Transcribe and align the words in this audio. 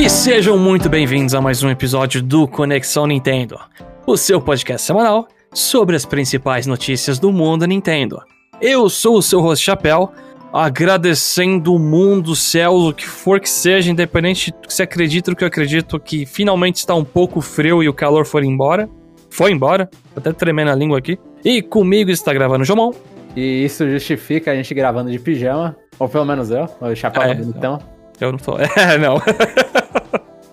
E 0.00 0.08
sejam 0.08 0.56
muito 0.56 0.88
bem-vindos 0.88 1.34
a 1.34 1.42
mais 1.42 1.62
um 1.62 1.68
episódio 1.68 2.22
do 2.22 2.48
Conexão 2.48 3.06
Nintendo, 3.06 3.60
o 4.06 4.16
seu 4.16 4.40
podcast 4.40 4.86
semanal 4.86 5.28
sobre 5.52 5.94
as 5.94 6.06
principais 6.06 6.66
notícias 6.66 7.18
do 7.18 7.30
mundo 7.30 7.66
Nintendo. 7.66 8.18
Eu 8.62 8.88
sou 8.88 9.18
o 9.18 9.22
seu 9.22 9.42
host 9.42 9.62
Chapéu, 9.62 10.10
agradecendo 10.54 11.74
o 11.74 11.78
mundo, 11.78 12.32
o 12.32 12.34
céu, 12.34 12.76
o 12.76 12.94
que 12.94 13.06
for 13.06 13.40
que 13.40 13.50
seja, 13.50 13.90
independente 13.90 14.50
que 14.66 14.72
você 14.72 14.84
acredita, 14.84 15.32
do 15.32 15.36
que 15.36 15.44
eu 15.44 15.48
acredito, 15.48 16.00
que 16.00 16.24
finalmente 16.24 16.76
está 16.76 16.94
um 16.94 17.04
pouco 17.04 17.42
frio 17.42 17.82
e 17.82 17.88
o 17.88 17.92
calor 17.92 18.24
foi 18.24 18.46
embora. 18.46 18.88
Foi 19.28 19.52
embora, 19.52 19.84
tô 20.14 20.20
até 20.20 20.32
tremendo 20.32 20.70
a 20.70 20.74
língua 20.74 20.96
aqui. 20.96 21.18
E 21.44 21.60
comigo 21.60 22.10
está 22.10 22.32
gravando 22.32 22.62
o 22.62 22.64
Jomon. 22.64 22.92
E 23.36 23.66
isso 23.66 23.86
justifica 23.86 24.50
a 24.50 24.54
gente 24.54 24.72
gravando 24.72 25.10
de 25.10 25.18
pijama, 25.18 25.76
ou 25.98 26.08
pelo 26.08 26.24
menos 26.24 26.50
eu, 26.50 26.66
o 26.80 26.96
Chapéu 26.96 27.22
É, 27.22 27.32
é, 27.32 27.34
bonitão. 27.34 27.78
Eu 28.18 28.32
não 28.32 28.38
tô. 28.38 28.56
É, 28.76 28.96
não. 28.96 29.20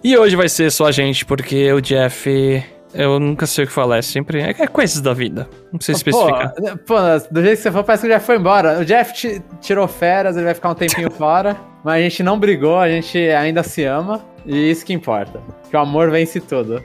e 0.03 0.17
hoje 0.17 0.35
vai 0.35 0.49
ser 0.49 0.71
só 0.71 0.85
a 0.87 0.91
gente, 0.91 1.25
porque 1.25 1.71
o 1.71 1.81
Jeff. 1.81 2.63
Eu 2.93 3.19
nunca 3.19 3.45
sei 3.45 3.65
o 3.65 3.67
que 3.67 3.73
falar, 3.73 3.97
é 3.97 4.01
sempre. 4.01 4.39
É 4.41 4.49
é 4.57 4.65
coisas 4.67 5.01
da 5.01 5.13
vida. 5.13 5.47
Não 5.71 5.77
precisa 5.77 5.97
especificar. 5.97 6.53
Pô, 6.53 6.77
pô, 6.95 6.95
do 7.29 7.41
jeito 7.43 7.57
que 7.57 7.63
você 7.63 7.71
for, 7.71 7.83
parece 7.83 8.03
que 8.07 8.07
o 8.07 8.13
Jeff 8.13 8.25
foi 8.25 8.37
embora. 8.37 8.79
O 8.79 8.85
Jeff 8.85 9.13
ti- 9.13 9.41
tirou 9.59 9.87
férias, 9.87 10.35
ele 10.37 10.45
vai 10.45 10.53
ficar 10.53 10.69
um 10.69 10.73
tempinho 10.73 11.11
fora, 11.11 11.57
mas 11.83 11.95
a 11.95 11.99
gente 12.01 12.23
não 12.23 12.39
brigou, 12.39 12.79
a 12.79 12.87
gente 12.89 13.17
ainda 13.17 13.61
se 13.61 13.83
ama, 13.83 14.21
e 14.45 14.71
isso 14.71 14.85
que 14.85 14.93
importa. 14.93 15.41
Que 15.69 15.75
o 15.75 15.79
amor 15.81 16.09
vence 16.09 16.39
tudo. 16.39 16.81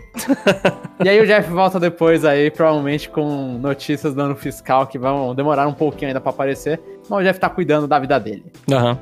e 1.03 1.09
aí 1.09 1.21
o 1.21 1.27
Jeff 1.27 1.49
volta 1.51 1.79
depois 1.79 2.25
aí, 2.25 2.51
provavelmente 2.51 3.09
com 3.09 3.57
notícias 3.59 4.13
do 4.13 4.21
ano 4.21 4.35
fiscal 4.35 4.89
que 4.89 4.99
vão 4.99 5.35
demorar 5.37 5.69
um 5.69 5.73
pouquinho 5.73 6.09
ainda 6.09 6.21
pra 6.21 6.31
aparecer, 6.31 6.81
mas 7.09 7.21
o 7.21 7.23
Jeff 7.23 7.39
tá 7.39 7.49
cuidando 7.49 7.87
da 7.87 7.99
vida 8.01 8.19
dele. 8.19 8.45
Aham. 8.71 8.99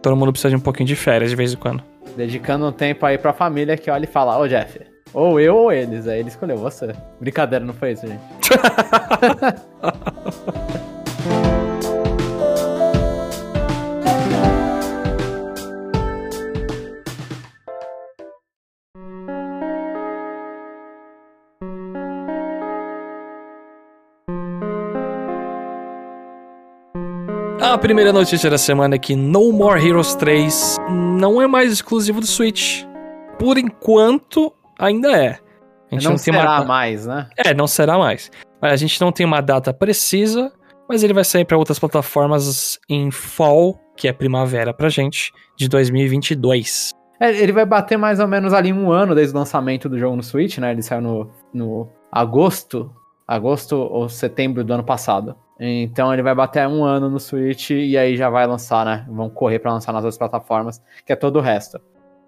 Todo 0.00 0.14
mundo 0.16 0.30
precisa 0.32 0.50
de 0.50 0.56
um 0.56 0.60
pouquinho 0.60 0.86
de 0.86 0.94
férias 0.94 1.30
de 1.30 1.36
vez 1.36 1.52
em 1.52 1.56
quando. 1.56 1.82
Dedicando 2.16 2.66
um 2.66 2.72
tempo 2.72 3.04
aí 3.04 3.18
pra 3.18 3.32
família 3.32 3.76
que 3.76 3.90
olha 3.90 4.04
e 4.04 4.08
fala, 4.08 4.38
ô 4.38 4.46
Jeff, 4.46 4.80
ou 5.12 5.40
eu 5.40 5.56
ou 5.56 5.72
eles. 5.72 6.06
Aí 6.06 6.20
ele 6.20 6.28
escolheu 6.28 6.56
você. 6.56 6.94
Brincadeira, 7.20 7.64
não 7.64 7.74
foi 7.74 7.92
isso, 7.92 8.06
gente. 8.06 8.20
A 27.60 27.78
primeira 27.78 28.12
notícia 28.12 28.48
da 28.48 28.56
semana 28.56 28.94
é 28.94 28.98
que 28.98 29.16
No 29.16 29.52
More 29.52 29.84
Heroes 29.84 30.14
3 30.14 30.76
não 31.14 31.40
é 31.40 31.46
mais 31.46 31.72
exclusivo 31.72 32.20
do 32.20 32.26
Switch. 32.26 32.84
Por 33.38 33.56
enquanto, 33.56 34.52
ainda 34.78 35.12
é. 35.16 35.38
A 35.90 35.94
gente 35.94 36.04
não, 36.04 36.10
não, 36.12 36.16
tem 36.16 36.34
será 36.34 36.56
uma... 36.56 36.64
mais, 36.64 37.06
né? 37.06 37.28
É, 37.36 37.54
não 37.54 37.66
será 37.66 37.98
mais. 37.98 38.30
A 38.60 38.76
gente 38.76 39.00
não 39.00 39.12
tem 39.12 39.24
uma 39.24 39.40
data 39.40 39.72
precisa, 39.72 40.52
mas 40.88 41.02
ele 41.02 41.12
vai 41.12 41.24
sair 41.24 41.44
para 41.44 41.56
outras 41.56 41.78
plataformas 41.78 42.78
em 42.88 43.10
fall, 43.10 43.78
que 43.96 44.08
é 44.08 44.12
primavera 44.12 44.72
pra 44.74 44.88
gente, 44.88 45.32
de 45.56 45.68
2022. 45.68 46.90
É, 47.20 47.30
ele 47.30 47.52
vai 47.52 47.64
bater 47.64 47.96
mais 47.96 48.18
ou 48.18 48.26
menos 48.26 48.52
ali 48.52 48.72
um 48.72 48.90
ano 48.90 49.14
desde 49.14 49.34
o 49.34 49.38
lançamento 49.38 49.88
do 49.88 49.98
jogo 49.98 50.16
no 50.16 50.22
Switch, 50.22 50.58
né? 50.58 50.72
Ele 50.72 50.82
saiu 50.82 51.00
no, 51.00 51.30
no 51.52 51.88
agosto, 52.10 52.90
agosto 53.26 53.76
ou 53.76 54.08
setembro 54.08 54.64
do 54.64 54.74
ano 54.74 54.84
passado. 54.84 55.36
Então 55.58 56.12
ele 56.12 56.22
vai 56.22 56.34
bater 56.34 56.66
um 56.66 56.84
ano 56.84 57.08
no 57.08 57.20
Switch 57.20 57.70
e 57.70 57.96
aí 57.96 58.16
já 58.16 58.28
vai 58.28 58.46
lançar, 58.46 58.84
né? 58.84 59.04
Vão 59.08 59.30
correr 59.30 59.58
pra 59.58 59.72
lançar 59.72 59.92
nas 59.92 60.02
outras 60.02 60.18
plataformas, 60.18 60.82
que 61.06 61.12
é 61.12 61.16
todo 61.16 61.36
o 61.36 61.40
resto. 61.40 61.80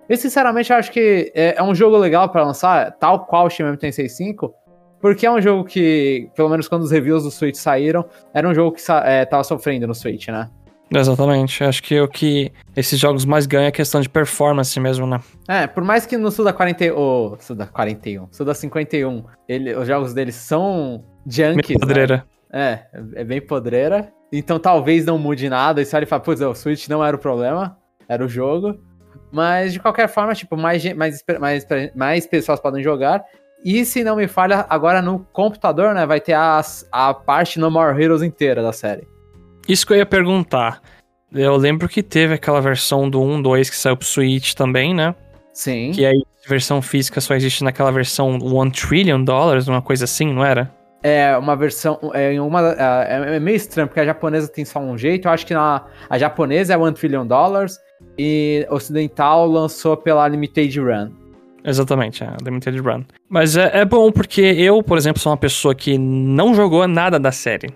E 0.09 0.17
sinceramente 0.17 0.71
eu 0.71 0.77
acho 0.77 0.93
que 0.93 1.33
é, 1.34 1.56
é 1.59 1.62
um 1.62 1.75
jogo 1.75 1.97
legal 1.97 2.28
pra 2.28 2.45
lançar, 2.45 2.93
tal 2.93 3.27
qual 3.27 3.47
o 3.47 3.51
Shin 3.51 3.65
Megami 3.65 3.78
Tensei 3.78 4.09
5, 4.09 4.55
porque 5.01 5.27
é 5.27 5.31
um 5.31 5.41
jogo 5.41 5.65
que, 5.65 6.31
pelo 6.37 6.49
menos 6.49 6.69
quando 6.69 6.83
os 6.83 6.91
reviews 6.93 7.25
do 7.25 7.31
Switch 7.31 7.56
saíram, 7.56 8.05
era 8.33 8.49
um 8.49 8.55
jogo 8.55 8.77
que 8.77 8.83
é, 9.05 9.25
tava 9.25 9.43
sofrendo 9.43 9.87
no 9.87 9.95
Switch, 9.95 10.28
né? 10.28 10.49
Exatamente. 10.89 11.65
Acho 11.65 11.83
que 11.83 12.01
o 12.01 12.06
que 12.06 12.53
esses 12.77 12.99
jogos 12.99 13.25
mais 13.25 13.47
ganham 13.47 13.67
é 13.67 13.72
questão 13.72 14.01
de 14.01 14.09
performance 14.09 14.78
mesmo, 14.78 15.06
né? 15.06 15.21
É, 15.49 15.67
por 15.67 15.83
mais 15.83 16.06
que 16.06 16.17
no 16.17 16.31
Suda 16.31 16.53
40, 16.53 16.95
o 16.95 17.37
Suda 17.41 17.67
41, 17.67 18.28
Suda 18.31 18.55
51, 18.55 19.25
ele, 19.49 19.75
os 19.75 19.89
jogos 19.89 20.15
deles 20.15 20.37
são 20.37 21.05
junkies, 21.27 21.69
Meio 21.69 21.81
podreira. 21.81 22.17
né? 22.19 22.22
É, 22.53 22.87
é 23.15 23.25
bem 23.25 23.41
podreira. 23.41 24.12
Então 24.33 24.59
talvez 24.59 25.05
não 25.05 25.19
mude 25.19 25.49
nada. 25.49 25.81
E 25.81 25.84
você 25.84 25.97
olha 25.97 26.05
e 26.05 26.07
fala, 26.07 26.23
putz, 26.23 26.41
o 26.41 26.55
Switch 26.55 26.89
não 26.89 27.05
era 27.05 27.17
o 27.17 27.19
problema, 27.19 27.77
era 28.09 28.25
o 28.25 28.29
jogo. 28.29 28.79
Mas 29.31 29.73
de 29.73 29.81
qualquer 29.81 30.09
forma, 30.09 30.34
tipo, 30.34 30.57
mais, 30.57 30.84
mais, 30.95 31.23
mais, 31.41 31.67
mais 31.95 32.27
pessoas 32.27 32.61
podem 32.61 32.83
jogar. 32.83 33.25
E 33.65 33.84
se 33.84 34.05
não 34.05 34.17
me 34.17 34.29
falha, 34.29 34.65
agora 34.69 35.03
no 35.03 35.21
computador, 35.33 35.95
né, 35.95 36.07
vai 36.07 36.21
ter 36.21 36.34
as, 36.34 36.87
a 36.93 37.12
parte 37.12 37.59
No 37.59 37.71
More 37.71 38.01
Heroes 38.01 38.23
inteira 38.23 38.63
da 38.63 38.73
série. 38.73 39.07
Isso 39.69 39.87
que 39.87 39.93
eu 39.93 39.97
ia 39.97 40.07
perguntar. 40.07 40.81
Eu 41.33 41.57
lembro 41.57 41.89
que 41.89 42.03
teve 42.03 42.34
aquela 42.34 42.61
versão 42.61 43.11
do 43.11 43.21
1, 43.21 43.43
2 43.43 43.69
que 43.69 43.77
saiu 43.77 43.97
pro 43.97 44.07
Switch 44.07 44.55
também, 44.55 44.95
né? 44.95 45.15
Sim. 45.53 45.91
Que 45.91 46.07
aí 46.07 46.23
a 46.45 46.49
versão 46.49 46.81
física 46.81 47.21
só 47.21 47.34
existe 47.34 47.65
naquela 47.65 47.91
versão 47.91 48.37
1 48.37 48.71
trillion 48.71 49.23
dólares, 49.23 49.67
uma 49.67 49.83
coisa 49.83 50.05
assim, 50.05 50.33
não 50.33 50.45
era? 50.45 50.73
É 51.09 51.37
uma 51.39 51.55
versão. 51.55 52.00
É, 52.15 52.33
em 52.33 52.41
uma, 52.41 52.61
é, 52.72 53.37
é 53.37 53.41
meio 53.41 53.56
estranho, 53.56 53.87
porque 53.87 54.00
a 54.00 54.05
japonesa 54.05 54.49
tem 54.49 54.65
só 54.65 54.81
um 54.81 54.99
jeito. 54.99 55.28
Eu 55.28 55.33
acho 55.33 55.47
que 55.47 55.55
na, 55.55 55.84
a 56.11 56.19
japonesa 56.19 56.75
é 56.75 56.77
1 56.77 56.93
trillion 56.94 57.25
dollars 57.25 57.78
e 58.19 58.67
ocidental 58.71 59.47
lançou 59.47 59.97
pela 59.97 60.27
Limited 60.27 60.81
Run. 60.81 61.11
Exatamente, 61.65 62.25
é 62.25 62.28
Limited 62.45 62.78
Run. 62.81 63.05
Mas 63.28 63.56
é, 63.56 63.71
é 63.81 63.84
bom 63.84 64.11
porque 64.11 64.41
eu, 64.41 64.83
por 64.83 64.99
exemplo, 64.99 65.21
sou 65.21 65.31
uma 65.31 65.39
pessoa 65.39 65.75
que 65.75 65.97
não 65.97 66.55
jogou 66.55 66.87
nada 66.89 67.21
da 67.21 67.31
série. 67.31 67.69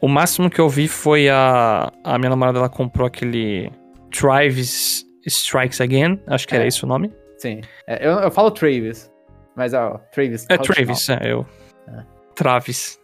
O 0.00 0.08
máximo 0.08 0.50
que 0.50 0.60
eu 0.60 0.68
vi 0.68 0.88
foi 0.88 1.28
a, 1.28 1.90
a 2.04 2.18
minha 2.18 2.30
namorada, 2.30 2.58
ela 2.58 2.68
comprou 2.68 3.06
aquele 3.06 3.70
Travis 4.12 5.04
Strikes 5.24 5.80
Again, 5.80 6.20
acho 6.26 6.46
que 6.48 6.54
era 6.54 6.64
É. 6.64 6.68
esse 6.68 6.84
o 6.84 6.86
nome. 6.88 7.12
Sim. 7.38 7.60
É, 7.86 8.06
eu, 8.06 8.12
eu 8.12 8.30
falo 8.30 8.50
Travis, 8.50 9.10
mas 9.56 9.72
ó, 9.72 10.00
Travis. 10.12 10.46
É. 10.48 10.58
Travis, 10.58 11.08
é, 11.08 11.32
eu. 11.32 11.46
Travis. 12.36 12.98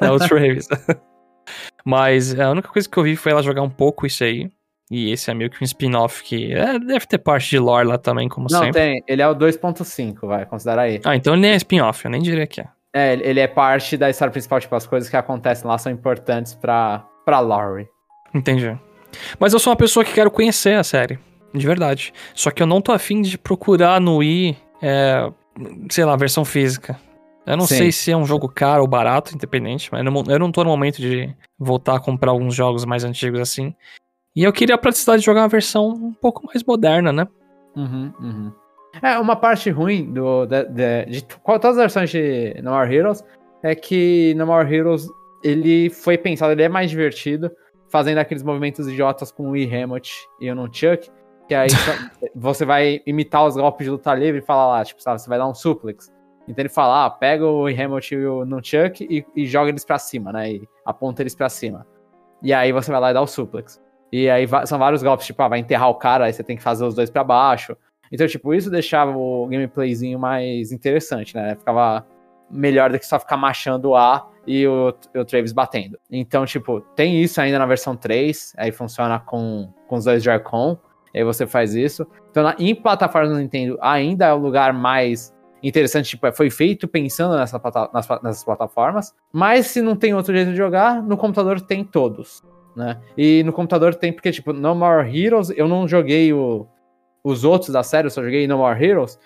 é 0.00 0.10
o 0.10 0.18
Travis. 0.18 0.68
Mas 1.84 2.38
a 2.38 2.50
única 2.50 2.68
coisa 2.68 2.88
que 2.88 2.96
eu 2.96 3.02
vi 3.02 3.16
foi 3.16 3.32
ela 3.32 3.42
jogar 3.42 3.62
um 3.62 3.70
pouco 3.70 4.06
isso 4.06 4.22
aí. 4.24 4.50
E 4.90 5.12
esse 5.12 5.30
é 5.30 5.34
meio 5.34 5.48
que 5.50 5.62
um 5.62 5.64
spin-off 5.64 6.22
que 6.24 6.52
é, 6.52 6.76
deve 6.78 7.06
ter 7.06 7.18
parte 7.18 7.48
de 7.50 7.58
lore 7.60 7.86
lá 7.86 7.96
também, 7.96 8.28
como 8.28 8.48
Não, 8.50 8.58
sempre. 8.60 8.72
tem. 8.80 9.04
Ele 9.06 9.22
é 9.22 9.28
o 9.28 9.34
2.5, 9.36 10.26
vai, 10.26 10.44
considera 10.44 10.82
aí. 10.82 11.00
Ah, 11.04 11.14
então 11.14 11.32
ele 11.34 11.42
nem 11.42 11.52
é 11.52 11.56
spin-off, 11.56 12.04
eu 12.04 12.10
nem 12.10 12.20
diria 12.20 12.46
que 12.46 12.60
é. 12.60 12.66
É, 12.92 13.12
ele- 13.12 13.38
é 13.38 13.46
parte 13.46 13.96
da 13.96 14.10
história 14.10 14.32
principal, 14.32 14.58
tipo, 14.58 14.74
as 14.74 14.86
coisas 14.88 15.08
que 15.08 15.16
acontecem 15.16 15.64
lá 15.68 15.78
são 15.78 15.92
importantes 15.92 16.54
pra, 16.54 17.06
pra 17.24 17.38
Laurie. 17.38 17.86
Entendi. 18.34 18.76
Mas 19.38 19.52
eu 19.52 19.60
sou 19.60 19.70
uma 19.72 19.76
pessoa 19.76 20.04
que 20.04 20.12
quero 20.12 20.30
conhecer 20.30 20.74
a 20.74 20.82
série. 20.82 21.18
De 21.54 21.64
verdade. 21.66 22.12
Só 22.34 22.50
que 22.50 22.60
eu 22.62 22.66
não 22.66 22.80
tô 22.80 22.90
afim 22.92 23.22
de 23.22 23.38
procurar 23.38 24.00
no 24.00 24.16
Wii, 24.16 24.56
é, 24.82 25.30
sei 25.88 26.04
lá, 26.04 26.16
versão 26.16 26.44
física. 26.44 26.98
Eu 27.46 27.56
não 27.56 27.66
Sim. 27.66 27.76
sei 27.76 27.92
se 27.92 28.10
é 28.12 28.16
um 28.16 28.24
jogo 28.26 28.48
caro 28.48 28.82
ou 28.82 28.88
barato, 28.88 29.34
independente, 29.34 29.88
mas 29.90 30.04
eu 30.04 30.10
não, 30.10 30.22
eu 30.28 30.38
não 30.38 30.52
tô 30.52 30.62
no 30.62 30.70
momento 30.70 30.98
de 30.98 31.34
voltar 31.58 31.96
a 31.96 32.00
comprar 32.00 32.30
alguns 32.30 32.54
jogos 32.54 32.84
mais 32.84 33.02
antigos 33.02 33.40
assim. 33.40 33.74
E 34.36 34.44
eu 34.44 34.52
queria 34.52 34.74
a 34.74 34.78
praticidade 34.78 35.20
de 35.20 35.26
jogar 35.26 35.42
uma 35.42 35.48
versão 35.48 35.88
um 35.88 36.12
pouco 36.12 36.46
mais 36.46 36.62
moderna, 36.62 37.12
né? 37.12 37.26
Uhum, 37.74 38.12
uhum. 38.20 38.52
É, 39.02 39.18
uma 39.18 39.36
parte 39.36 39.70
ruim 39.70 40.12
do, 40.12 40.46
de, 40.46 40.64
de, 40.64 41.04
de 41.06 41.24
qual- 41.42 41.58
todas 41.58 41.76
as 41.78 41.82
versões 41.82 42.10
de 42.10 42.54
No 42.62 42.70
More 42.72 42.94
Heroes 42.94 43.24
é 43.62 43.74
que 43.74 44.34
No 44.36 44.46
More 44.46 44.72
Heroes 44.72 45.06
ele 45.42 45.88
foi 45.90 46.18
pensado, 46.18 46.52
ele 46.52 46.62
é 46.62 46.68
mais 46.68 46.90
divertido, 46.90 47.50
fazendo 47.90 48.18
aqueles 48.18 48.42
movimentos 48.42 48.86
idiotas 48.86 49.32
com 49.32 49.48
o 49.48 49.50
Wii 49.52 49.66
Remote 49.66 50.12
e 50.40 50.50
o 50.50 50.54
Nunchuck, 50.54 51.10
que 51.48 51.54
aí 51.54 51.68
você 52.36 52.64
vai 52.64 53.00
imitar 53.06 53.46
os 53.46 53.56
golpes 53.56 53.84
de 53.86 53.90
luta 53.90 54.14
livre 54.14 54.40
e 54.40 54.44
falar 54.44 54.66
lá, 54.68 54.84
tipo, 54.84 55.02
sabe, 55.02 55.20
você 55.20 55.28
vai 55.28 55.38
dar 55.38 55.48
um 55.48 55.54
suplex. 55.54 56.12
Então 56.50 56.62
ele 56.62 56.68
fala, 56.68 57.06
ah, 57.06 57.10
pega 57.10 57.46
o 57.46 57.66
Remote 57.66 58.14
e 58.14 58.26
o 58.26 58.44
e, 59.00 59.24
e 59.36 59.46
joga 59.46 59.70
eles 59.70 59.84
pra 59.84 59.98
cima, 59.98 60.32
né, 60.32 60.52
e 60.52 60.68
aponta 60.84 61.22
eles 61.22 61.34
pra 61.34 61.48
cima. 61.48 61.86
E 62.42 62.52
aí 62.52 62.72
você 62.72 62.90
vai 62.90 63.00
lá 63.00 63.10
e 63.10 63.14
dá 63.14 63.20
o 63.20 63.26
suplex. 63.26 63.80
E 64.12 64.28
aí 64.28 64.46
são 64.66 64.78
vários 64.78 65.02
golpes, 65.02 65.26
tipo, 65.26 65.40
ah, 65.42 65.48
vai 65.48 65.60
enterrar 65.60 65.88
o 65.88 65.94
cara, 65.94 66.24
aí 66.24 66.32
você 66.32 66.42
tem 66.42 66.56
que 66.56 66.62
fazer 66.62 66.84
os 66.84 66.94
dois 66.94 67.08
pra 67.08 67.22
baixo. 67.22 67.76
Então, 68.10 68.26
tipo, 68.26 68.52
isso 68.52 68.70
deixava 68.70 69.16
o 69.16 69.46
gameplayzinho 69.46 70.18
mais 70.18 70.72
interessante, 70.72 71.36
né? 71.36 71.54
Ficava 71.54 72.04
melhor 72.50 72.90
do 72.90 72.98
que 72.98 73.06
só 73.06 73.20
ficar 73.20 73.36
machando 73.36 73.90
o 73.90 73.96
A 73.96 74.28
e 74.44 74.66
o, 74.66 74.92
o 75.14 75.24
Travis 75.24 75.52
batendo. 75.52 75.96
Então, 76.10 76.44
tipo, 76.44 76.80
tem 76.96 77.22
isso 77.22 77.40
ainda 77.40 77.58
na 77.58 77.66
versão 77.66 77.94
3, 77.94 78.54
aí 78.56 78.72
funciona 78.72 79.20
com, 79.20 79.72
com 79.86 79.96
os 79.96 80.04
dois 80.04 80.24
Joy-Con, 80.24 80.76
aí 81.14 81.22
você 81.22 81.46
faz 81.46 81.76
isso. 81.76 82.04
Então, 82.30 82.42
na, 82.42 82.56
em 82.58 82.74
plataformas 82.74 83.30
do 83.30 83.38
Nintendo, 83.38 83.78
ainda 83.80 84.26
é 84.26 84.32
o 84.32 84.38
lugar 84.38 84.72
mais 84.72 85.32
interessante, 85.62 86.10
tipo, 86.10 86.26
é- 86.26 86.32
foi 86.32 86.50
feito 86.50 86.88
pensando 86.88 87.36
nessa, 87.36 87.60
nas, 87.92 88.08
nessas 88.22 88.44
plataformas, 88.44 89.14
mas 89.32 89.66
se 89.66 89.80
não 89.80 89.96
tem 89.96 90.14
outro 90.14 90.34
jeito 90.34 90.50
de 90.50 90.56
jogar, 90.56 91.02
no 91.02 91.16
computador 91.16 91.60
tem 91.60 91.84
todos, 91.84 92.42
né? 92.76 92.98
E 93.16 93.42
no 93.44 93.52
computador 93.52 93.94
tem, 93.94 94.12
porque, 94.12 94.32
tipo, 94.32 94.52
No 94.52 94.74
More 94.74 95.08
Heroes, 95.08 95.50
eu 95.50 95.68
não 95.68 95.86
joguei 95.86 96.32
o, 96.32 96.66
os 97.22 97.44
outros 97.44 97.70
da 97.70 97.82
série, 97.82 98.06
eu 98.06 98.10
só 98.10 98.22
joguei 98.22 98.46
No 98.46 98.58
More 98.58 98.82
Heroes, 98.82 99.18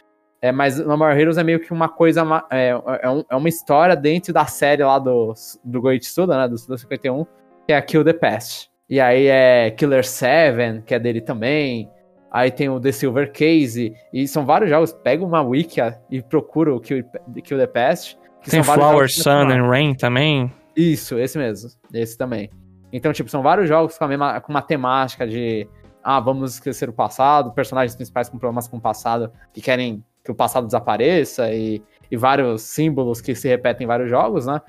é, 0.43 0.53
mas 0.53 0.79
No 0.79 0.97
More 0.97 1.19
Heroes 1.19 1.39
é 1.39 1.43
meio 1.45 1.61
que 1.61 1.73
uma 1.73 1.89
coisa, 1.89 2.23
é, 2.51 2.71
é, 2.71 3.25
é 3.31 3.37
uma 3.37 3.49
história 3.49 3.97
dentro 3.97 4.33
da 4.33 4.47
série 4.47 4.85
lá 4.85 4.99
do, 4.99 5.33
do 5.65 5.81
Goichi 5.81 6.07
Suda, 6.07 6.37
né, 6.37 6.49
do 6.49 6.59
Suda 6.59 6.77
51, 6.77 7.25
que 7.67 7.73
é 7.73 7.77
a 7.77 7.83
Kill 7.83 8.05
the 8.05 8.13
Past. 8.13 8.71
E 8.89 9.01
aí 9.01 9.27
é 9.27 9.71
Killer 9.71 10.05
7, 10.05 10.83
que 10.85 10.95
é 10.95 10.99
dele 10.99 11.21
também, 11.21 11.91
aí 12.35 12.51
tem 12.51 12.69
o 12.69 12.81
The 12.81 12.91
Silver 12.91 13.31
Case, 13.31 13.95
e 14.13 14.27
são 14.27 14.45
vários 14.45 14.69
jogos, 14.69 14.93
pega 14.93 15.25
uma 15.25 15.41
wiki 15.41 15.81
e 16.11 16.21
procura 16.21 16.75
o 16.75 16.81
Kill, 16.81 17.05
Kill 17.45 17.57
the 17.57 17.67
Past. 17.69 18.19
tem 18.45 18.61
Flower, 18.61 19.09
Sun 19.09 19.51
and 19.53 19.69
Rain 19.69 19.95
também. 19.95 20.53
Isso, 20.77 21.17
esse 21.17 21.39
mesmo, 21.39 21.71
esse 21.93 22.19
também. 22.19 22.51
Então, 22.93 23.13
tipo, 23.13 23.31
são 23.31 23.41
vários 23.41 23.69
jogos 23.69 23.97
com, 23.97 24.05
a 24.05 24.09
mesma, 24.09 24.41
com 24.41 24.53
uma 24.53 24.63
temática 24.63 25.25
de 25.25 25.69
ah, 26.03 26.19
vamos 26.19 26.55
esquecer 26.55 26.89
o 26.89 26.93
passado, 26.93 27.53
personagens 27.53 27.95
principais 27.95 28.29
com 28.29 28.37
problemas 28.37 28.67
com 28.67 28.79
o 28.79 28.81
passado 28.81 29.33
que 29.53 29.61
querem 29.61 30.05
que 30.25 30.33
o 30.33 30.35
passado 30.35 30.67
desapareça 30.67 31.53
e, 31.53 31.81
e 32.11 32.17
vários 32.17 32.63
símbolos 32.63 33.21
que 33.21 33.35
se 33.35 33.47
repetem 33.47 33.85
em 33.85 33.89
vários 33.89 34.11
jogos, 34.11 34.47
né? 34.47 34.61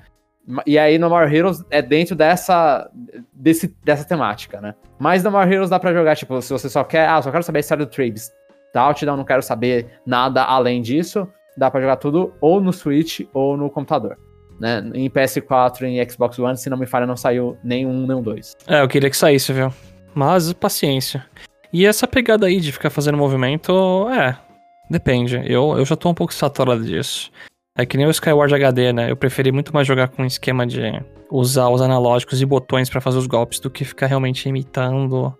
E 0.66 0.78
aí 0.78 0.98
No 0.98 1.08
More 1.10 1.34
Heroes 1.34 1.64
é 1.70 1.82
dentro 1.82 2.14
dessa, 2.14 2.88
desse, 3.32 3.74
dessa 3.84 4.04
temática, 4.04 4.60
né? 4.60 4.74
Mas 4.98 5.22
No 5.24 5.30
More 5.30 5.52
Heroes 5.52 5.70
dá 5.70 5.78
pra 5.78 5.92
jogar, 5.92 6.16
tipo, 6.16 6.40
se 6.40 6.52
você 6.52 6.68
só 6.68 6.84
quer, 6.84 7.08
ah, 7.08 7.20
só 7.20 7.30
quero 7.30 7.42
saber 7.42 7.58
a 7.58 7.60
história 7.60 7.84
do 7.84 7.90
Travis, 7.90 8.32
Touchdown, 8.72 9.16
não 9.16 9.24
quero 9.24 9.42
saber 9.42 10.00
nada 10.06 10.44
além 10.44 10.80
disso, 10.80 11.28
dá 11.56 11.70
pra 11.70 11.80
jogar 11.80 11.96
tudo 11.96 12.32
ou 12.40 12.60
no 12.60 12.72
Switch 12.72 13.20
ou 13.32 13.56
no 13.56 13.68
computador. 13.70 14.18
Né? 14.60 14.82
Em 14.94 15.10
PS4 15.10 15.82
e 15.82 15.98
em 15.98 16.08
Xbox 16.08 16.38
One, 16.38 16.56
se 16.56 16.70
não 16.70 16.78
me 16.78 16.86
falha, 16.86 17.06
não 17.06 17.16
saiu 17.16 17.58
nenhum, 17.62 18.06
nem 18.06 18.16
um 18.16 18.22
dois. 18.22 18.56
É, 18.66 18.82
eu 18.82 18.88
queria 18.88 19.10
que 19.10 19.16
saísse, 19.16 19.52
viu? 19.52 19.72
Mas 20.14 20.52
paciência. 20.52 21.26
E 21.72 21.84
essa 21.84 22.06
pegada 22.06 22.46
aí 22.46 22.58
de 22.58 22.72
ficar 22.72 22.88
fazendo 22.88 23.18
movimento, 23.18 24.08
é, 24.08 24.38
Depende. 24.88 25.42
Eu, 25.44 25.76
eu 25.76 25.84
já 25.84 25.96
tô 25.96 26.08
um 26.08 26.14
pouco 26.14 26.32
saturado 26.32 26.84
disso. 26.84 27.30
É 27.76 27.84
que 27.84 27.96
nem 27.96 28.06
o 28.06 28.10
Skyward 28.10 28.54
HD, 28.54 28.92
né? 28.92 29.10
Eu 29.10 29.16
preferi 29.16 29.52
muito 29.52 29.72
mais 29.74 29.86
jogar 29.86 30.08
com 30.08 30.22
um 30.22 30.26
esquema 30.26 30.66
de 30.66 30.80
usar 31.30 31.68
os 31.68 31.82
analógicos 31.82 32.40
e 32.40 32.46
botões 32.46 32.88
para 32.88 33.00
fazer 33.00 33.18
os 33.18 33.26
golpes 33.26 33.60
do 33.60 33.70
que 33.70 33.84
ficar 33.84 34.06
realmente 34.06 34.48
imitando 34.48 35.36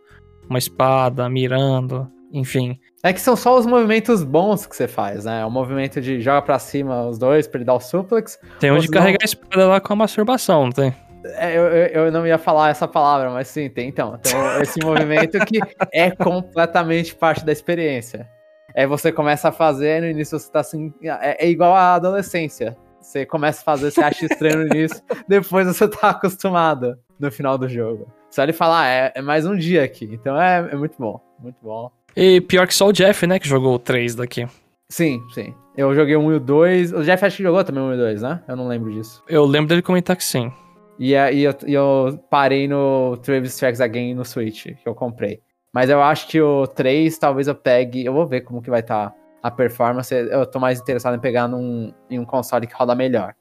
uma 0.49 0.59
espada, 0.59 1.29
mirando, 1.29 2.07
enfim. 2.33 2.79
É 3.03 3.13
que 3.13 3.21
são 3.21 3.37
só 3.37 3.59
os 3.59 3.65
movimentos 3.65 4.23
bons 4.23 4.67
que 4.67 4.77
você 4.77 4.87
faz, 4.87 5.25
né? 5.25 5.45
O 5.47 5.51
movimento 5.51 6.01
de 6.01 6.21
joga 6.21 6.43
pra 6.43 6.59
cima 6.59 7.07
os 7.07 7.19
dois 7.19 7.47
pra 7.47 7.59
ele 7.59 7.65
dar 7.65 7.75
o 7.75 7.81
suplex. 7.81 8.39
Tem 8.61 8.71
onde 8.71 8.89
carregar 8.89 9.19
a 9.23 9.25
espada 9.25 9.67
lá 9.67 9.81
com 9.81 9.93
a 9.95 9.97
masturbação, 9.97 10.65
não 10.65 10.73
tem? 10.73 10.95
É, 11.25 11.57
eu, 11.57 11.63
eu, 11.63 12.05
eu, 12.07 12.13
não 12.13 12.27
ia 12.27 12.39
falar 12.39 12.71
essa 12.71 12.87
palavra, 12.87 13.31
mas 13.31 13.49
sim, 13.49 13.69
tem 13.69 13.89
então. 13.89 14.19
Então, 14.21 14.61
esse 14.61 14.79
movimento 14.85 15.39
que 15.47 15.59
é 15.93 16.11
completamente 16.11 17.15
parte 17.15 17.45
da 17.45 17.53
experiência. 17.53 18.29
É 18.77 18.87
você 18.87 19.11
começa 19.11 19.49
a 19.49 19.53
fazer, 19.53 20.03
no 20.03 20.07
início 20.07 20.39
você 20.39 20.53
tá 20.53 20.61
assim. 20.61 20.93
É, 21.03 21.47
é 21.47 21.49
igual 21.49 21.75
a 21.75 21.95
adolescência. 21.95 22.77
Você 23.01 23.25
começa 23.25 23.63
a 23.63 23.65
fazer, 23.65 23.91
você 23.91 24.03
acha 24.03 24.27
estranho 24.27 24.59
no 24.59 24.67
início, 24.77 25.01
depois 25.27 25.67
você 25.67 25.89
tá 25.89 26.11
acostumado 26.11 26.99
no 27.19 27.33
final 27.33 27.57
do 27.57 27.67
jogo. 27.67 28.13
Só 28.31 28.43
ele 28.43 28.53
falar, 28.53 28.83
ah, 28.83 28.89
é, 28.89 29.13
é 29.15 29.23
mais 29.23 29.47
um 29.47 29.57
dia 29.57 29.83
aqui. 29.83 30.07
Então 30.13 30.39
é, 30.39 30.69
é 30.73 30.77
muito 30.77 30.97
bom, 30.99 31.19
muito 31.39 31.57
bom. 31.63 31.91
E 32.15 32.39
pior 32.43 32.67
que 32.67 32.75
só 32.75 32.89
o 32.89 32.93
Jeff, 32.93 33.27
né, 33.27 33.39
que 33.39 33.49
jogou 33.49 33.77
o 33.77 33.79
3 33.79 34.15
daqui. 34.15 34.47
Sim, 34.91 35.23
sim. 35.33 35.55
Eu 35.75 35.95
joguei 35.95 36.17
um 36.17 36.31
e 36.31 36.35
o 36.35 36.41
2. 36.41 36.93
O 36.93 37.03
Jeff 37.03 37.25
acho 37.25 37.39
que 37.39 37.43
jogou 37.43 37.65
também 37.65 37.83
um 37.83 37.93
e 37.93 37.95
o 37.95 37.99
2, 37.99 38.21
né? 38.21 38.43
Eu 38.47 38.57
não 38.57 38.69
lembro 38.69 38.93
disso. 38.93 39.23
Eu 39.27 39.47
lembro 39.47 39.69
dele 39.69 39.81
comentar 39.81 40.17
que 40.17 40.25
sim. 40.25 40.53
E, 40.99 41.13
e, 41.13 41.43
eu, 41.43 41.55
eu 41.67 42.21
parei 42.31 42.69
no 42.69 43.17
Travis 43.19 43.53
Strikes 43.53 43.81
Again 43.81 44.15
no 44.15 44.25
Switch, 44.25 44.65
que 44.65 44.87
eu 44.87 44.95
comprei. 44.95 45.41
Mas 45.77 45.91
eu 45.91 46.01
acho 46.01 46.27
que 46.29 46.41
o 46.41 46.67
3 46.67 47.19
talvez 47.19 47.49
eu 47.49 47.55
pegue. 47.55 48.03
Eu 48.03 48.15
vou 48.15 48.27
ver 48.27 48.41
como 48.41 48.63
que 48.63 48.71
vai 48.71 48.81
estar 48.81 49.11
tá 49.11 49.17
a 49.43 49.51
performance. 49.51 50.11
Eu 50.11 50.47
tô 50.47 50.59
mais 50.59 50.81
interessado 50.81 51.15
em 51.15 51.21
pegar 51.21 51.47
num, 51.47 51.93
em 52.09 52.19
um 52.19 52.25
console 52.25 52.67
que 52.67 52.75
roda 52.75 52.95
melhor, 52.95 53.35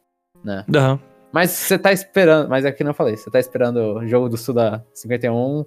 né? 0.44 0.66
Uhum. 0.68 1.00
Mas 1.32 1.52
você 1.52 1.80
tá 1.80 1.94
esperando. 1.94 2.50
Mas 2.50 2.66
é 2.66 2.76
não 2.84 2.94
falei, 2.94 3.16
você 3.16 3.32
tá 3.32 3.40
esperando 3.40 3.78
o 3.78 4.06
jogo 4.06 4.28
do 4.28 4.36
Suda 4.36 4.86
51. 4.94 5.64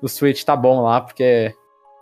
O 0.00 0.08
Switch 0.08 0.42
tá 0.42 0.56
bom 0.56 0.80
lá, 0.80 1.02
porque 1.02 1.54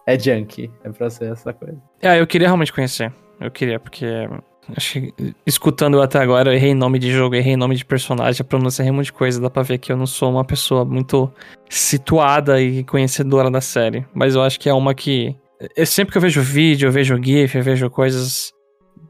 é 0.06 0.16
junk. 0.16 0.70
É 0.84 0.90
pra 0.90 1.10
ser 1.10 1.32
essa 1.32 1.52
coisa. 1.52 1.82
É, 2.00 2.20
eu 2.20 2.26
queria 2.28 2.46
realmente 2.46 2.72
conhecer. 2.72 3.12
Eu 3.40 3.50
queria, 3.50 3.80
porque 3.80 4.28
Acho 4.76 5.00
que, 5.00 5.34
escutando 5.46 6.00
até 6.00 6.18
agora, 6.18 6.50
eu 6.50 6.54
errei 6.54 6.74
nome 6.74 6.98
de 6.98 7.10
jogo, 7.12 7.34
errei 7.34 7.56
nome 7.56 7.76
de 7.76 7.84
personagem, 7.84 8.40
a 8.40 8.44
pronúncia 8.44 8.82
errei 8.82 8.92
um 8.92 8.96
monte 8.96 9.06
de 9.06 9.12
coisa. 9.12 9.40
Dá 9.40 9.50
pra 9.50 9.62
ver 9.62 9.78
que 9.78 9.92
eu 9.92 9.96
não 9.96 10.06
sou 10.06 10.30
uma 10.30 10.44
pessoa 10.44 10.84
muito 10.84 11.30
situada 11.68 12.60
e 12.60 12.82
conhecedora 12.84 13.50
da 13.50 13.60
série. 13.60 14.06
Mas 14.14 14.34
eu 14.34 14.42
acho 14.42 14.58
que 14.58 14.68
é 14.68 14.74
uma 14.74 14.94
que. 14.94 15.36
Eu, 15.76 15.86
sempre 15.86 16.12
que 16.12 16.18
eu 16.18 16.22
vejo 16.22 16.40
vídeo, 16.40 16.88
eu 16.88 16.92
vejo 16.92 17.20
GIF, 17.22 17.56
eu 17.56 17.62
vejo 17.62 17.90
coisas. 17.90 18.52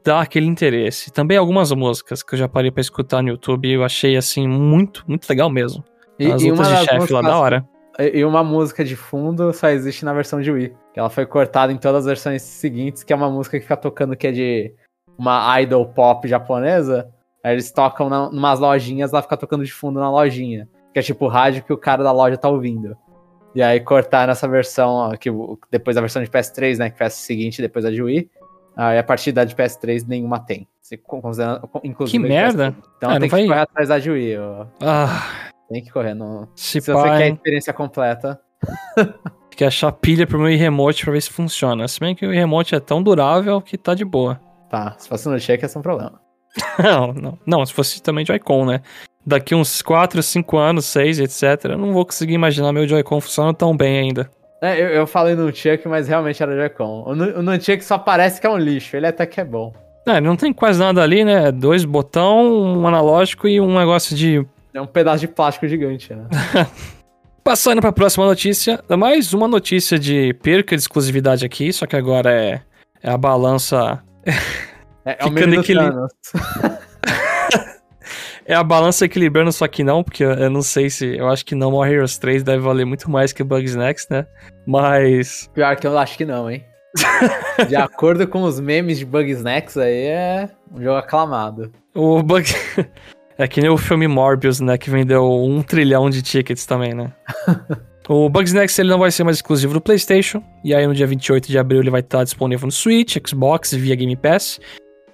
Dá 0.03 0.21
aquele 0.21 0.45
interesse. 0.45 1.11
Também 1.11 1.37
algumas 1.37 1.71
músicas 1.71 2.21
que 2.21 2.35
eu 2.35 2.39
já 2.39 2.47
parei 2.47 2.69
pra 2.69 2.81
escutar 2.81 3.23
no 3.23 3.29
YouTube 3.29 3.67
e 3.67 3.73
eu 3.73 3.83
achei, 3.83 4.15
assim, 4.15 4.47
muito, 4.47 5.03
muito 5.07 5.27
legal 5.27 5.49
mesmo. 5.49 5.83
E, 6.19 6.31
As 6.31 6.43
lutas 6.43 6.67
de 6.67 6.85
chefe 6.85 7.13
lá 7.13 7.21
da 7.21 7.37
hora. 7.37 7.67
E 8.13 8.23
uma 8.25 8.43
música 8.43 8.83
de 8.83 8.95
fundo 8.95 9.53
só 9.53 9.69
existe 9.69 10.03
na 10.03 10.13
versão 10.13 10.41
de 10.41 10.51
Wii. 10.51 10.73
Ela 10.95 11.09
foi 11.09 11.25
cortada 11.25 11.71
em 11.71 11.77
todas 11.77 11.99
as 11.99 12.05
versões 12.05 12.41
seguintes, 12.41 13.03
que 13.03 13.13
é 13.13 13.15
uma 13.15 13.29
música 13.29 13.57
que 13.57 13.63
fica 13.63 13.77
tocando 13.77 14.15
que 14.15 14.27
é 14.27 14.31
de 14.31 14.73
uma 15.17 15.61
idol 15.61 15.85
pop 15.85 16.27
japonesa, 16.27 17.09
aí 17.43 17.53
eles 17.53 17.71
tocam 17.71 18.09
na, 18.09 18.29
numas 18.29 18.59
lojinhas, 18.59 19.11
lá 19.11 19.21
fica 19.21 19.37
tocando 19.37 19.63
de 19.63 19.71
fundo 19.71 19.99
na 19.99 20.09
lojinha. 20.09 20.67
Que 20.93 20.99
é 20.99 21.01
tipo 21.01 21.25
o 21.25 21.27
rádio 21.27 21.63
que 21.63 21.73
o 21.73 21.77
cara 21.77 22.03
da 22.03 22.11
loja 22.11 22.37
tá 22.37 22.47
ouvindo. 22.47 22.95
E 23.53 23.61
aí 23.61 23.79
cortar 23.79 24.27
nessa 24.27 24.47
versão, 24.47 24.91
ó, 24.91 25.15
que 25.15 25.29
depois 25.71 25.95
da 25.95 26.01
versão 26.01 26.21
de 26.21 26.29
PS3, 26.29 26.77
né? 26.77 26.89
Que 26.89 26.97
foi 26.97 27.07
a 27.07 27.09
seguinte, 27.09 27.61
depois 27.61 27.85
da 27.85 27.91
de 27.91 28.01
Wii. 28.01 28.29
Aí 28.75 28.97
a 28.97 29.03
partir 29.03 29.31
da 29.31 29.45
de 29.45 29.55
PS3 29.55 30.05
nenhuma 30.05 30.39
tem. 30.39 30.67
que 32.05 32.19
merda! 32.19 32.75
Então 32.97 33.09
ah, 33.09 33.19
tem 33.19 33.29
que 33.29 33.35
vai... 33.35 33.47
correr 33.47 33.59
atrás 33.61 33.89
da 33.89 33.99
de 33.99 34.11
Wii. 34.11 34.37
Ó. 34.37 34.65
Ah. 34.81 35.51
Tem 35.69 35.81
que 35.81 35.89
correr. 35.89 36.13
No... 36.13 36.49
Se, 36.55 36.81
se 36.81 36.91
você 36.91 37.03
quer 37.03 37.23
a 37.23 37.27
experiência 37.27 37.73
completa. 37.73 38.39
Tem 39.55 39.57
que 39.57 39.63
achar 39.63 39.91
pilha 39.93 40.27
pro 40.27 40.37
meu 40.37 40.57
remote 40.57 41.03
pra 41.05 41.13
ver 41.13 41.21
se 41.21 41.29
funciona. 41.29 41.87
Se 41.87 41.99
bem 41.99 42.13
que 42.13 42.25
o 42.25 42.31
remote 42.31 42.75
é 42.75 42.79
tão 42.79 43.01
durável 43.01 43.61
que 43.61 43.77
tá 43.77 43.93
de 43.93 44.03
boa. 44.03 44.39
Tá, 44.69 44.95
se 44.97 45.07
fosse 45.07 45.27
no 45.29 45.39
check 45.39 45.61
ia 45.61 45.67
ser 45.67 45.77
um 45.77 45.81
problema. 45.81 46.19
não, 46.81 47.13
não. 47.13 47.39
Não, 47.45 47.65
se 47.65 47.73
fosse 47.73 48.01
também 48.01 48.25
Joy-Con, 48.25 48.65
né? 48.65 48.81
Daqui 49.25 49.55
uns 49.55 49.81
4, 49.81 50.21
5 50.21 50.57
anos, 50.57 50.85
6, 50.85 51.19
etc. 51.19 51.65
Eu 51.65 51.77
não 51.77 51.93
vou 51.93 52.05
conseguir 52.05 52.33
imaginar 52.33 52.71
meu 52.71 52.87
Joy-Con 52.87 53.19
funcionando 53.19 53.55
tão 53.55 53.75
bem 53.75 53.99
ainda. 53.99 54.29
É, 54.61 54.79
eu, 54.79 54.87
eu 54.87 55.07
falei 55.07 55.35
no 55.35 55.53
Chuck, 55.53 55.87
mas 55.87 56.07
realmente 56.07 56.41
era 56.41 56.55
Joy-Con. 56.55 57.03
O, 57.05 57.11
o 57.11 57.41
Nunchuck 57.41 57.83
só 57.83 57.97
parece 57.97 58.39
que 58.39 58.47
é 58.47 58.49
um 58.49 58.57
lixo, 58.57 58.95
ele 58.95 59.07
até 59.07 59.25
que 59.25 59.41
é 59.41 59.45
bom. 59.45 59.73
É, 60.07 60.21
não 60.21 60.35
tem 60.35 60.53
quase 60.53 60.79
nada 60.79 61.01
ali, 61.01 61.25
né? 61.25 61.51
Dois 61.51 61.83
botão, 61.83 62.77
um 62.77 62.87
analógico 62.87 63.47
e 63.47 63.59
um 63.59 63.77
negócio 63.77 64.15
de... 64.15 64.45
É 64.73 64.81
um 64.81 64.85
pedaço 64.85 65.19
de 65.19 65.27
plástico 65.27 65.67
gigante, 65.67 66.13
né? 66.13 66.27
Passando 67.43 67.79
para 67.79 67.89
a 67.89 67.93
próxima 67.93 68.25
notícia, 68.25 68.83
mais 68.97 69.33
uma 69.33 69.47
notícia 69.47 69.99
de 69.99 70.33
perca 70.41 70.75
de 70.75 70.81
exclusividade 70.81 71.45
aqui, 71.45 71.71
só 71.71 71.85
que 71.85 71.95
agora 71.95 72.31
é, 72.31 72.61
é 73.03 73.11
a 73.11 73.17
balança 73.17 74.01
é, 74.25 75.17
é 75.19 75.23
Ficando 75.23 75.55
equilibrado. 75.55 76.07
é 78.45 78.53
a 78.53 78.63
balança 78.63 79.05
equilibrando, 79.05 79.51
só 79.51 79.67
que 79.67 79.83
não, 79.83 80.03
porque 80.03 80.23
eu 80.23 80.49
não 80.49 80.61
sei 80.61 80.89
se. 80.89 81.17
Eu 81.17 81.29
acho 81.29 81.45
que 81.45 81.55
No 81.55 81.71
More 81.71 81.91
Heroes 81.91 82.17
3 82.17 82.43
deve 82.43 82.59
valer 82.59 82.85
muito 82.85 83.09
mais 83.09 83.31
que 83.31 83.43
Bugs 83.43 83.75
Next, 83.75 84.11
né? 84.11 84.25
Mas. 84.65 85.49
Pior 85.53 85.75
que 85.75 85.87
eu 85.87 85.97
acho 85.97 86.17
que 86.17 86.25
não, 86.25 86.49
hein? 86.49 86.65
de 87.67 87.75
acordo 87.75 88.27
com 88.27 88.43
os 88.43 88.59
memes 88.59 88.97
de 88.97 89.05
Bugs 89.05 89.43
Next, 89.43 89.79
aí 89.79 90.07
é 90.07 90.49
um 90.71 90.81
jogo 90.81 90.97
aclamado. 90.97 91.71
O 91.93 92.23
Bug. 92.23 92.49
é 93.37 93.47
que 93.47 93.61
nem 93.61 93.69
o 93.69 93.77
filme 93.77 94.07
Morbius, 94.07 94.59
né? 94.59 94.77
Que 94.77 94.89
vendeu 94.89 95.29
um 95.29 95.61
trilhão 95.61 96.09
de 96.09 96.21
tickets 96.21 96.65
também, 96.65 96.93
né? 96.93 97.13
O 98.07 98.29
Bugs 98.29 98.53
Next 98.53 98.79
ele 98.79 98.89
não 98.89 98.99
vai 98.99 99.09
ser 99.09 99.23
mais 99.23 99.37
exclusivo 99.37 99.73
do 99.73 99.81
PlayStation, 99.81 100.43
e 100.63 100.75
aí 100.75 100.85
no 100.85 100.93
dia 100.93 101.07
28 101.07 101.47
de 101.47 101.57
abril 101.57 101.81
ele 101.81 101.89
vai 101.89 102.01
estar 102.01 102.23
disponível 102.23 102.67
no 102.67 102.71
Switch, 102.71 103.17
Xbox 103.25 103.73
via 103.73 103.95
Game 103.95 104.15
Pass 104.15 104.59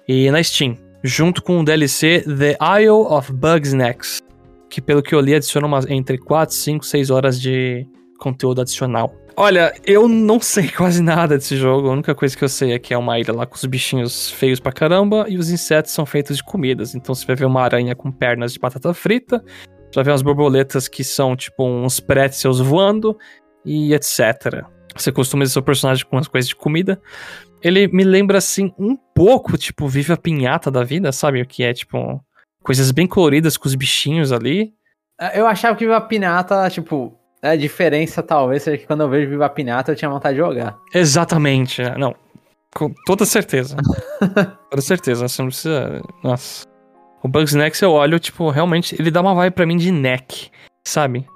e 0.06 0.30
na 0.30 0.42
Steam, 0.42 0.76
junto 1.02 1.42
com 1.42 1.60
o 1.60 1.64
DLC 1.64 2.22
The 2.22 2.58
Isle 2.80 3.06
of 3.08 3.32
Bugs 3.32 3.72
Next, 3.72 4.20
que 4.68 4.82
pelo 4.82 5.02
que 5.02 5.14
eu 5.14 5.20
li 5.20 5.34
adiciona 5.34 5.66
umas, 5.66 5.88
entre 5.88 6.18
4, 6.18 6.54
5, 6.54 6.84
6 6.84 7.08
horas 7.08 7.40
de 7.40 7.86
conteúdo 8.18 8.60
adicional. 8.60 9.14
Olha, 9.36 9.72
eu 9.86 10.06
não 10.06 10.38
sei 10.42 10.68
quase 10.68 11.02
nada 11.02 11.38
desse 11.38 11.56
jogo, 11.56 11.88
a 11.88 11.92
única 11.92 12.14
coisa 12.14 12.36
que 12.36 12.44
eu 12.44 12.48
sei 12.48 12.72
é 12.72 12.78
que 12.78 12.92
é 12.92 12.98
uma 12.98 13.18
ilha 13.18 13.32
lá 13.32 13.46
com 13.46 13.56
os 13.56 13.64
bichinhos 13.64 14.30
feios 14.30 14.60
pra 14.60 14.70
caramba 14.70 15.24
e 15.30 15.38
os 15.38 15.50
insetos 15.50 15.92
são 15.92 16.04
feitos 16.04 16.36
de 16.36 16.44
comidas. 16.44 16.94
Então 16.94 17.14
você 17.14 17.24
vai 17.24 17.36
ver 17.36 17.46
uma 17.46 17.62
aranha 17.62 17.94
com 17.94 18.12
pernas 18.12 18.52
de 18.52 18.58
batata 18.58 18.92
frita, 18.92 19.42
já 19.94 20.02
vê 20.02 20.10
umas 20.10 20.22
borboletas 20.22 20.88
que 20.88 21.04
são 21.04 21.36
tipo 21.36 21.64
uns 21.64 22.00
pretzels 22.00 22.60
voando 22.60 23.16
e 23.64 23.94
etc. 23.94 24.64
Você 24.96 25.10
customiza 25.12 25.52
seu 25.52 25.62
personagem 25.62 26.04
com 26.04 26.16
umas 26.16 26.28
coisas 26.28 26.48
de 26.48 26.56
comida. 26.56 27.00
Ele 27.62 27.86
me 27.88 28.04
lembra 28.04 28.38
assim 28.38 28.72
um 28.78 28.96
pouco, 28.96 29.56
tipo, 29.56 29.86
Vive 29.86 30.12
a 30.12 30.16
Pinhata 30.16 30.70
da 30.70 30.82
vida, 30.82 31.12
sabe? 31.12 31.40
O 31.40 31.46
que 31.46 31.62
é, 31.62 31.72
tipo, 31.72 32.20
coisas 32.62 32.90
bem 32.90 33.06
coloridas 33.06 33.56
com 33.56 33.68
os 33.68 33.74
bichinhos 33.74 34.32
ali. 34.32 34.74
É, 35.20 35.38
eu 35.38 35.46
achava 35.46 35.76
que 35.76 35.84
Vive 35.84 35.94
a 35.94 36.00
Pinhata, 36.00 36.68
tipo, 36.68 37.16
A 37.40 37.56
diferença 37.56 38.22
talvez 38.22 38.62
seja 38.64 38.78
que 38.78 38.86
quando 38.86 39.02
eu 39.02 39.08
vejo 39.08 39.30
Viva 39.30 39.48
Pinata 39.48 39.92
eu 39.92 39.96
tinha 39.96 40.10
vontade 40.10 40.34
de 40.34 40.40
jogar. 40.40 40.76
Exatamente. 40.94 41.82
é, 41.82 41.96
Não. 41.96 42.14
Com 42.74 42.92
toda 43.04 43.24
certeza. 43.26 43.76
toda 44.70 44.80
certeza. 44.82 45.28
Você 45.28 45.42
não 45.42 45.48
precisa. 45.48 46.02
Nossa. 46.24 46.71
O 47.22 47.28
Bugs 47.28 47.54
Next 47.54 47.82
eu 47.82 47.92
olho, 47.92 48.18
tipo, 48.18 48.50
realmente, 48.50 48.96
ele 48.98 49.10
dá 49.10 49.20
uma 49.20 49.34
vibe 49.34 49.54
pra 49.54 49.66
mim 49.66 49.76
de 49.76 49.90
neck, 49.92 50.50
sabe? 50.86 51.26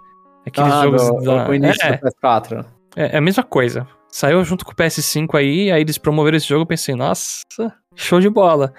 Aqueles 0.46 0.72
Ah, 0.72 0.82
jogos 0.82 1.02
do- 1.08 1.20
da. 1.24 1.48
o 1.48 1.54
início 1.54 1.84
é, 1.86 1.92
do 1.92 1.98
PS4. 2.22 2.64
é, 2.96 3.14
é 3.14 3.18
a 3.18 3.20
mesma 3.20 3.42
coisa. 3.42 3.86
Saiu 4.08 4.42
junto 4.44 4.64
com 4.64 4.72
o 4.72 4.74
PS5 4.74 5.36
aí, 5.36 5.70
aí 5.70 5.80
eles 5.80 5.98
promoveram 5.98 6.36
esse 6.36 6.46
jogo, 6.48 6.62
eu 6.62 6.66
pensei, 6.66 6.94
nossa, 6.94 7.42
show 7.94 8.20
de 8.20 8.28
bola. 8.30 8.72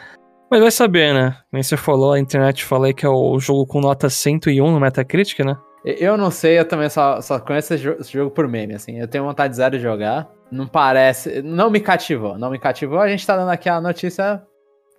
Mas 0.49 0.61
vai 0.61 0.71
saber, 0.71 1.13
né? 1.13 1.37
Nem 1.51 1.61
você 1.61 1.75
falou, 1.75 2.13
a 2.13 2.19
internet 2.19 2.63
falei 2.63 2.93
que 2.93 3.05
é 3.05 3.09
o 3.09 3.37
jogo 3.39 3.65
com 3.67 3.81
nota 3.81 4.09
101 4.09 4.71
no 4.71 4.79
Metacritic, 4.79 5.39
né? 5.45 5.57
Eu 5.83 6.17
não 6.17 6.31
sei, 6.31 6.57
eu 6.59 6.65
também 6.65 6.89
só, 6.89 7.21
só 7.21 7.39
conheço 7.39 7.73
esse 7.73 8.11
jogo 8.13 8.31
por 8.31 8.47
meme, 8.47 8.73
assim. 8.73 8.97
Eu 8.99 9.07
tenho 9.07 9.23
vontade 9.25 9.55
zero 9.55 9.77
de 9.77 9.83
jogar. 9.83 10.27
Não 10.51 10.65
parece. 10.67 11.41
Não 11.41 11.69
me 11.69 11.79
cativou. 11.79 12.37
Não 12.37 12.49
me 12.49 12.57
cativou. 12.59 12.99
A 12.99 13.07
gente 13.07 13.25
tá 13.27 13.37
dando 13.37 13.49
aqui 13.51 13.69
a 13.69 13.79
notícia. 13.79 14.41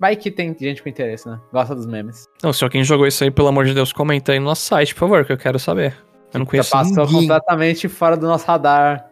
Vai 0.01 0.15
que 0.15 0.31
tem 0.31 0.55
gente 0.59 0.83
com 0.83 0.89
interesse, 0.89 1.29
né? 1.29 1.41
Gosta 1.53 1.75
dos 1.75 1.87
memes. 1.87 2.27
Não, 2.43 2.53
se 2.53 2.63
alguém 2.63 2.85
jogou 2.85 3.07
isso 3.07 3.25
aí, 3.25 3.31
pelo 3.31 3.49
amor 3.49 3.65
de 3.65 3.75
Deus, 3.75 3.93
comenta 3.93 4.33
aí 4.33 4.39
no 4.39 4.45
nosso 4.47 4.63
site, 4.65 4.95
por 4.95 5.01
favor, 5.01 5.25
que 5.25 5.33
eu 5.33 5.37
quero 5.39 5.59
saber. 5.59 5.95
Eu 6.33 6.39
não 6.41 6.47
Já 6.47 6.51
conheço 6.51 6.71
passou 6.71 7.05
ninguém. 7.07 7.21
completamente 7.23 7.89
fora 7.89 8.17
do 8.17 8.27
nosso 8.27 8.47
radar. 8.47 9.07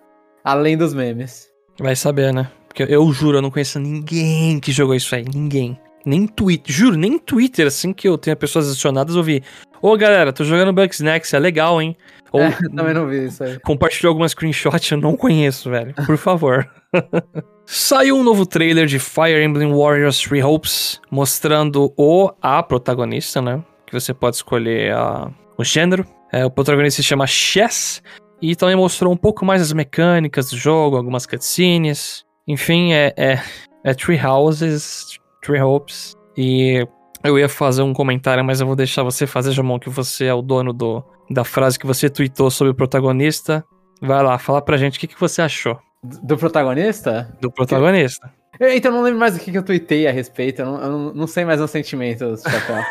Além 0.44 0.76
dos 0.76 0.94
memes. 0.94 1.48
Vai 1.80 1.96
saber, 1.96 2.32
né? 2.32 2.48
Porque 2.68 2.84
eu 2.88 3.10
juro, 3.12 3.38
eu 3.38 3.42
não 3.42 3.50
conheço 3.50 3.80
ninguém 3.80 4.60
que 4.60 4.70
jogou 4.70 4.94
isso 4.94 5.12
aí. 5.14 5.24
Ninguém. 5.24 5.78
Nem 6.04 6.26
Twitter. 6.26 6.72
Juro, 6.72 6.96
nem 6.96 7.18
Twitter, 7.18 7.66
assim 7.66 7.92
que 7.92 8.06
eu 8.06 8.16
tenha 8.16 8.36
pessoas 8.36 8.68
adicionadas, 8.68 9.16
eu 9.16 9.22
vi. 9.24 9.42
Ô, 9.82 9.96
galera, 9.96 10.32
tô 10.32 10.44
jogando 10.44 10.72
Bugs 10.72 11.00
Next, 11.00 11.34
é 11.34 11.38
legal, 11.38 11.82
hein? 11.82 11.96
Ou 12.30 12.42
É, 12.42 12.52
também 12.74 12.94
não 12.94 13.08
vi 13.08 13.26
isso 13.26 13.42
aí. 13.42 13.58
compartilhou 13.60 14.10
alguma 14.10 14.28
screenshot, 14.28 14.70
eu 14.92 14.98
não 14.98 15.16
conheço, 15.16 15.68
velho. 15.70 15.94
Por 16.06 16.16
favor. 16.16 16.70
Saiu 17.68 18.16
um 18.16 18.22
novo 18.22 18.46
trailer 18.46 18.86
de 18.86 19.00
Fire 19.00 19.42
Emblem 19.42 19.74
Warriors 19.74 20.20
Three 20.20 20.40
Hopes, 20.40 21.00
mostrando 21.10 21.92
o 21.96 22.30
a 22.40 22.62
protagonista, 22.62 23.42
né? 23.42 23.60
Que 23.84 23.92
você 23.92 24.14
pode 24.14 24.36
escolher 24.36 24.94
a, 24.94 25.28
o 25.58 25.64
gênero. 25.64 26.06
É, 26.32 26.46
o 26.46 26.50
protagonista 26.50 27.02
se 27.02 27.08
chama 27.08 27.26
Chess. 27.26 28.00
E 28.40 28.54
também 28.54 28.76
mostrou 28.76 29.12
um 29.12 29.16
pouco 29.16 29.44
mais 29.44 29.60
as 29.60 29.72
mecânicas 29.72 30.50
do 30.50 30.56
jogo, 30.56 30.96
algumas 30.96 31.26
cutscenes. 31.26 32.24
Enfim, 32.46 32.92
é, 32.92 33.12
é, 33.16 33.42
é 33.82 33.94
Three 33.94 34.24
Houses, 34.24 35.18
Three 35.42 35.60
Hopes. 35.60 36.14
E 36.36 36.86
eu 37.24 37.36
ia 37.36 37.48
fazer 37.48 37.82
um 37.82 37.92
comentário, 37.92 38.44
mas 38.44 38.60
eu 38.60 38.66
vou 38.68 38.76
deixar 38.76 39.02
você 39.02 39.26
fazer, 39.26 39.50
Jamon, 39.50 39.80
que 39.80 39.90
você 39.90 40.26
é 40.26 40.34
o 40.34 40.42
dono 40.42 40.72
do, 40.72 41.02
da 41.28 41.42
frase 41.42 41.80
que 41.80 41.86
você 41.86 42.08
tweetou 42.08 42.48
sobre 42.48 42.70
o 42.70 42.76
protagonista. 42.76 43.64
Vai 44.00 44.22
lá, 44.22 44.38
fala 44.38 44.62
pra 44.62 44.76
gente 44.76 44.98
o 44.98 45.00
que, 45.00 45.08
que 45.08 45.18
você 45.18 45.42
achou 45.42 45.76
Do 46.22 46.36
protagonista? 46.36 47.28
do 47.40 47.50
protagonista. 47.50 48.30
Eu, 48.58 48.72
então 48.72 48.90
eu 48.90 48.96
não 48.96 49.02
lembro 49.02 49.20
mais 49.20 49.34
do 49.34 49.40
que, 49.40 49.50
que 49.50 49.58
eu 49.58 49.62
tuitei 49.62 50.06
a 50.06 50.12
respeito. 50.12 50.62
Eu 50.62 50.66
não, 50.66 50.80
eu 50.80 51.14
não, 51.14 51.26
sei 51.26 51.44
mais 51.44 51.60
os 51.60 51.70
sentimentos. 51.70 52.42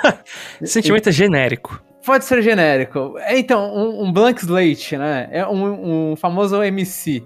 Sentimento 0.64 1.10
é 1.10 1.12
genérico. 1.12 1.82
Pode 2.06 2.26
ser 2.26 2.42
genérico. 2.42 3.16
É, 3.20 3.38
Então, 3.38 3.74
um, 3.76 4.04
um 4.04 4.14
blank 4.14 4.42
slate, 4.42 4.98
né? 4.98 5.28
É 5.32 5.46
um, 5.48 6.12
um 6.12 6.16
famoso 6.16 6.62
MC. 6.62 7.24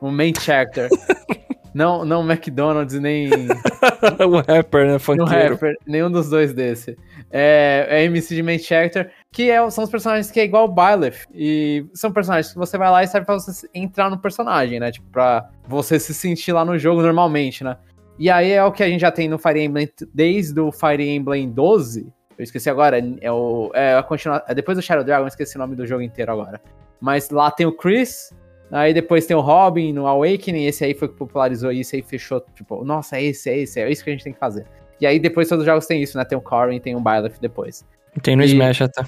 Um 0.00 0.10
main 0.10 0.32
character. 0.38 0.88
não, 1.74 2.04
não 2.04 2.22
McDonald's 2.30 2.98
nem 3.00 3.28
o 3.30 4.36
rapper, 4.46 4.86
né? 4.92 4.98
Funkeiro. 4.98 5.54
rapper, 5.54 5.76
nenhum 5.86 6.10
dos 6.10 6.28
dois 6.30 6.52
desse. 6.52 6.96
É, 7.30 7.86
é 7.88 8.04
MC 8.04 8.34
de 8.34 8.42
main 8.42 8.58
character, 8.58 9.10
que 9.32 9.50
é- 9.50 9.70
são 9.70 9.84
os 9.84 9.90
personagens 9.90 10.30
que 10.30 10.38
é 10.40 10.44
igual 10.44 10.64
o 10.64 10.68
Byleth. 10.72 11.26
E 11.34 11.86
são 11.94 12.12
personagens 12.12 12.52
que 12.52 12.58
você 12.58 12.76
vai 12.76 12.90
lá 12.90 13.02
e 13.02 13.06
serve 13.06 13.24
pra 13.26 13.34
você 13.36 13.68
entrar 13.74 14.10
no 14.10 14.18
personagem, 14.18 14.78
né? 14.78 14.90
Tipo, 14.92 15.06
pra 15.10 15.48
você 15.66 15.98
se 15.98 16.12
sentir 16.12 16.52
lá 16.52 16.64
no 16.64 16.78
jogo 16.78 17.00
normalmente, 17.02 17.64
né? 17.64 17.76
E 18.18 18.28
aí 18.30 18.52
é 18.52 18.62
o 18.62 18.70
que 18.70 18.82
a 18.82 18.88
gente 18.88 19.00
já 19.00 19.10
tem 19.10 19.28
no 19.28 19.38
Fire 19.38 19.60
Emblem 19.60 19.88
desde 20.14 20.60
o 20.60 20.70
Fire 20.70 21.08
Emblem 21.08 21.50
12. 21.50 22.06
Eu 22.38 22.42
esqueci 22.44 22.68
agora, 22.68 22.98
é 23.20 23.32
o. 23.32 23.70
É 23.74 23.94
a 23.96 24.02
continua, 24.02 24.42
é 24.46 24.54
depois 24.54 24.76
do 24.76 24.82
Shadow 24.82 25.04
Dragon, 25.04 25.24
eu 25.24 25.28
esqueci 25.28 25.56
o 25.56 25.58
nome 25.58 25.74
do 25.76 25.86
jogo 25.86 26.02
inteiro 26.02 26.32
agora. 26.32 26.60
Mas 27.00 27.30
lá 27.30 27.50
tem 27.50 27.66
o 27.66 27.72
Chris, 27.72 28.32
aí 28.72 28.94
depois 28.94 29.26
tem 29.26 29.36
o 29.36 29.40
Robin 29.40 29.92
no 29.92 30.06
Awakening, 30.06 30.64
esse 30.64 30.84
aí 30.84 30.94
foi 30.94 31.08
que 31.08 31.14
popularizou 31.14 31.70
isso 31.70 31.94
aí 31.94 32.02
fechou, 32.02 32.40
tipo, 32.54 32.84
nossa, 32.84 33.16
é 33.16 33.24
esse, 33.24 33.50
é 33.50 33.58
esse, 33.58 33.80
é 33.80 33.90
isso 33.90 34.02
que 34.02 34.10
a 34.10 34.12
gente 34.12 34.24
tem 34.24 34.32
que 34.32 34.38
fazer. 34.38 34.66
E 35.00 35.06
aí 35.06 35.18
depois 35.18 35.48
todos 35.48 35.62
os 35.62 35.66
jogos 35.66 35.86
tem 35.86 36.02
isso, 36.02 36.16
né? 36.16 36.24
Tem 36.24 36.38
o 36.38 36.40
Corrin, 36.40 36.78
tem 36.80 36.96
o 36.96 37.00
Byleth 37.00 37.34
depois. 37.40 37.84
Tem 38.22 38.36
no 38.36 38.42
E- 38.42 38.46
Smash 38.46 38.82
até. 38.82 39.02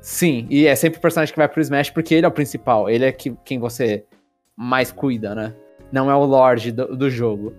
Sim, 0.00 0.46
e 0.48 0.66
é 0.66 0.74
sempre 0.74 0.98
o 0.98 1.02
personagem 1.02 1.32
que 1.32 1.38
vai 1.38 1.48
pro 1.48 1.60
Smash 1.60 1.90
porque 1.90 2.14
ele 2.14 2.24
é 2.24 2.28
o 2.28 2.32
principal, 2.32 2.88
ele 2.88 3.04
é 3.04 3.12
que, 3.12 3.34
quem 3.44 3.58
você 3.58 4.04
mais 4.56 4.90
cuida, 4.90 5.34
né? 5.34 5.54
Não 5.92 6.10
é 6.10 6.14
o 6.14 6.24
Lorde 6.24 6.72
do, 6.72 6.96
do 6.96 7.10
jogo. 7.10 7.52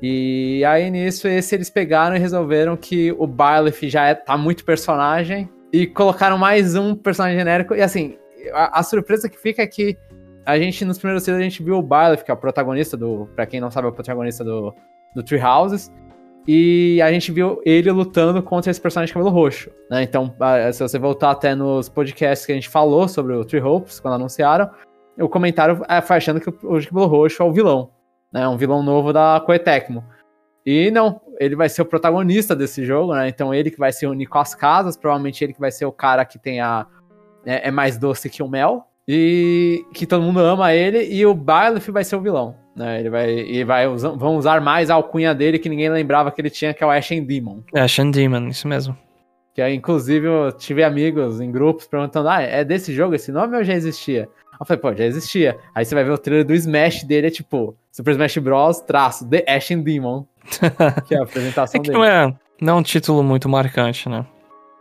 E 0.00 0.64
aí 0.64 0.90
nisso, 0.90 1.26
esse 1.26 1.54
eles 1.54 1.68
pegaram 1.70 2.14
e 2.14 2.18
resolveram 2.18 2.76
que 2.76 3.10
o 3.12 3.26
Byleth 3.26 3.88
já 3.88 4.06
é, 4.06 4.14
tá 4.14 4.36
muito 4.36 4.64
personagem 4.64 5.48
e 5.72 5.86
colocaram 5.86 6.38
mais 6.38 6.76
um 6.76 6.94
personagem 6.94 7.38
genérico. 7.38 7.74
E 7.74 7.82
assim, 7.82 8.16
a, 8.52 8.78
a 8.78 8.82
surpresa 8.82 9.28
que 9.28 9.38
fica 9.38 9.62
é 9.62 9.66
que 9.66 9.96
a 10.48 10.58
gente, 10.58 10.82
nos 10.82 10.96
primeiros 10.96 11.24
trailers, 11.24 11.46
a 11.46 11.48
gente 11.50 11.62
viu 11.62 11.76
o 11.76 11.82
Byleth, 11.82 12.24
que 12.24 12.30
é 12.30 12.34
o 12.34 12.36
protagonista 12.36 12.96
do. 12.96 13.28
Pra 13.36 13.44
quem 13.44 13.60
não 13.60 13.70
sabe, 13.70 13.86
é 13.86 13.90
o 13.90 13.92
protagonista 13.92 14.42
do, 14.42 14.74
do 15.14 15.22
Tree 15.22 15.38
Houses. 15.38 15.92
E 16.46 17.02
a 17.02 17.12
gente 17.12 17.30
viu 17.30 17.60
ele 17.66 17.92
lutando 17.92 18.42
contra 18.42 18.70
esse 18.70 18.80
personagem 18.80 19.08
de 19.08 19.12
cabelo 19.12 19.30
roxo, 19.30 19.70
né? 19.90 20.02
Então, 20.02 20.34
ah, 20.40 20.72
se 20.72 20.82
você 20.82 20.98
voltar 20.98 21.32
até 21.32 21.54
nos 21.54 21.90
podcasts 21.90 22.46
que 22.46 22.52
a 22.52 22.54
gente 22.54 22.70
falou 22.70 23.06
sobre 23.06 23.34
o 23.34 23.44
Tree 23.44 23.60
Hopes, 23.60 24.00
quando 24.00 24.14
anunciaram, 24.14 24.70
o 25.18 25.28
comentário 25.28 25.84
é, 25.86 26.00
foi 26.00 26.16
achando 26.16 26.40
que 26.40 26.48
o 26.48 26.80
de 26.80 26.88
cabelo 26.88 27.08
roxo 27.08 27.42
é 27.42 27.44
o 27.44 27.52
vilão, 27.52 27.90
né? 28.32 28.48
Um 28.48 28.56
vilão 28.56 28.82
novo 28.82 29.12
da 29.12 29.42
Koei 29.44 29.58
Tecmo. 29.58 30.02
E 30.64 30.90
não, 30.90 31.20
ele 31.38 31.56
vai 31.56 31.68
ser 31.68 31.82
o 31.82 31.86
protagonista 31.86 32.56
desse 32.56 32.86
jogo, 32.86 33.14
né? 33.14 33.28
Então 33.28 33.52
ele 33.52 33.70
que 33.70 33.78
vai 33.78 33.92
se 33.92 34.06
unir 34.06 34.28
com 34.28 34.38
as 34.38 34.54
casas, 34.54 34.96
provavelmente 34.96 35.44
ele 35.44 35.52
que 35.52 35.60
vai 35.60 35.70
ser 35.70 35.84
o 35.84 35.92
cara 35.92 36.24
que 36.24 36.38
tem 36.38 36.58
a. 36.62 36.86
É, 37.44 37.68
é 37.68 37.70
mais 37.70 37.98
doce 37.98 38.30
que 38.30 38.42
o 38.42 38.48
mel. 38.48 38.87
E 39.10 39.86
que 39.94 40.06
todo 40.06 40.22
mundo 40.22 40.38
ama 40.40 40.74
ele, 40.74 41.02
e 41.10 41.24
o 41.24 41.32
Byleth 41.34 41.90
vai 41.90 42.04
ser 42.04 42.16
o 42.16 42.20
vilão. 42.20 42.54
Né? 42.76 43.00
Ele 43.00 43.08
vai. 43.08 43.30
E 43.30 43.64
vai 43.64 43.88
usar, 43.88 44.10
vão 44.10 44.36
usar 44.36 44.60
mais 44.60 44.90
a 44.90 44.94
alcunha 44.94 45.34
dele 45.34 45.58
que 45.58 45.68
ninguém 45.68 45.88
lembrava 45.88 46.30
que 46.30 46.40
ele 46.40 46.50
tinha, 46.50 46.74
que 46.74 46.84
é 46.84 46.86
o 46.86 46.90
Ashen 46.90 47.24
Demon. 47.24 47.60
É, 47.74 47.80
Ashen 47.80 48.10
Demon, 48.10 48.48
isso 48.48 48.68
mesmo. 48.68 48.94
Que 49.54 49.62
aí, 49.62 49.74
inclusive, 49.74 50.26
eu 50.26 50.52
tive 50.52 50.84
amigos 50.84 51.40
em 51.40 51.50
grupos 51.50 51.86
perguntando: 51.86 52.28
ah, 52.28 52.42
é 52.42 52.62
desse 52.62 52.92
jogo 52.92 53.14
esse 53.14 53.32
nome 53.32 53.56
ou 53.56 53.64
já 53.64 53.72
existia? 53.72 54.28
Eu 54.60 54.66
falei, 54.66 54.80
pô, 54.80 54.92
já 54.94 55.04
existia. 55.06 55.56
Aí 55.74 55.84
você 55.84 55.94
vai 55.94 56.04
ver 56.04 56.10
o 56.10 56.18
trailer 56.18 56.44
do 56.44 56.52
Smash 56.52 57.04
dele, 57.04 57.28
é 57.28 57.30
tipo, 57.30 57.76
Super 57.92 58.10
Smash 58.10 58.38
Bros. 58.38 58.80
traço, 58.80 59.26
The 59.28 59.44
Ashen 59.48 59.82
Demon. 59.82 60.24
que 61.06 61.14
é 61.14 61.18
a 61.18 61.22
apresentação 61.22 61.80
É 61.80 61.82
que 61.82 61.90
dele. 61.90 61.98
não 61.98 62.04
é, 62.04 62.34
não 62.60 62.72
é 62.74 62.76
um 62.76 62.82
título 62.82 63.22
muito 63.22 63.48
marcante, 63.48 64.08
né? 64.08 64.26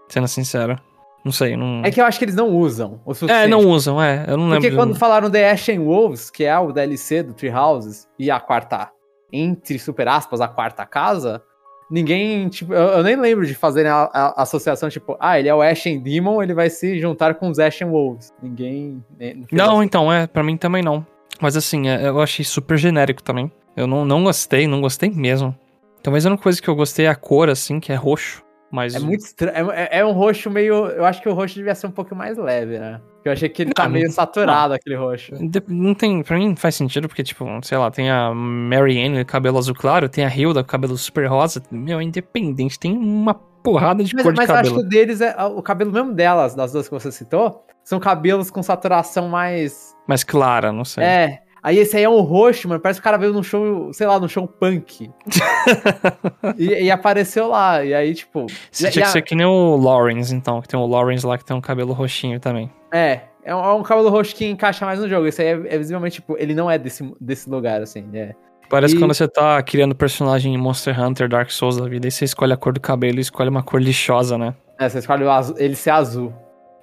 Sendo 0.09 0.27
sincero. 0.27 0.79
Não 1.23 1.31
sei, 1.31 1.57
não. 1.57 1.81
É 1.83 1.91
que 1.91 1.99
eu 1.99 2.05
acho 2.05 2.17
que 2.17 2.25
eles 2.25 2.35
não 2.35 2.49
usam 2.49 3.01
o 3.05 3.13
suficiente. 3.13 3.45
É, 3.45 3.47
não 3.47 3.59
usam, 3.67 4.01
é. 4.01 4.25
Eu 4.27 4.37
não 4.37 4.49
Porque 4.49 4.69
lembro. 4.69 4.77
quando 4.85 4.95
falaram 4.95 5.29
The 5.29 5.51
Ashen 5.51 5.79
Wolves, 5.79 6.29
que 6.29 6.45
é 6.45 6.57
o 6.57 6.71
DLC 6.71 7.23
do 7.23 7.33
Tree 7.33 7.51
Houses, 7.51 8.07
e 8.17 8.31
a 8.31 8.39
quarta, 8.39 8.89
entre 9.31 9.77
super 9.77 10.07
aspas, 10.07 10.39
a 10.39 10.47
quarta 10.47 10.85
casa, 10.85 11.43
ninguém, 11.91 12.47
tipo, 12.47 12.73
eu, 12.73 12.87
eu 12.97 13.03
nem 13.03 13.15
lembro 13.15 13.45
de 13.45 13.53
fazerem 13.55 13.91
a, 13.91 14.09
a 14.13 14.41
associação, 14.43 14.89
tipo, 14.89 15.17
ah, 15.19 15.37
ele 15.37 15.49
é 15.49 15.55
o 15.55 15.61
Ashen 15.61 15.99
Demon, 15.99 16.41
ele 16.41 16.53
vai 16.53 16.69
se 16.69 16.99
juntar 16.99 17.35
com 17.35 17.49
os 17.49 17.59
Ashen 17.59 17.89
Wolves. 17.89 18.31
Ninguém... 18.41 19.03
né, 19.19 19.33
Não, 19.51 19.77
assim. 19.77 19.85
então, 19.85 20.11
é, 20.11 20.27
pra 20.27 20.43
mim 20.43 20.55
também 20.55 20.81
não. 20.81 21.05
Mas 21.41 21.57
assim, 21.57 21.87
é, 21.89 22.07
eu 22.07 22.19
achei 22.21 22.43
super 22.45 22.77
genérico 22.77 23.21
também. 23.21 23.51
Eu 23.75 23.85
não, 23.85 24.05
não 24.05 24.23
gostei, 24.23 24.65
não 24.65 24.81
gostei 24.81 25.09
mesmo. 25.09 25.55
Talvez 26.01 26.25
a 26.25 26.29
única 26.29 26.43
coisa 26.43 26.61
que 26.61 26.67
eu 26.67 26.75
gostei 26.75 27.05
é 27.05 27.09
a 27.09 27.15
cor, 27.15 27.49
assim, 27.49 27.79
que 27.79 27.91
é 27.91 27.95
roxo. 27.95 28.43
Mas. 28.71 28.95
É 28.95 28.99
muito 28.99 29.21
estranho, 29.21 29.71
é, 29.71 29.89
é 29.91 30.05
um 30.05 30.11
roxo 30.11 30.49
meio, 30.49 30.87
eu 30.87 31.05
acho 31.05 31.21
que 31.21 31.29
o 31.29 31.33
roxo 31.33 31.55
devia 31.55 31.73
ser 31.73 31.87
um 31.87 31.91
pouco 31.91 32.15
mais 32.15 32.37
leve, 32.37 32.77
né? 32.77 32.99
Eu 33.23 33.31
achei 33.31 33.49
que 33.49 33.61
ele 33.61 33.73
tá 33.73 33.83
Não, 33.83 33.91
meio 33.91 34.09
saturado, 34.11 34.73
aquele 34.73 34.95
roxo. 34.95 35.33
Não 35.67 35.93
tem, 35.93 36.23
pra 36.23 36.37
mim 36.37 36.49
não 36.49 36.55
faz 36.55 36.75
sentido, 36.75 37.07
porque, 37.07 37.23
tipo, 37.23 37.45
sei 37.61 37.77
lá, 37.77 37.91
tem 37.91 38.09
a 38.09 38.33
Mary 38.33 39.01
Ann, 39.05 39.23
cabelo 39.25 39.57
azul 39.57 39.75
claro, 39.75 40.07
tem 40.07 40.25
a 40.25 40.29
Hilda, 40.33 40.63
cabelo 40.63 40.97
super 40.97 41.25
rosa. 41.27 41.61
Meu, 41.71 41.99
é 41.99 42.03
independente, 42.03 42.79
tem 42.79 42.97
uma 42.97 43.33
porrada 43.33 44.03
de 44.03 44.13
Mas, 44.15 44.23
cor 44.23 44.33
de 44.33 44.37
mas 44.37 44.49
eu 44.49 44.55
acho 44.55 44.63
que 44.63 44.69
cabelo. 44.69 44.85
o 44.87 44.89
deles 44.89 45.21
é. 45.21 45.35
O 45.43 45.61
cabelo 45.61 45.91
mesmo 45.91 46.13
delas, 46.13 46.55
das 46.55 46.71
duas 46.71 46.87
que 46.87 46.93
você 46.93 47.11
citou, 47.11 47.65
são 47.83 47.99
cabelos 47.99 48.49
com 48.49 48.63
saturação 48.63 49.27
mais. 49.27 49.93
Mais 50.07 50.23
clara, 50.23 50.71
não 50.71 50.85
sei. 50.85 51.03
É. 51.03 51.39
Aí 51.61 51.77
esse 51.79 51.97
aí 51.97 52.03
é 52.03 52.09
um 52.09 52.21
roxo, 52.21 52.67
mano. 52.67 52.79
Parece 52.79 52.99
que 52.99 53.01
o 53.01 53.03
cara 53.03 53.17
veio 53.17 53.33
num 53.33 53.43
show, 53.43 53.91
sei 53.93 54.07
lá, 54.07 54.19
num 54.19 54.27
show 54.27 54.47
punk. 54.47 55.09
e, 56.57 56.65
e 56.83 56.91
apareceu 56.91 57.47
lá. 57.47 57.83
E 57.83 57.93
aí, 57.93 58.13
tipo. 58.13 58.45
Você 58.71 58.89
tinha 58.89 59.03
e 59.03 59.05
que 59.05 59.11
ser 59.11 59.21
que 59.21 59.35
nem 59.35 59.45
o 59.45 59.75
Lawrence, 59.75 60.33
então, 60.33 60.61
que 60.61 60.67
tem 60.67 60.79
o 60.79 60.85
Lawrence 60.85 61.25
lá 61.25 61.37
que 61.37 61.45
tem 61.45 61.55
um 61.55 61.61
cabelo 61.61 61.93
roxinho 61.93 62.39
também. 62.39 62.71
É. 62.93 63.21
É 63.43 63.55
um, 63.55 63.63
é 63.63 63.73
um 63.75 63.83
cabelo 63.83 64.09
roxo 64.09 64.35
que 64.35 64.45
encaixa 64.45 64.85
mais 64.85 64.99
no 64.99 65.07
jogo. 65.07 65.25
Esse 65.25 65.41
aí 65.41 65.47
é, 65.47 65.75
é 65.75 65.77
visivelmente, 65.77 66.15
tipo, 66.15 66.35
ele 66.37 66.53
não 66.53 66.69
é 66.69 66.77
desse, 66.77 67.09
desse 67.19 67.49
lugar, 67.49 67.81
assim. 67.81 68.05
É. 68.13 68.35
Parece 68.69 68.95
E- 68.95 68.99
quando 68.99 69.13
você 69.13 69.27
tá 69.27 69.61
criando 69.63 69.95
personagem 69.95 70.53
em 70.53 70.57
Monster 70.57 70.99
Hunter, 70.99 71.29
Dark 71.29 71.49
Souls 71.49 71.77
da 71.77 71.87
vida, 71.87 72.07
e 72.07 72.11
você 72.11 72.25
escolhe 72.25 72.51
a 72.51 72.57
cor 72.57 72.73
do 72.73 72.81
cabelo 72.81 73.19
e 73.19 73.21
escolhe 73.21 73.49
uma 73.49 73.63
cor 73.63 73.81
lixosa, 73.81 74.37
né? 74.37 74.53
É, 74.79 74.89
você 74.89 74.99
escolhe 74.99 75.23
o 75.23 75.31
azul, 75.31 75.55
ele 75.57 75.75
ser 75.75 75.91
azul. 75.91 76.33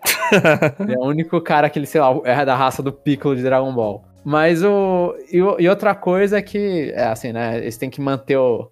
ele 0.80 0.94
é 0.94 0.98
o 0.98 1.04
único 1.04 1.40
cara 1.40 1.68
que 1.68 1.78
ele, 1.78 1.86
sei 1.86 2.00
lá, 2.00 2.18
é 2.24 2.44
da 2.44 2.56
raça 2.56 2.82
do 2.82 2.92
Piccolo 2.92 3.36
de 3.36 3.42
Dragon 3.42 3.72
Ball. 3.72 4.02
Mas 4.24 4.62
o. 4.64 5.14
E, 5.30 5.36
e 5.36 5.68
outra 5.68 5.94
coisa 5.94 6.38
é 6.38 6.42
que, 6.42 6.90
é 6.94 7.04
assim, 7.04 7.32
né? 7.32 7.58
Eles 7.58 7.76
têm 7.76 7.90
que 7.90 8.00
manter 8.00 8.38
o. 8.38 8.70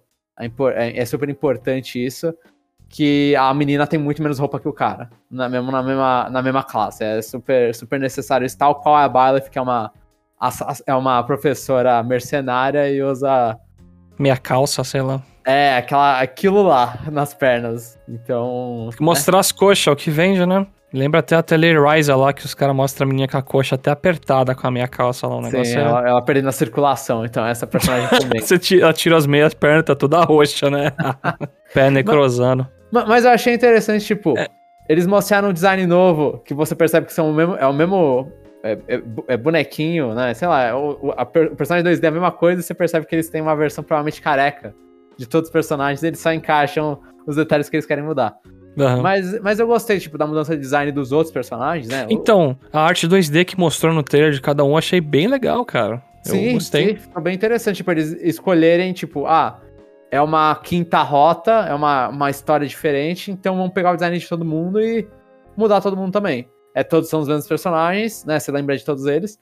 é, 0.75 0.99
é 0.99 1.05
super 1.05 1.29
importante 1.29 2.03
isso. 2.03 2.33
Que 2.89 3.35
a 3.35 3.51
menina 3.53 3.87
tem 3.87 3.99
muito 3.99 4.21
menos 4.21 4.37
roupa 4.39 4.59
que 4.59 4.67
o 4.67 4.73
cara. 4.73 5.09
Na, 5.29 5.47
mesmo, 5.47 5.71
na, 5.71 5.81
mesma, 5.81 6.29
na 6.29 6.41
mesma 6.41 6.63
classe. 6.63 7.03
É 7.03 7.21
super, 7.21 7.73
super 7.73 7.99
necessário 7.99 8.45
isso. 8.45 8.57
Tal 8.57 8.75
qual 8.75 8.95
a 8.95 9.07
Byleth, 9.07 9.49
que 9.49 9.57
é 9.57 9.61
uma. 9.61 9.91
É 10.85 10.93
uma 10.93 11.23
professora 11.23 12.03
mercenária 12.03 12.89
e 12.89 13.01
usa. 13.01 13.57
Meia 14.19 14.37
calça, 14.37 14.83
sei 14.83 15.01
lá. 15.01 15.21
É, 15.45 15.77
aquela, 15.77 16.19
aquilo 16.19 16.61
lá 16.63 16.99
nas 17.11 17.33
pernas. 17.33 17.99
Então. 18.07 18.89
Mostrar 18.99 19.37
né? 19.37 19.39
as 19.39 19.51
coxas, 19.51 19.87
é 19.87 19.91
o 19.91 19.95
que 19.95 20.09
vende, 20.09 20.45
né? 20.45 20.65
Lembra 20.93 21.21
até 21.21 21.35
a 21.35 21.43
Rise 21.91 22.13
lá, 22.13 22.31
que 22.31 22.45
os 22.45 22.53
caras 22.53 22.75
mostram 22.75 23.07
a 23.07 23.09
menina 23.09 23.27
com 23.27 23.37
a 23.37 23.41
coxa 23.41 23.73
até 23.73 23.89
apertada 23.89 24.53
com 24.53 24.67
a 24.67 24.69
minha 24.71 24.87
calça 24.87 25.25
lá, 25.25 25.37
o 25.37 25.41
negócio 25.41 25.65
Sim, 25.65 25.79
é... 25.79 25.81
ela, 25.81 26.07
ela 26.07 26.21
perdendo 26.21 26.49
a 26.49 26.51
circulação, 26.51 27.25
então 27.25 27.43
essa 27.43 27.65
personagem 27.65 28.07
também. 28.19 28.39
Você 28.39 28.59
tira, 28.59 28.83
ela 28.83 28.93
tira 28.93 29.17
as 29.17 29.25
meias, 29.25 29.55
pernas 29.55 29.85
tá 29.85 29.95
toda 29.95 30.23
roxa, 30.23 30.69
né? 30.69 30.91
Pé 31.73 31.89
necrosando. 31.89 32.67
Mas, 32.91 33.07
mas, 33.07 33.25
eu 33.25 33.31
achei 33.31 33.55
interessante, 33.55 34.05
tipo, 34.05 34.37
é. 34.37 34.47
eles 34.87 35.07
mostraram 35.07 35.49
um 35.49 35.53
design 35.53 35.83
novo, 35.87 36.43
que 36.45 36.53
você 36.53 36.75
percebe 36.75 37.07
que 37.07 37.13
são 37.13 37.31
o 37.31 37.33
mesmo, 37.33 37.55
é 37.55 37.65
o 37.65 37.73
mesmo 37.73 38.31
é, 38.63 38.77
é, 38.87 39.01
é 39.29 39.35
bonequinho, 39.35 40.13
né? 40.13 40.35
Sei 40.35 40.47
lá, 40.47 40.77
o, 40.77 41.11
a, 41.17 41.23
o 41.23 41.55
personagem 41.55 41.91
2D 41.91 42.03
é 42.03 42.07
a 42.07 42.11
mesma 42.11 42.31
coisa 42.31 42.61
e 42.61 42.63
você 42.63 42.75
percebe 42.75 43.07
que 43.07 43.15
eles 43.15 43.29
têm 43.29 43.41
uma 43.41 43.55
versão 43.55 43.83
provavelmente 43.83 44.21
careca 44.21 44.75
de 45.17 45.27
todos 45.27 45.49
os 45.49 45.53
personagens, 45.53 46.03
eles 46.03 46.19
só 46.19 46.31
encaixam 46.31 46.99
os 47.25 47.35
detalhes 47.35 47.67
que 47.67 47.75
eles 47.75 47.85
querem 47.85 48.03
mudar. 48.03 48.35
Uhum. 48.75 49.01
Mas, 49.01 49.39
mas 49.41 49.59
eu 49.59 49.67
gostei, 49.67 49.99
tipo, 49.99 50.17
da 50.17 50.25
mudança 50.25 50.55
de 50.55 50.61
design 50.61 50.91
dos 50.91 51.11
outros 51.11 51.31
personagens, 51.31 51.87
né? 51.87 52.07
Então, 52.09 52.57
a 52.71 52.81
arte 52.81 53.07
2D 53.07 53.45
que 53.45 53.57
mostrou 53.57 53.93
no 53.93 54.03
trailer 54.03 54.31
de 54.31 54.41
cada 54.41 54.63
um, 54.63 54.77
achei 54.77 54.99
bem 54.99 55.27
legal, 55.27 55.63
cara. 55.63 56.01
Sim, 56.23 56.47
eu 56.47 56.53
gostei. 56.53 56.89
Sim, 56.89 56.95
ficou 56.95 57.21
bem 57.21 57.35
interessante, 57.35 57.77
tipo, 57.77 57.91
eles 57.91 58.13
escolherem, 58.21 58.93
tipo, 58.93 59.25
ah, 59.25 59.59
é 60.09 60.21
uma 60.21 60.55
quinta 60.55 61.01
rota, 61.01 61.51
é 61.51 61.73
uma, 61.73 62.09
uma 62.09 62.29
história 62.29 62.67
diferente, 62.67 63.31
então 63.31 63.57
vamos 63.57 63.73
pegar 63.73 63.91
o 63.91 63.95
design 63.95 64.17
de 64.17 64.27
todo 64.27 64.45
mundo 64.45 64.79
e 64.81 65.07
mudar 65.57 65.81
todo 65.81 65.97
mundo 65.97 66.11
também. 66.11 66.47
É, 66.75 66.83
todos 66.83 67.09
são 67.09 67.19
os 67.19 67.27
mesmos 67.27 67.47
personagens, 67.47 68.25
né? 68.25 68.39
Você 68.39 68.51
lembra 68.51 68.75
de 68.75 68.83
todos 68.83 69.05
eles. 69.05 69.39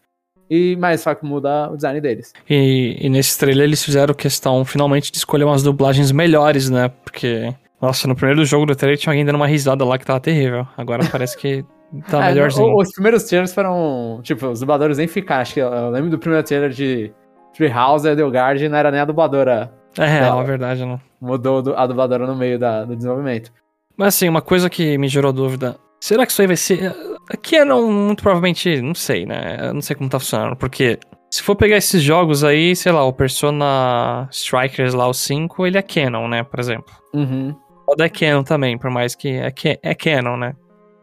E, 0.49 0.75
mas 0.77 0.99
só 0.99 1.15
que 1.15 1.25
muda 1.25 1.69
o 1.71 1.77
design 1.77 2.01
deles. 2.01 2.33
E, 2.49 2.97
e 2.99 3.09
nesse 3.09 3.39
trailer 3.39 3.63
eles 3.63 3.83
fizeram 3.83 4.13
questão 4.13 4.65
finalmente 4.65 5.09
de 5.09 5.17
escolher 5.17 5.45
umas 5.45 5.63
dublagens 5.63 6.11
melhores, 6.11 6.69
né? 6.69 6.91
Porque 7.05 7.53
nossa, 7.81 8.07
no 8.07 8.15
primeiro 8.15 8.45
jogo 8.45 8.65
do 8.65 8.75
trailer 8.75 8.97
tinha 8.97 9.11
alguém 9.11 9.25
dando 9.25 9.35
uma 9.35 9.47
risada 9.47 9.83
lá 9.83 9.97
que 9.97 10.05
tava 10.05 10.19
terrível. 10.19 10.67
Agora 10.77 11.03
parece 11.11 11.35
que 11.35 11.65
tá 12.09 12.23
é, 12.29 12.29
melhorzinho. 12.29 12.75
Os 12.77 12.91
primeiros 12.91 13.23
trailers 13.23 13.53
foram, 13.53 14.19
tipo, 14.21 14.47
os 14.47 14.59
dubladores 14.59 14.97
nem 14.99 15.07
ficaram. 15.07 15.41
Acho 15.41 15.55
que 15.55 15.59
eu 15.59 15.89
lembro 15.89 16.11
do 16.11 16.19
primeiro 16.19 16.45
trailer 16.45 16.69
de 16.69 17.11
Treehouse 17.53 18.07
e 18.07 18.15
Delgard 18.15 18.69
não 18.69 18.77
era 18.77 18.91
nem 18.91 18.99
a 18.99 19.05
dubladora. 19.05 19.73
É 19.97 20.05
real, 20.05 20.41
é 20.41 20.43
verdade, 20.43 20.85
não. 20.85 21.01
Mudou 21.19 21.75
a 21.75 21.87
dubladora 21.87 22.27
no 22.27 22.35
meio 22.35 22.59
da, 22.59 22.85
do 22.85 22.95
desenvolvimento. 22.95 23.51
Mas 23.97 24.15
assim, 24.15 24.29
uma 24.29 24.41
coisa 24.41 24.69
que 24.69 24.97
me 24.97 25.07
gerou 25.07 25.33
dúvida. 25.33 25.75
Será 25.99 26.25
que 26.25 26.31
isso 26.31 26.41
aí 26.41 26.47
vai 26.47 26.57
ser. 26.57 26.95
Aqui 27.29 27.55
é 27.55 27.65
não, 27.65 27.91
muito 27.91 28.23
provavelmente, 28.23 28.81
não 28.81 28.95
sei, 28.95 29.25
né? 29.25 29.57
Eu 29.59 29.73
não 29.73 29.81
sei 29.81 29.95
como 29.95 30.09
tá 30.09 30.19
funcionando. 30.19 30.55
Porque 30.55 30.97
se 31.29 31.43
for 31.43 31.55
pegar 31.55 31.77
esses 31.77 32.01
jogos 32.01 32.43
aí, 32.43 32.75
sei 32.75 32.91
lá, 32.91 33.03
o 33.03 33.13
Persona 33.13 34.27
Strikers 34.31 34.93
lá, 34.93 35.07
o 35.07 35.13
5, 35.13 35.67
ele 35.67 35.77
é 35.77 35.81
canon, 35.81 36.27
né? 36.27 36.43
Por 36.43 36.59
exemplo. 36.59 36.93
Uhum. 37.13 37.55
Foda 37.91 38.05
é 38.05 38.09
canon 38.09 38.41
também, 38.41 38.77
por 38.77 38.89
mais 38.89 39.15
que 39.15 39.27
é, 39.27 39.53
é 39.83 39.93
canon, 39.93 40.37
né? 40.37 40.55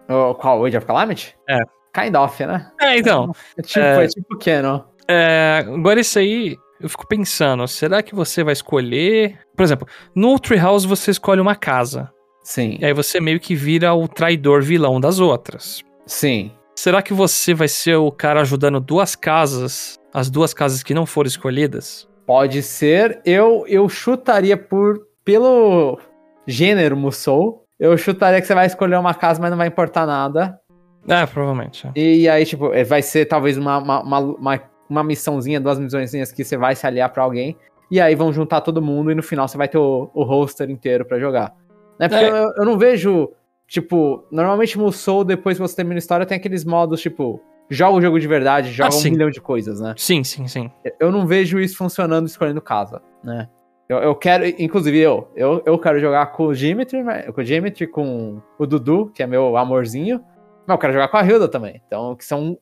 O, 0.08 0.34
qual? 0.34 0.64
Age 0.64 0.78
of 0.78 0.86
Calamity? 0.86 1.36
É. 1.46 1.58
Kind 1.92 2.16
of, 2.16 2.46
né? 2.46 2.72
É, 2.80 2.96
então. 2.96 3.30
É 3.58 3.62
tipo, 3.62 3.78
é, 3.78 4.04
é 4.04 4.08
tipo 4.08 4.38
canon. 4.38 4.80
É, 5.06 5.64
agora 5.66 6.00
isso 6.00 6.18
aí, 6.18 6.56
eu 6.80 6.88
fico 6.88 7.06
pensando, 7.06 7.68
será 7.68 8.02
que 8.02 8.14
você 8.14 8.42
vai 8.42 8.54
escolher... 8.54 9.38
Por 9.54 9.64
exemplo, 9.64 9.86
no 10.14 10.38
Treehouse 10.38 10.86
você 10.86 11.10
escolhe 11.10 11.42
uma 11.42 11.54
casa. 11.54 12.10
Sim. 12.42 12.78
E 12.80 12.86
aí 12.86 12.94
você 12.94 13.20
meio 13.20 13.38
que 13.38 13.54
vira 13.54 13.92
o 13.92 14.08
traidor 14.08 14.62
vilão 14.62 14.98
das 14.98 15.20
outras. 15.20 15.84
Sim. 16.06 16.52
Será 16.74 17.02
que 17.02 17.12
você 17.12 17.52
vai 17.52 17.68
ser 17.68 17.96
o 17.96 18.10
cara 18.10 18.40
ajudando 18.40 18.80
duas 18.80 19.14
casas, 19.14 20.00
as 20.14 20.30
duas 20.30 20.54
casas 20.54 20.82
que 20.82 20.94
não 20.94 21.04
foram 21.04 21.28
escolhidas? 21.28 22.08
Pode 22.24 22.62
ser. 22.62 23.20
Eu, 23.26 23.66
eu 23.68 23.86
chutaria 23.90 24.56
por 24.56 25.06
pelo 25.22 26.00
gênero 26.48 26.96
Musou, 26.96 27.64
eu 27.78 27.96
chutaria 27.98 28.40
que 28.40 28.46
você 28.46 28.54
vai 28.54 28.66
escolher 28.66 28.96
uma 28.96 29.14
casa, 29.14 29.40
mas 29.40 29.50
não 29.50 29.58
vai 29.58 29.68
importar 29.68 30.06
nada. 30.06 30.58
É, 31.06 31.24
provavelmente. 31.26 31.86
É. 31.86 32.00
E 32.00 32.28
aí, 32.28 32.44
tipo, 32.44 32.72
é, 32.72 32.82
vai 32.82 33.02
ser 33.02 33.26
talvez 33.26 33.56
uma, 33.58 33.78
uma, 33.78 34.18
uma, 34.18 34.60
uma 34.88 35.04
missãozinha, 35.04 35.60
duas 35.60 35.78
missõezinhas 35.78 36.32
que 36.32 36.42
você 36.42 36.56
vai 36.56 36.74
se 36.74 36.86
aliar 36.86 37.10
pra 37.10 37.22
alguém. 37.22 37.56
E 37.90 38.00
aí 38.00 38.14
vão 38.14 38.32
juntar 38.32 38.62
todo 38.62 38.82
mundo 38.82 39.10
e 39.10 39.14
no 39.14 39.22
final 39.22 39.46
você 39.46 39.56
vai 39.56 39.68
ter 39.68 39.78
o, 39.78 40.10
o 40.12 40.22
roster 40.24 40.68
inteiro 40.70 41.04
para 41.04 41.18
jogar. 41.18 41.54
Né? 41.98 42.08
Porque 42.08 42.24
é. 42.24 42.28
eu, 42.28 42.52
eu, 42.56 42.64
não 42.64 42.78
vejo, 42.78 43.30
tipo, 43.66 44.24
normalmente 44.30 44.78
Musou, 44.78 45.24
depois 45.24 45.56
que 45.56 45.62
você 45.62 45.76
termina 45.76 45.96
a 45.96 45.98
história, 45.98 46.26
tem 46.26 46.36
aqueles 46.36 46.64
modos, 46.64 47.00
tipo, 47.00 47.40
joga 47.70 47.96
o 47.96 48.02
jogo 48.02 48.18
de 48.18 48.26
verdade, 48.26 48.72
joga 48.72 48.94
ah, 48.94 48.98
um 48.98 49.10
milhão 49.10 49.30
de 49.30 49.40
coisas, 49.40 49.80
né? 49.80 49.94
Sim, 49.96 50.24
sim, 50.24 50.46
sim. 50.46 50.70
Eu 50.98 51.10
não 51.10 51.26
vejo 51.26 51.58
isso 51.58 51.76
funcionando 51.76 52.26
escolhendo 52.26 52.60
casa, 52.60 53.00
né? 53.22 53.48
Eu, 53.88 53.98
eu 53.98 54.14
quero, 54.14 54.46
inclusive 54.46 54.98
eu, 54.98 55.32
eu, 55.34 55.62
eu 55.64 55.78
quero 55.78 55.98
jogar 55.98 56.26
com 56.26 56.48
o 56.48 56.54
Dimitri, 56.54 57.02
com 57.32 57.40
o 57.40 57.44
Dimitri, 57.44 57.86
com 57.86 58.42
o 58.58 58.66
Dudu, 58.66 59.10
que 59.14 59.22
é 59.22 59.26
meu 59.26 59.56
amorzinho, 59.56 60.22
mas 60.66 60.74
eu 60.74 60.78
quero 60.78 60.92
jogar 60.92 61.08
com 61.08 61.16
a 61.16 61.24
Hilda 61.24 61.48
também, 61.48 61.80
então, 61.86 62.14
que 62.14 62.24
são 62.24 62.58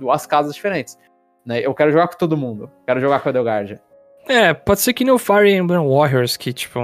duas 0.00 0.26
casas 0.26 0.52
diferentes. 0.52 0.98
Né? 1.46 1.60
Eu 1.60 1.72
quero 1.74 1.92
jogar 1.92 2.08
com 2.08 2.18
todo 2.18 2.36
mundo, 2.36 2.68
quero 2.84 3.00
jogar 3.00 3.20
com 3.20 3.28
a 3.28 3.32
Delgard. 3.32 3.80
É, 4.26 4.52
pode 4.52 4.80
ser 4.80 4.92
que 4.92 5.04
nem 5.04 5.12
o 5.12 5.18
Fire 5.18 5.48
Emblem 5.48 5.78
Warriors, 5.78 6.36
que 6.36 6.52
tipo, 6.52 6.80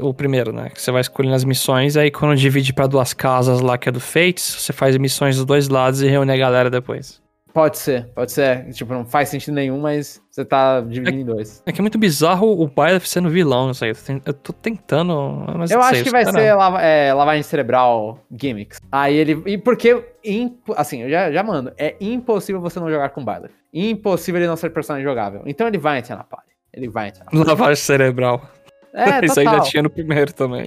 o 0.00 0.14
primeiro, 0.14 0.52
né? 0.52 0.70
Que 0.70 0.80
você 0.80 0.92
vai 0.92 1.00
escolhendo 1.00 1.34
as 1.34 1.44
missões, 1.44 1.96
aí 1.96 2.12
quando 2.12 2.36
divide 2.36 2.72
para 2.72 2.86
duas 2.86 3.12
casas 3.12 3.60
lá, 3.60 3.76
que 3.76 3.88
é 3.88 3.92
do 3.92 4.00
Fates, 4.00 4.44
você 4.44 4.72
faz 4.72 4.96
missões 4.96 5.36
dos 5.36 5.44
dois 5.44 5.68
lados 5.68 6.02
e 6.02 6.06
reúne 6.06 6.32
a 6.32 6.36
galera 6.36 6.70
depois. 6.70 7.23
Pode 7.54 7.78
ser, 7.78 8.08
pode 8.08 8.32
ser. 8.32 8.68
Tipo, 8.72 8.92
não 8.92 9.06
faz 9.06 9.28
sentido 9.28 9.54
nenhum, 9.54 9.78
mas 9.78 10.20
você 10.28 10.44
tá 10.44 10.80
dividindo 10.80 11.10
é, 11.10 11.20
em 11.20 11.24
dois. 11.24 11.62
É 11.64 11.70
que 11.70 11.80
é 11.80 11.82
muito 11.82 11.96
bizarro 11.96 12.50
o 12.50 12.66
Byleth 12.66 13.06
sendo 13.06 13.30
vilão, 13.30 13.68
não 13.68 13.74
sei. 13.74 13.92
Eu 14.26 14.34
tô 14.34 14.52
tentando. 14.52 15.14
Mas 15.56 15.70
eu 15.70 15.80
acho 15.80 15.94
sei, 15.94 16.02
que 16.02 16.10
vai 16.10 16.26
ser 16.26 16.52
lava, 16.52 16.82
é, 16.82 17.14
lavagem 17.14 17.44
cerebral 17.44 18.18
gimmicks. 18.28 18.80
Aí 18.90 19.14
ele. 19.14 19.40
E 19.46 19.56
porque. 19.56 20.04
Assim, 20.76 21.02
eu 21.02 21.08
já, 21.08 21.30
já 21.30 21.44
mando. 21.44 21.72
É 21.78 21.94
impossível 22.00 22.60
você 22.60 22.80
não 22.80 22.90
jogar 22.90 23.10
com 23.10 23.24
Byleth. 23.24 23.52
Impossível 23.72 24.40
ele 24.40 24.48
não 24.48 24.56
ser 24.56 24.70
personagem 24.70 25.06
jogável. 25.06 25.42
Então 25.46 25.68
ele 25.68 25.78
vai 25.78 26.00
entrar 26.00 26.16
na 26.16 26.24
party. 26.24 26.50
Ele 26.72 26.88
vai 26.88 27.10
entrar 27.10 27.26
na 27.26 27.30
party. 27.30 27.46
Lavagem 27.46 27.76
cerebral. 27.76 28.42
É, 28.94 29.24
Isso 29.26 29.40
aí 29.40 29.44
já 29.44 29.60
tinha 29.60 29.82
no 29.82 29.90
primeiro 29.90 30.32
também. 30.32 30.66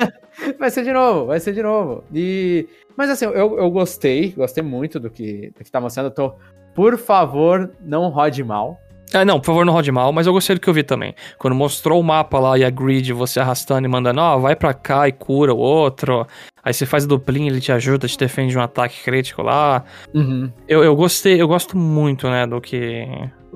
vai 0.58 0.70
ser 0.70 0.84
de 0.84 0.92
novo, 0.92 1.26
vai 1.26 1.38
ser 1.38 1.52
de 1.52 1.62
novo. 1.62 2.02
E... 2.12 2.66
Mas 2.96 3.10
assim, 3.10 3.26
eu, 3.26 3.58
eu 3.58 3.70
gostei, 3.70 4.32
gostei 4.32 4.62
muito 4.62 4.98
do 4.98 5.10
que, 5.10 5.52
do 5.56 5.62
que 5.62 5.70
tá 5.70 5.80
mostrando. 5.80 6.06
Eu 6.06 6.10
tô, 6.10 6.34
por 6.74 6.96
favor, 6.96 7.70
não 7.80 8.08
rode 8.08 8.42
mal. 8.42 8.80
É, 9.12 9.24
não, 9.24 9.38
por 9.38 9.46
favor, 9.46 9.64
não 9.64 9.72
rode 9.72 9.90
mal, 9.90 10.12
mas 10.12 10.26
eu 10.26 10.32
gostei 10.32 10.54
do 10.54 10.60
que 10.60 10.68
eu 10.68 10.74
vi 10.74 10.82
também. 10.82 11.14
Quando 11.38 11.54
mostrou 11.54 12.00
o 12.00 12.04
mapa 12.04 12.38
lá 12.38 12.58
e 12.58 12.64
a 12.64 12.70
grid, 12.70 13.12
você 13.12 13.40
arrastando 13.40 13.86
e 13.86 13.90
mandando, 13.90 14.20
ó, 14.20 14.36
oh, 14.36 14.40
vai 14.40 14.54
pra 14.54 14.74
cá 14.74 15.08
e 15.08 15.12
cura 15.12 15.54
o 15.54 15.58
outro. 15.58 16.26
Aí 16.62 16.74
você 16.74 16.84
faz 16.84 17.06
duplinha, 17.06 17.50
ele 17.50 17.60
te 17.60 17.72
ajuda, 17.72 18.06
te 18.06 18.18
defende 18.18 18.52
de 18.52 18.58
um 18.58 18.62
ataque 18.62 19.02
crítico 19.02 19.42
lá. 19.42 19.84
Uhum. 20.12 20.52
Eu, 20.66 20.84
eu 20.84 20.94
gostei, 20.94 21.40
eu 21.40 21.48
gosto 21.48 21.76
muito, 21.76 22.28
né, 22.28 22.46
do 22.46 22.60
que 22.60 23.06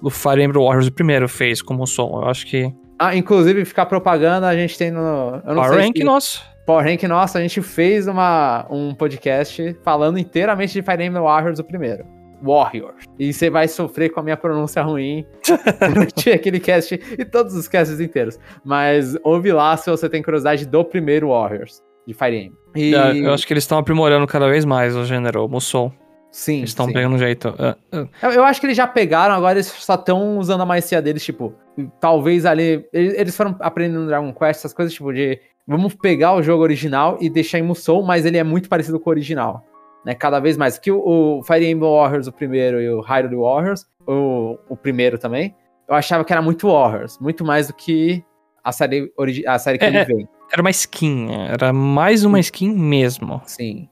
o 0.00 0.08
Fire 0.08 0.42
Emblem 0.42 0.64
Warriors 0.64 0.86
o 0.86 0.92
primeiro 0.92 1.28
fez 1.28 1.60
como 1.60 1.86
som. 1.86 2.22
Eu 2.22 2.28
acho 2.28 2.46
que 2.46 2.72
ah, 3.06 3.16
inclusive, 3.16 3.64
ficar 3.64 3.86
propaganda, 3.86 4.46
a 4.46 4.54
gente 4.54 4.78
tem 4.78 4.90
no. 4.90 5.42
Power 5.44 5.72
Rank 5.72 5.96
se... 5.96 6.04
nosso. 6.04 6.44
Power 6.64 6.84
Rank 6.84 7.02
nosso, 7.02 7.36
a 7.36 7.40
gente 7.40 7.60
fez 7.60 8.06
uma, 8.06 8.66
um 8.70 8.94
podcast 8.94 9.76
falando 9.82 10.18
inteiramente 10.18 10.72
de 10.72 10.82
Fire 10.82 11.02
Emblem 11.02 11.22
Warriors, 11.22 11.58
o 11.58 11.64
primeiro. 11.64 12.04
Warriors. 12.40 13.04
E 13.18 13.32
você 13.32 13.50
vai 13.50 13.66
sofrer 13.66 14.10
com 14.10 14.20
a 14.20 14.22
minha 14.22 14.36
pronúncia 14.36 14.82
ruim 14.82 15.24
durante 15.88 16.30
aquele 16.30 16.60
cast 16.60 16.94
e 16.94 17.24
todos 17.24 17.54
os 17.54 17.68
casts 17.68 18.00
inteiros. 18.00 18.38
Mas 18.64 19.16
ouve 19.22 19.52
lá 19.52 19.76
se 19.76 19.90
você 19.90 20.08
tem 20.08 20.22
curiosidade 20.22 20.66
do 20.66 20.84
primeiro 20.84 21.28
Warriors 21.28 21.82
de 22.06 22.14
Fire 22.14 22.36
Emblem. 22.36 22.58
E... 22.74 22.94
É, 22.94 23.16
eu 23.16 23.32
acho 23.32 23.46
que 23.46 23.52
eles 23.52 23.64
estão 23.64 23.78
aprimorando 23.78 24.26
cada 24.26 24.48
vez 24.48 24.64
mais 24.64 24.96
o 24.96 25.04
gênero, 25.04 25.44
o 25.44 25.48
Musou. 25.48 25.92
Sim. 26.32 26.58
Eles 26.58 26.70
estão 26.70 26.90
pegando 26.90 27.14
um 27.14 27.18
jeito. 27.18 27.50
Uh, 27.50 27.96
uh. 27.96 28.08
Eu, 28.22 28.30
eu, 28.30 28.44
acho 28.44 28.58
que 28.58 28.66
eles 28.66 28.76
já 28.76 28.86
pegaram, 28.86 29.34
agora 29.34 29.52
eles 29.52 29.66
só 29.66 29.94
estão 29.94 30.38
usando 30.38 30.62
a 30.62 30.66
maestria 30.66 31.02
deles, 31.02 31.22
tipo, 31.22 31.54
talvez 32.00 32.46
ali. 32.46 32.86
Eles, 32.90 33.14
eles 33.14 33.36
foram 33.36 33.54
aprendendo 33.60 34.00
no 34.00 34.06
Dragon 34.06 34.32
Quest, 34.32 34.60
essas 34.60 34.72
coisas, 34.72 34.94
tipo, 34.94 35.12
de. 35.12 35.38
Vamos 35.66 35.94
pegar 35.94 36.34
o 36.34 36.42
jogo 36.42 36.62
original 36.62 37.18
e 37.20 37.28
deixar 37.28 37.58
em 37.58 37.62
Musou, 37.62 38.02
mas 38.02 38.24
ele 38.24 38.38
é 38.38 38.42
muito 38.42 38.68
parecido 38.68 38.98
com 38.98 39.10
o 39.10 39.12
original. 39.12 39.64
Né, 40.04 40.14
cada 40.14 40.40
vez 40.40 40.56
mais. 40.56 40.78
Que 40.78 40.90
o, 40.90 41.38
o 41.38 41.42
Fire 41.44 41.64
Emblem 41.64 41.92
Warriors, 41.92 42.26
o 42.26 42.32
primeiro, 42.32 42.80
e 42.80 42.88
o 42.88 43.00
Hyrule 43.02 43.36
Warriors, 43.36 43.86
o, 44.06 44.58
o 44.68 44.76
primeiro 44.76 45.18
também, 45.18 45.54
eu 45.86 45.94
achava 45.94 46.24
que 46.24 46.32
era 46.32 46.40
muito 46.40 46.66
Warriors, 46.66 47.18
muito 47.20 47.44
mais 47.44 47.68
do 47.68 47.74
que 47.74 48.24
a 48.64 48.72
série, 48.72 49.12
a 49.46 49.58
série 49.58 49.78
que 49.78 49.84
é, 49.84 49.88
ele 49.88 49.98
é, 49.98 50.04
vem. 50.04 50.28
Era 50.50 50.62
uma 50.62 50.70
skin, 50.70 51.28
era 51.50 51.72
mais 51.72 52.24
uma 52.24 52.40
skin 52.40 52.74
mesmo. 52.74 53.40
Sim. 53.44 53.88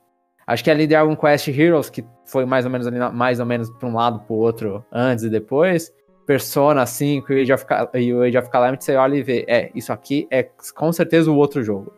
Acho 0.50 0.64
que 0.64 0.70
ali 0.70 0.84
Dragon 0.84 1.14
Quest 1.14 1.46
Heroes, 1.46 1.88
que 1.88 2.04
foi 2.26 2.44
mais 2.44 2.64
ou 2.64 2.72
menos 2.72 2.84
ali, 2.84 2.98
mais 3.12 3.38
ou 3.38 3.46
menos 3.46 3.70
pra 3.70 3.88
um 3.88 3.94
lado 3.94 4.18
pro 4.26 4.34
outro, 4.34 4.84
antes 4.90 5.22
e 5.22 5.30
depois. 5.30 5.94
Persona 6.26 6.84
5 6.84 7.32
e, 7.32 7.52
of, 7.52 7.64
e 7.94 8.12
o 8.12 8.22
Age 8.22 8.36
of 8.36 8.50
Calamity, 8.50 8.84
você 8.84 8.96
olha 8.96 9.14
e 9.14 9.22
vê, 9.22 9.44
é, 9.46 9.70
isso 9.76 9.92
aqui 9.92 10.26
é 10.28 10.48
com 10.74 10.92
certeza 10.92 11.30
o 11.30 11.36
outro 11.36 11.62
jogo. 11.62 11.92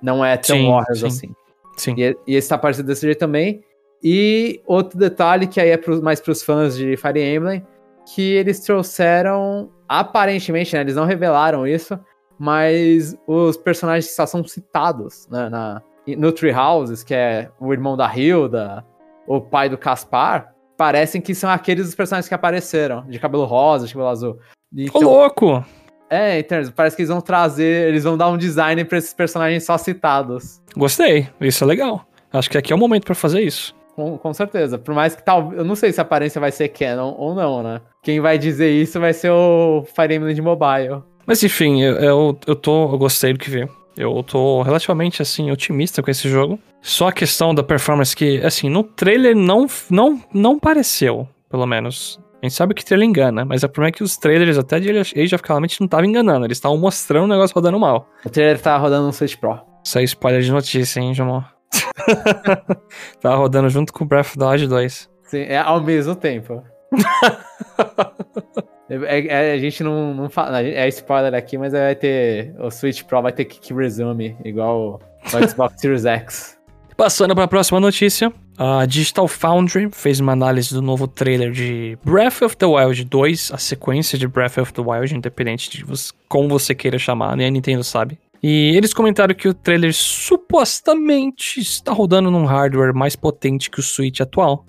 Não 0.00 0.24
é 0.24 0.36
tão 0.36 0.56
sim, 0.56 0.70
Warriors 0.70 1.00
sim. 1.00 1.06
assim. 1.06 1.34
Sim. 1.76 1.94
E, 1.98 2.16
e 2.28 2.36
esse 2.36 2.48
tá 2.48 2.56
parecido 2.56 2.86
desse 2.86 3.02
jeito 3.02 3.18
também. 3.18 3.60
E 4.00 4.60
outro 4.66 4.96
detalhe 4.96 5.48
que 5.48 5.60
aí 5.60 5.70
é 5.70 5.76
pro, 5.76 6.00
mais 6.00 6.20
pros 6.20 6.44
fãs 6.44 6.76
de 6.76 6.96
Fire 6.96 7.20
Emblem, 7.20 7.66
que 8.14 8.34
eles 8.34 8.60
trouxeram, 8.60 9.68
aparentemente, 9.88 10.76
né, 10.76 10.82
eles 10.82 10.94
não 10.94 11.06
revelaram 11.06 11.66
isso, 11.66 11.98
mas 12.38 13.16
os 13.26 13.56
personagens 13.56 14.06
que 14.06 14.14
só 14.14 14.26
são 14.26 14.44
citados 14.44 15.26
né, 15.28 15.48
na, 15.48 15.82
no 16.14 16.30
Tree 16.30 16.52
Houses, 16.52 17.02
que 17.02 17.14
é 17.14 17.48
o 17.58 17.72
irmão 17.72 17.96
da 17.96 18.14
Hilda, 18.14 18.84
o 19.26 19.40
pai 19.40 19.68
do 19.68 19.78
Caspar, 19.78 20.52
parecem 20.76 21.20
que 21.20 21.34
são 21.34 21.50
aqueles 21.50 21.86
dos 21.86 21.94
personagens 21.94 22.28
que 22.28 22.34
apareceram, 22.34 23.04
de 23.06 23.18
cabelo 23.18 23.44
rosa, 23.44 23.86
de 23.86 23.92
cabelo 23.92 24.10
azul. 24.10 24.38
Então, 24.76 25.00
Ô, 25.00 25.04
louco! 25.04 25.64
É, 26.08 26.38
então, 26.38 26.62
parece 26.74 26.94
que 26.94 27.02
eles 27.02 27.10
vão 27.10 27.20
trazer, 27.20 27.88
eles 27.88 28.04
vão 28.04 28.16
dar 28.16 28.28
um 28.28 28.36
design 28.36 28.84
para 28.84 28.98
esses 28.98 29.12
personagens 29.12 29.64
só 29.64 29.76
citados. 29.76 30.60
Gostei, 30.76 31.28
isso 31.40 31.64
é 31.64 31.66
legal. 31.66 32.06
Acho 32.32 32.50
que 32.50 32.58
aqui 32.58 32.72
é 32.72 32.76
o 32.76 32.78
momento 32.78 33.04
para 33.04 33.14
fazer 33.14 33.40
isso. 33.40 33.74
Com, 33.96 34.18
com 34.18 34.32
certeza. 34.34 34.78
Por 34.78 34.94
mais 34.94 35.16
que 35.16 35.24
tal. 35.24 35.52
Eu 35.54 35.64
não 35.64 35.74
sei 35.74 35.90
se 35.90 35.98
a 35.98 36.02
aparência 36.02 36.38
vai 36.38 36.52
ser 36.52 36.68
canon 36.68 37.14
ou 37.16 37.34
não, 37.34 37.62
né? 37.62 37.80
Quem 38.02 38.20
vai 38.20 38.36
dizer 38.36 38.70
isso 38.70 39.00
vai 39.00 39.14
ser 39.14 39.30
o 39.30 39.84
Fire 39.86 40.14
Emblem 40.14 40.34
de 40.34 40.42
mobile. 40.42 41.02
Mas 41.26 41.42
enfim, 41.42 41.82
eu, 41.82 41.94
eu, 41.94 42.38
eu, 42.46 42.54
tô, 42.54 42.92
eu 42.92 42.98
gostei 42.98 43.32
do 43.32 43.38
que 43.38 43.50
vi. 43.50 43.66
Eu 43.96 44.22
tô 44.22 44.62
relativamente, 44.62 45.22
assim, 45.22 45.50
otimista 45.50 46.02
com 46.02 46.10
esse 46.10 46.28
jogo. 46.28 46.58
Só 46.82 47.08
a 47.08 47.12
questão 47.12 47.54
da 47.54 47.62
performance 47.62 48.14
que, 48.14 48.44
assim, 48.44 48.68
no 48.68 48.82
trailer 48.82 49.34
não, 49.34 49.66
não, 49.90 50.22
não 50.32 50.58
pareceu, 50.58 51.26
pelo 51.50 51.66
menos. 51.66 52.20
A 52.42 52.46
gente 52.46 52.54
sabe 52.54 52.74
que 52.74 52.84
trailer 52.84 53.08
engana, 53.08 53.44
mas 53.44 53.62
o 53.62 53.68
problema 53.68 53.88
é 53.88 53.92
que 53.92 54.02
os 54.02 54.16
trailers 54.16 54.58
até 54.58 54.78
de 54.78 54.90
Age 54.90 55.34
of 55.34 55.42
Calamity 55.42 55.80
não 55.80 55.86
estavam 55.86 56.04
enganando. 56.04 56.44
Eles 56.44 56.58
estavam 56.58 56.76
mostrando 56.76 57.24
o 57.24 57.28
negócio 57.28 57.54
rodando 57.54 57.80
mal. 57.80 58.06
O 58.24 58.28
trailer 58.28 58.60
tava 58.60 58.82
rodando 58.82 59.06
no 59.06 59.12
Switch 59.12 59.36
Pro. 59.36 59.58
Isso 59.82 59.98
é 59.98 60.04
spoiler 60.04 60.42
de 60.42 60.52
notícia, 60.52 61.00
hein, 61.00 61.14
Jamon? 61.14 61.42
tava 63.20 63.36
rodando 63.36 63.68
junto 63.70 63.92
com 63.92 64.04
o 64.04 64.06
Breath 64.06 64.26
of 64.26 64.38
the 64.38 64.44
Wild 64.44 64.68
2. 64.68 65.10
Sim, 65.24 65.42
é 65.42 65.58
ao 65.58 65.80
mesmo 65.80 66.14
tempo. 66.14 66.62
É, 68.88 69.26
é, 69.26 69.52
a 69.52 69.58
gente 69.58 69.82
não, 69.82 70.14
não 70.14 70.30
fala. 70.30 70.62
É 70.62 70.86
spoiler 70.88 71.34
aqui, 71.34 71.58
mas 71.58 71.72
vai 71.72 71.94
ter. 71.94 72.54
O 72.58 72.70
Switch 72.70 73.02
Pro 73.02 73.22
vai 73.22 73.32
ter 73.32 73.44
que 73.44 73.74
resume, 73.74 74.36
igual 74.44 75.00
o 75.24 75.48
Xbox 75.48 75.78
Series 75.80 76.04
X. 76.04 76.56
Passando 76.96 77.34
para 77.34 77.44
a 77.44 77.48
próxima 77.48 77.78
notícia, 77.78 78.32
a 78.56 78.86
Digital 78.86 79.28
Foundry 79.28 79.90
fez 79.92 80.18
uma 80.18 80.32
análise 80.32 80.72
do 80.72 80.80
novo 80.80 81.06
trailer 81.06 81.52
de 81.52 81.98
Breath 82.02 82.40
of 82.40 82.56
the 82.56 82.64
Wild 82.64 83.04
2, 83.04 83.52
a 83.52 83.58
sequência 83.58 84.18
de 84.18 84.26
Breath 84.26 84.56
of 84.56 84.72
the 84.72 84.80
Wild, 84.80 85.14
independente 85.14 85.68
de 85.68 85.84
você, 85.84 86.10
como 86.26 86.48
você 86.48 86.74
queira 86.74 86.98
chamar, 86.98 87.36
nem 87.36 87.48
a 87.48 87.50
Nintendo 87.50 87.84
sabe. 87.84 88.18
E 88.42 88.74
eles 88.74 88.94
comentaram 88.94 89.34
que 89.34 89.46
o 89.46 89.52
trailer 89.52 89.92
supostamente 89.92 91.60
está 91.60 91.92
rodando 91.92 92.30
num 92.30 92.46
hardware 92.46 92.94
mais 92.94 93.14
potente 93.14 93.70
que 93.70 93.80
o 93.80 93.82
Switch 93.82 94.20
atual 94.20 94.64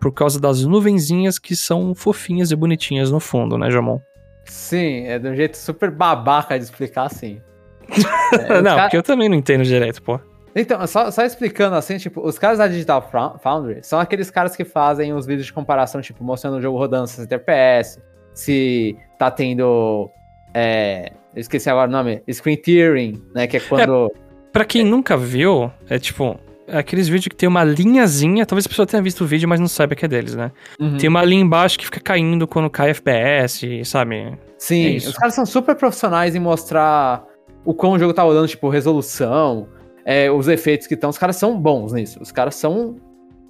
por 0.00 0.12
causa 0.12 0.40
das 0.40 0.64
nuvenzinhas 0.64 1.38
que 1.38 1.56
são 1.56 1.94
fofinhas 1.94 2.50
e 2.50 2.56
bonitinhas 2.56 3.10
no 3.10 3.20
fundo, 3.20 3.56
né, 3.56 3.70
Jamon? 3.70 3.98
Sim, 4.44 5.06
é 5.06 5.18
de 5.18 5.28
um 5.28 5.34
jeito 5.34 5.56
super 5.56 5.90
babaca 5.90 6.58
de 6.58 6.64
explicar 6.64 7.04
assim. 7.04 7.40
é, 8.32 8.60
não, 8.60 8.70
cara... 8.70 8.82
porque 8.82 8.96
eu 8.96 9.02
também 9.02 9.28
não 9.28 9.36
entendo 9.36 9.64
direito, 9.64 10.02
pô. 10.02 10.20
Então, 10.54 10.84
só, 10.86 11.10
só, 11.10 11.22
explicando 11.22 11.76
assim, 11.76 11.98
tipo, 11.98 12.26
os 12.26 12.38
caras 12.38 12.56
da 12.56 12.66
Digital 12.66 13.10
Foundry 13.42 13.80
são 13.82 14.00
aqueles 14.00 14.30
caras 14.30 14.56
que 14.56 14.64
fazem 14.64 15.12
os 15.12 15.26
vídeos 15.26 15.46
de 15.46 15.52
comparação, 15.52 16.00
tipo, 16.00 16.24
mostrando 16.24 16.56
o 16.56 16.62
jogo 16.62 16.78
rodando 16.78 17.06
60 17.06 17.34
FPS, 17.34 18.00
se 18.32 18.96
tá 19.18 19.30
tendo. 19.30 20.10
É, 20.54 21.12
eu 21.34 21.40
esqueci 21.40 21.68
agora 21.68 21.88
o 21.88 21.92
nome, 21.92 22.22
screen 22.32 22.56
tearing, 22.56 23.22
né? 23.34 23.46
Que 23.46 23.58
é 23.58 23.60
quando. 23.60 24.06
É, 24.06 24.18
pra 24.50 24.64
quem 24.64 24.82
nunca 24.82 25.14
viu, 25.14 25.70
é 25.90 25.98
tipo, 25.98 26.40
aqueles 26.68 27.08
vídeos 27.08 27.28
que 27.28 27.36
tem 27.36 27.48
uma 27.48 27.64
linhazinha, 27.64 28.44
talvez 28.44 28.66
a 28.66 28.68
pessoa 28.68 28.86
tenha 28.86 29.02
visto 29.02 29.22
o 29.24 29.26
vídeo, 29.26 29.48
mas 29.48 29.60
não 29.60 29.68
saiba 29.68 29.94
que 29.94 30.04
é 30.04 30.08
deles, 30.08 30.34
né? 30.34 30.50
Uhum. 30.80 30.96
Tem 30.96 31.08
uma 31.08 31.24
linha 31.24 31.42
embaixo 31.42 31.78
que 31.78 31.84
fica 31.84 32.00
caindo 32.00 32.46
quando 32.46 32.68
cai 32.70 32.90
FPS, 32.90 33.84
sabe? 33.84 34.38
Sim, 34.58 34.94
é 34.94 34.96
os 34.96 35.16
caras 35.16 35.34
são 35.34 35.46
super 35.46 35.74
profissionais 35.74 36.34
em 36.34 36.40
mostrar 36.40 37.24
o 37.64 37.74
como 37.74 37.96
o 37.96 37.98
jogo 37.98 38.14
tá 38.14 38.22
rodando, 38.22 38.46
tipo, 38.46 38.68
resolução, 38.68 39.68
é, 40.04 40.30
os 40.30 40.46
efeitos 40.46 40.86
que 40.86 40.94
estão. 40.94 41.10
Os 41.10 41.18
caras 41.18 41.36
são 41.36 41.60
bons 41.60 41.92
nisso. 41.92 42.22
Os 42.22 42.30
caras 42.30 42.54
são. 42.54 42.96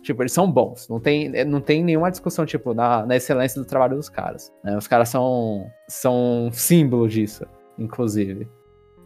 Tipo, 0.02 0.22
eles 0.22 0.32
são 0.32 0.50
bons. 0.50 0.88
Não 0.88 0.98
tem, 0.98 1.44
não 1.44 1.60
tem 1.60 1.84
nenhuma 1.84 2.10
discussão, 2.10 2.46
tipo, 2.46 2.72
na, 2.72 3.04
na 3.04 3.16
excelência 3.16 3.60
do 3.60 3.66
trabalho 3.66 3.96
dos 3.96 4.08
caras. 4.08 4.52
Né? 4.64 4.76
Os 4.76 4.86
caras 4.86 5.08
são, 5.08 5.66
são 5.88 6.48
símbolo 6.52 7.08
disso, 7.08 7.44
inclusive. 7.76 8.48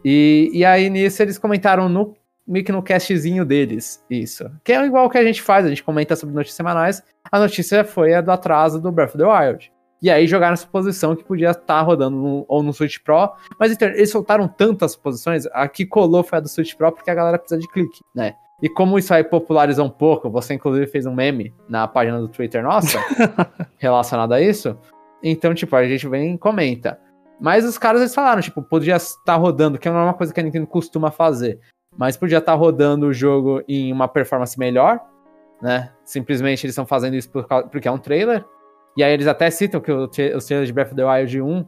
E, 0.05 0.49
e 0.53 0.63
aí, 0.63 0.89
nisso, 0.89 1.21
eles 1.21 1.37
comentaram 1.37 1.89
no 1.89 2.13
meio 2.47 2.65
que 2.65 2.71
no 2.71 2.81
castzinho 2.81 3.45
deles, 3.45 4.03
isso. 4.09 4.49
Que 4.63 4.73
é 4.73 4.85
igual 4.85 5.09
que 5.09 5.17
a 5.17 5.23
gente 5.23 5.41
faz, 5.41 5.65
a 5.65 5.69
gente 5.69 5.83
comenta 5.83 6.15
sobre 6.15 6.35
notícias 6.35 6.55
semanais. 6.55 7.03
A 7.31 7.39
notícia 7.39 7.83
foi 7.83 8.13
a 8.13 8.21
do 8.21 8.31
atraso 8.31 8.81
do 8.81 8.91
Breath 8.91 9.15
of 9.15 9.17
the 9.17 9.25
Wild. 9.25 9.71
E 10.01 10.09
aí 10.09 10.25
jogaram 10.25 10.53
essa 10.53 10.63
suposição 10.63 11.15
que 11.15 11.23
podia 11.23 11.51
estar 11.51 11.61
tá 11.63 11.81
rodando 11.81 12.17
no, 12.17 12.45
ou 12.47 12.63
no 12.63 12.73
Switch 12.73 12.97
Pro. 13.03 13.31
Mas 13.59 13.71
então, 13.71 13.87
eles 13.87 14.09
soltaram 14.09 14.47
tantas 14.47 14.93
suposições, 14.93 15.45
a 15.53 15.67
que 15.67 15.85
colou 15.85 16.23
foi 16.23 16.39
a 16.39 16.41
do 16.41 16.49
Switch 16.49 16.73
Pro, 16.75 16.91
porque 16.91 17.11
a 17.11 17.15
galera 17.15 17.37
precisa 17.37 17.61
de 17.61 17.67
clique, 17.67 17.99
né? 18.15 18.33
E 18.61 18.69
como 18.69 18.97
isso 18.97 19.13
aí 19.13 19.23
popularizou 19.23 19.85
um 19.85 19.89
pouco, 19.89 20.29
você 20.29 20.53
inclusive 20.53 20.87
fez 20.87 21.05
um 21.05 21.13
meme 21.13 21.53
na 21.67 21.87
página 21.87 22.19
do 22.19 22.27
Twitter 22.27 22.63
nossa, 22.63 22.99
relacionado 23.77 24.33
a 24.33 24.41
isso. 24.41 24.77
Então, 25.23 25.53
tipo, 25.53 25.75
a 25.75 25.87
gente 25.87 26.07
vem 26.07 26.33
e 26.33 26.37
comenta. 26.37 26.99
Mas 27.39 27.65
os 27.65 27.77
caras 27.77 28.01
eles 28.01 28.13
falaram, 28.13 28.41
tipo, 28.41 28.61
podia 28.61 28.95
estar 28.95 29.35
rodando, 29.35 29.79
que 29.79 29.87
é 29.87 29.91
uma 29.91 30.13
coisa 30.13 30.33
que 30.33 30.39
a 30.39 30.43
Nintendo 30.43 30.67
costuma 30.67 31.09
fazer 31.09 31.59
mas 32.01 32.17
podia 32.17 32.39
estar 32.39 32.53
tá 32.53 32.57
rodando 32.57 33.05
o 33.05 33.13
jogo 33.13 33.63
em 33.67 33.93
uma 33.93 34.07
performance 34.07 34.57
melhor, 34.57 34.99
né? 35.61 35.91
Simplesmente 36.03 36.65
eles 36.65 36.73
estão 36.73 36.83
fazendo 36.83 37.15
isso 37.15 37.29
por, 37.29 37.45
porque 37.71 37.87
é 37.87 37.91
um 37.91 37.99
trailer. 37.99 38.43
E 38.97 39.03
aí 39.03 39.13
eles 39.13 39.27
até 39.27 39.51
citam 39.51 39.79
que 39.79 39.91
o, 39.91 40.05
os 40.05 40.45
trailers 40.47 40.67
de 40.67 40.73
Breath 40.73 40.87
of 40.87 40.95
the 40.95 41.05
Wild 41.05 41.39
1, 41.39 41.67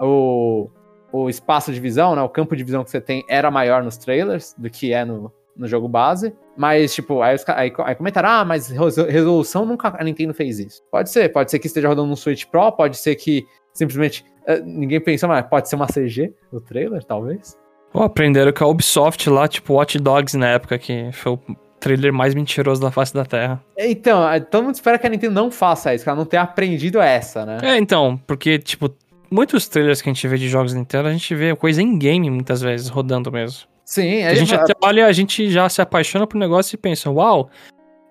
o, 0.00 0.70
o 1.12 1.28
espaço 1.28 1.70
de 1.70 1.78
visão, 1.78 2.16
né? 2.16 2.22
O 2.22 2.30
campo 2.30 2.56
de 2.56 2.64
visão 2.64 2.82
que 2.82 2.90
você 2.90 2.98
tem 2.98 3.26
era 3.28 3.50
maior 3.50 3.82
nos 3.82 3.98
trailers 3.98 4.54
do 4.56 4.70
que 4.70 4.90
é 4.90 5.04
no, 5.04 5.30
no 5.54 5.68
jogo 5.68 5.86
base. 5.86 6.34
Mas, 6.56 6.94
tipo, 6.94 7.20
aí, 7.20 7.34
os, 7.34 7.46
aí, 7.46 7.70
aí 7.76 7.94
comentaram, 7.94 8.30
ah, 8.30 8.42
mas 8.42 8.70
resolução 8.70 9.66
nunca 9.66 9.94
a 9.98 10.02
Nintendo 10.02 10.32
fez 10.32 10.58
isso. 10.58 10.82
Pode 10.90 11.10
ser, 11.10 11.30
pode 11.30 11.50
ser 11.50 11.58
que 11.58 11.66
esteja 11.66 11.88
rodando 11.88 12.08
no 12.08 12.16
Switch 12.16 12.46
Pro, 12.46 12.72
pode 12.72 12.96
ser 12.96 13.16
que 13.16 13.46
simplesmente 13.74 14.24
uh, 14.48 14.64
ninguém 14.64 14.98
pensou, 14.98 15.28
mas 15.28 15.46
pode 15.46 15.68
ser 15.68 15.76
uma 15.76 15.88
CG 15.88 16.32
o 16.50 16.58
trailer, 16.58 17.04
talvez. 17.04 17.62
Oh, 17.94 18.02
aprenderam 18.02 18.52
com 18.52 18.64
a 18.64 18.66
Ubisoft 18.66 19.30
lá, 19.30 19.46
tipo 19.46 19.74
Watch 19.74 19.98
Dogs 19.98 20.36
na 20.36 20.48
época, 20.48 20.76
que 20.76 21.10
foi 21.12 21.32
o 21.32 21.40
trailer 21.78 22.12
mais 22.12 22.34
mentiroso 22.34 22.80
da 22.80 22.90
face 22.90 23.14
da 23.14 23.24
Terra. 23.24 23.62
Então, 23.78 24.20
todo 24.50 24.64
mundo 24.64 24.74
espera 24.74 24.98
que 24.98 25.06
a 25.06 25.10
Nintendo 25.10 25.34
não 25.34 25.48
faça 25.50 25.94
isso, 25.94 26.02
que 26.02 26.10
ela 26.10 26.18
não 26.18 26.24
tenha 26.24 26.42
aprendido 26.42 27.00
essa, 27.00 27.46
né? 27.46 27.58
É, 27.62 27.76
então, 27.76 28.20
porque, 28.26 28.58
tipo, 28.58 28.92
muitos 29.30 29.68
trailers 29.68 30.02
que 30.02 30.10
a 30.10 30.12
gente 30.12 30.26
vê 30.26 30.36
de 30.36 30.48
jogos 30.48 30.74
Nintendo, 30.74 31.08
a 31.08 31.12
gente 31.12 31.32
vê 31.36 31.54
coisa 31.54 31.80
em 31.80 31.96
game 31.96 32.28
muitas 32.30 32.60
vezes, 32.60 32.88
rodando 32.88 33.30
mesmo. 33.30 33.68
Sim, 33.84 34.24
a 34.24 34.34
gente 34.34 34.54
até 34.54 34.72
olha, 34.82 35.06
a 35.06 35.12
gente 35.12 35.50
já 35.50 35.68
se 35.68 35.80
apaixona 35.80 36.26
pro 36.26 36.38
negócio 36.38 36.74
e 36.74 36.78
pensa, 36.78 37.10
uau, 37.10 37.50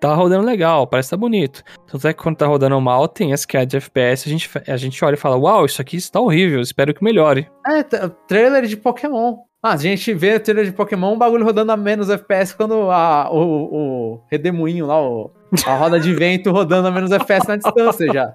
tá 0.00 0.14
rodando 0.14 0.46
legal, 0.46 0.86
parece 0.86 1.08
que 1.08 1.16
tá 1.16 1.16
bonito. 1.16 1.64
Tanto 1.90 2.06
é 2.06 2.12
que 2.12 2.22
quando 2.22 2.36
tá 2.36 2.46
rodando 2.46 2.80
mal, 2.80 3.08
tem 3.08 3.32
as 3.32 3.44
quedas 3.44 3.68
de 3.68 3.76
FPS, 3.78 4.28
a 4.28 4.30
gente, 4.30 4.50
a 4.68 4.76
gente 4.76 5.04
olha 5.04 5.14
e 5.14 5.18
fala, 5.18 5.36
uau, 5.36 5.66
isso 5.66 5.82
aqui 5.82 5.96
está 5.96 6.20
horrível, 6.20 6.60
espero 6.60 6.94
que 6.94 7.02
melhore. 7.02 7.50
É, 7.66 7.82
trailer 8.28 8.66
de 8.66 8.76
Pokémon. 8.76 9.38
Ah, 9.64 9.72
a 9.72 9.76
gente 9.78 10.12
vê 10.12 10.34
a 10.34 10.40
trilha 10.40 10.62
de 10.62 10.72
Pokémon, 10.72 11.14
o 11.14 11.16
bagulho 11.16 11.42
rodando 11.42 11.72
a 11.72 11.76
menos 11.76 12.10
FPS 12.10 12.54
quando 12.54 12.90
a, 12.90 13.30
o, 13.32 13.38
o 13.40 14.20
redemoinho 14.30 14.84
lá, 14.84 15.02
o, 15.02 15.30
a 15.66 15.74
roda 15.74 15.98
de 15.98 16.12
vento 16.12 16.50
rodando 16.50 16.88
a 16.88 16.90
menos 16.90 17.10
FPS 17.10 17.48
na 17.48 17.56
distância 17.56 18.12
já. 18.12 18.34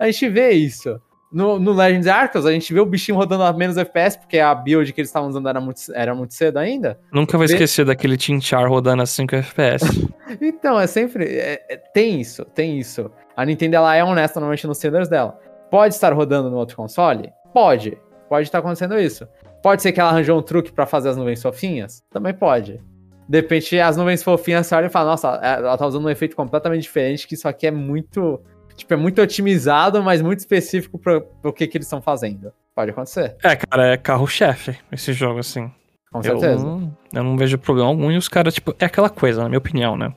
A 0.00 0.06
gente 0.10 0.28
vê 0.28 0.50
isso. 0.50 1.00
No, 1.32 1.60
no 1.60 1.72
Legends 1.72 2.08
Arceus, 2.08 2.44
a 2.44 2.50
gente 2.50 2.74
vê 2.74 2.80
o 2.80 2.86
bichinho 2.86 3.16
rodando 3.16 3.44
a 3.44 3.52
menos 3.52 3.76
FPS, 3.76 4.18
porque 4.18 4.40
a 4.40 4.52
build 4.52 4.92
que 4.92 5.00
eles 5.00 5.10
estavam 5.10 5.28
usando 5.28 5.48
era 5.48 5.60
muito, 5.60 5.80
era 5.94 6.12
muito 6.12 6.34
cedo 6.34 6.58
ainda. 6.58 6.98
Nunca 7.12 7.38
vou 7.38 7.46
vê... 7.46 7.52
esquecer 7.52 7.84
daquele 7.84 8.16
Tinchar 8.16 8.68
rodando 8.68 9.00
a 9.00 9.06
5 9.06 9.32
FPS. 9.32 10.12
então, 10.42 10.80
é 10.80 10.88
sempre. 10.88 11.24
É, 11.24 11.64
é, 11.70 11.76
tem 11.76 12.20
isso, 12.20 12.44
tem 12.46 12.80
isso. 12.80 13.08
A 13.36 13.46
Nintendo 13.46 13.76
ela 13.76 13.94
é 13.94 14.02
honesta 14.02 14.40
normalmente 14.40 14.66
nos 14.66 14.78
sellers 14.78 15.08
dela. 15.08 15.38
Pode 15.70 15.94
estar 15.94 16.12
rodando 16.12 16.50
no 16.50 16.56
outro 16.56 16.74
console? 16.74 17.32
Pode. 17.52 17.96
Pode 18.34 18.48
estar 18.48 18.58
acontecendo 18.58 18.98
isso. 18.98 19.28
Pode 19.62 19.80
ser 19.80 19.92
que 19.92 20.00
ela 20.00 20.10
arranjou 20.10 20.36
um 20.36 20.42
truque 20.42 20.72
para 20.72 20.86
fazer 20.86 21.10
as 21.10 21.16
nuvens 21.16 21.40
fofinhas? 21.40 22.02
Também 22.10 22.34
pode. 22.34 22.80
De 23.28 23.38
repente, 23.40 23.78
as 23.78 23.96
nuvens 23.96 24.24
fofinhas, 24.24 24.66
você 24.66 24.74
olha 24.74 24.86
e 24.86 24.90
fala, 24.90 25.12
nossa, 25.12 25.28
ela 25.36 25.78
tá 25.78 25.86
usando 25.86 26.04
um 26.04 26.10
efeito 26.10 26.34
completamente 26.34 26.82
diferente, 26.82 27.28
que 27.28 27.34
isso 27.34 27.46
aqui 27.46 27.68
é 27.68 27.70
muito. 27.70 28.42
Tipo, 28.74 28.94
é 28.94 28.96
muito 28.96 29.22
otimizado, 29.22 30.02
mas 30.02 30.20
muito 30.20 30.40
específico 30.40 30.98
pro, 30.98 31.20
pro 31.20 31.52
que, 31.52 31.64
que 31.68 31.78
eles 31.78 31.86
estão 31.86 32.02
fazendo. 32.02 32.52
Pode 32.74 32.90
acontecer. 32.90 33.36
É, 33.40 33.54
cara, 33.54 33.92
é 33.92 33.96
carro-chefe 33.96 34.76
esse 34.90 35.12
jogo, 35.12 35.38
assim. 35.38 35.70
Com 36.10 36.20
certeza. 36.20 36.66
Eu 36.66 36.90
eu 37.12 37.22
não 37.22 37.36
vejo 37.36 37.56
problema 37.56 37.88
algum. 37.88 38.10
E 38.10 38.16
os 38.16 38.26
caras, 38.26 38.52
tipo, 38.52 38.74
é 38.80 38.84
aquela 38.84 39.08
coisa, 39.08 39.44
na 39.44 39.48
minha 39.48 39.58
opinião, 39.58 39.96
né? 39.96 40.12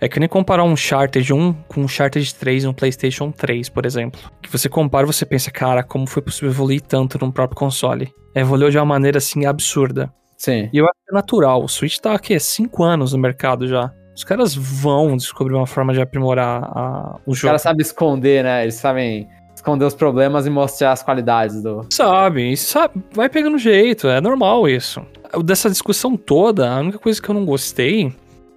É 0.00 0.08
que 0.08 0.20
nem 0.20 0.28
comparar 0.28 0.62
um 0.62 0.72
Uncharted 0.72 1.32
1 1.32 1.52
com 1.66 1.80
um 1.80 1.84
Uncharted 1.84 2.34
3 2.34 2.64
no 2.64 2.74
PlayStation 2.74 3.32
3, 3.32 3.68
por 3.68 3.84
exemplo. 3.84 4.20
Que 4.40 4.50
você 4.50 4.68
compara 4.68 5.04
e 5.04 5.06
você 5.12 5.26
pensa, 5.26 5.50
cara, 5.50 5.82
como 5.82 6.06
foi 6.06 6.22
possível 6.22 6.50
evoluir 6.50 6.80
tanto 6.80 7.18
no 7.18 7.32
próprio 7.32 7.58
console? 7.58 8.12
Evoluiu 8.34 8.70
de 8.70 8.78
uma 8.78 8.84
maneira 8.84 9.18
assim 9.18 9.44
absurda. 9.44 10.12
Sim. 10.36 10.70
E 10.72 10.78
eu 10.78 10.84
acho 10.84 10.94
que 11.04 11.10
é 11.10 11.14
natural. 11.14 11.64
O 11.64 11.68
Switch 11.68 11.98
tá 11.98 12.14
aqui, 12.14 12.38
5 12.38 12.84
anos 12.84 13.12
no 13.12 13.18
mercado 13.18 13.66
já. 13.66 13.92
Os 14.14 14.22
caras 14.22 14.54
vão 14.54 15.16
descobrir 15.16 15.54
uma 15.54 15.66
forma 15.66 15.92
de 15.92 16.00
aprimorar 16.00 16.62
a, 16.64 17.16
o 17.26 17.32
Os 17.32 17.38
jogo. 17.38 17.48
caras 17.48 17.62
sabem 17.62 17.82
esconder, 17.82 18.44
né? 18.44 18.62
Eles 18.62 18.74
sabem 18.74 19.28
esconder 19.54 19.84
os 19.84 19.94
problemas 19.94 20.46
e 20.46 20.50
mostrar 20.50 20.92
as 20.92 21.02
qualidades 21.02 21.60
do. 21.62 21.84
Sabe, 21.92 22.56
sabe, 22.56 23.02
vai 23.12 23.28
pegando 23.28 23.58
jeito, 23.58 24.08
é 24.08 24.20
normal 24.20 24.68
isso. 24.68 25.04
Dessa 25.44 25.68
discussão 25.68 26.16
toda, 26.16 26.68
a 26.70 26.80
única 26.80 26.98
coisa 26.98 27.20
que 27.20 27.28
eu 27.28 27.34
não 27.34 27.44
gostei 27.44 28.12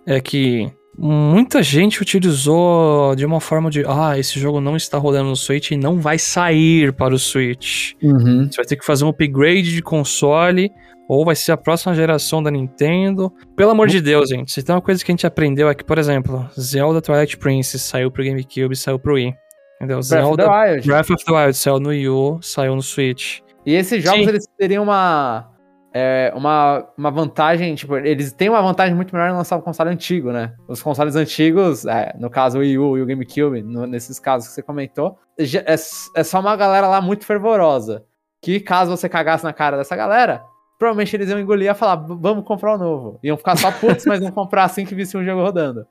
é 0.05 0.19
que 0.19 0.71
muita 1.01 1.63
gente 1.63 2.01
utilizou 2.01 3.15
de 3.15 3.25
uma 3.25 3.41
forma 3.41 3.71
de, 3.71 3.83
ah, 3.87 4.19
esse 4.19 4.39
jogo 4.39 4.61
não 4.61 4.75
está 4.75 4.97
rodando 4.97 5.29
no 5.29 5.35
Switch 5.35 5.71
e 5.71 5.77
não 5.77 5.99
vai 5.99 6.19
sair 6.19 6.93
para 6.93 7.13
o 7.13 7.17
Switch. 7.17 7.93
Uhum. 8.03 8.47
Você 8.49 8.57
vai 8.57 8.65
ter 8.65 8.75
que 8.75 8.85
fazer 8.85 9.03
um 9.03 9.09
upgrade 9.09 9.73
de 9.73 9.81
console 9.81 10.71
ou 11.09 11.25
vai 11.25 11.35
ser 11.35 11.51
a 11.51 11.57
próxima 11.57 11.95
geração 11.95 12.43
da 12.43 12.51
Nintendo. 12.51 13.33
Pelo 13.55 13.71
amor 13.71 13.87
de 13.87 13.99
Deus, 13.99 14.29
gente, 14.29 14.51
se 14.51 14.61
tem 14.61 14.75
uma 14.75 14.81
coisa 14.81 15.03
que 15.03 15.11
a 15.11 15.13
gente 15.13 15.25
aprendeu 15.25 15.67
é 15.67 15.73
que, 15.73 15.83
por 15.83 15.97
exemplo, 15.97 16.47
Zelda 16.57 17.01
Twilight 17.01 17.35
Princess 17.37 17.81
saiu 17.81 18.11
pro 18.11 18.23
GameCube 18.23 18.73
e 18.73 18.75
saiu 18.75 18.99
pro 18.99 19.15
Wii. 19.15 19.33
Entendeu? 19.77 19.99
Breath 19.99 19.99
of 19.99 20.07
Zelda 20.07 20.49
Wild. 20.49 20.87
Breath 20.87 21.09
of 21.09 21.25
the 21.25 21.33
Wild 21.33 21.57
saiu 21.57 21.79
no 21.79 21.89
Wii 21.89 22.09
U, 22.09 22.39
saiu 22.41 22.75
no 22.75 22.83
Switch. 22.83 23.39
E 23.65 23.73
esses 23.73 24.03
jogos, 24.03 24.21
Sim. 24.21 24.29
eles 24.29 24.47
teriam 24.57 24.83
uma, 24.83 25.49
é, 25.93 26.31
uma, 26.35 26.87
uma 26.97 27.11
vantagem, 27.11 27.75
tipo, 27.75 27.95
eles 27.97 28.31
têm 28.31 28.49
uma 28.49 28.61
vantagem 28.61 28.95
muito 28.95 29.13
melhor 29.13 29.29
em 29.29 29.33
lançar 29.33 29.57
um 29.57 29.61
console 29.61 29.89
antigo, 29.89 30.31
né? 30.31 30.53
Os 30.67 30.81
consoles 30.81 31.15
antigos, 31.15 31.85
é, 31.85 32.13
no 32.17 32.29
caso 32.29 32.57
o 32.57 32.61
Wii 32.61 32.77
U 32.77 32.97
e 32.97 33.01
o 33.01 33.05
GameCube, 33.05 33.61
no- 33.61 33.85
nesses 33.85 34.19
casos 34.19 34.47
que 34.49 34.53
você 34.55 34.61
comentou, 34.63 35.17
é, 35.37 35.73
é 36.15 36.23
só 36.23 36.39
uma 36.39 36.55
galera 36.55 36.87
lá 36.87 37.01
muito 37.01 37.25
fervorosa. 37.25 38.05
Que 38.41 38.59
caso 38.59 38.89
você 38.91 39.07
cagasse 39.09 39.43
na 39.43 39.53
cara 39.53 39.77
dessa 39.77 39.95
galera, 39.95 40.43
provavelmente 40.79 41.15
eles 41.15 41.29
iam 41.29 41.39
engolir 41.39 41.69
e 41.69 41.73
falar, 41.75 41.95
"V- 41.97 42.17
vamos 42.19 42.43
comprar 42.45 42.73
o 42.75 42.77
novo. 42.77 43.19
Iam 43.21 43.37
ficar 43.37 43.55
só 43.57 43.71
putos, 43.71 44.05
mas 44.05 44.19
não 44.19 44.31
comprar 44.31 44.63
assim 44.63 44.85
que 44.85 44.95
visse 44.95 45.15
um 45.17 45.23
jogo 45.23 45.41
rodando. 45.43 45.85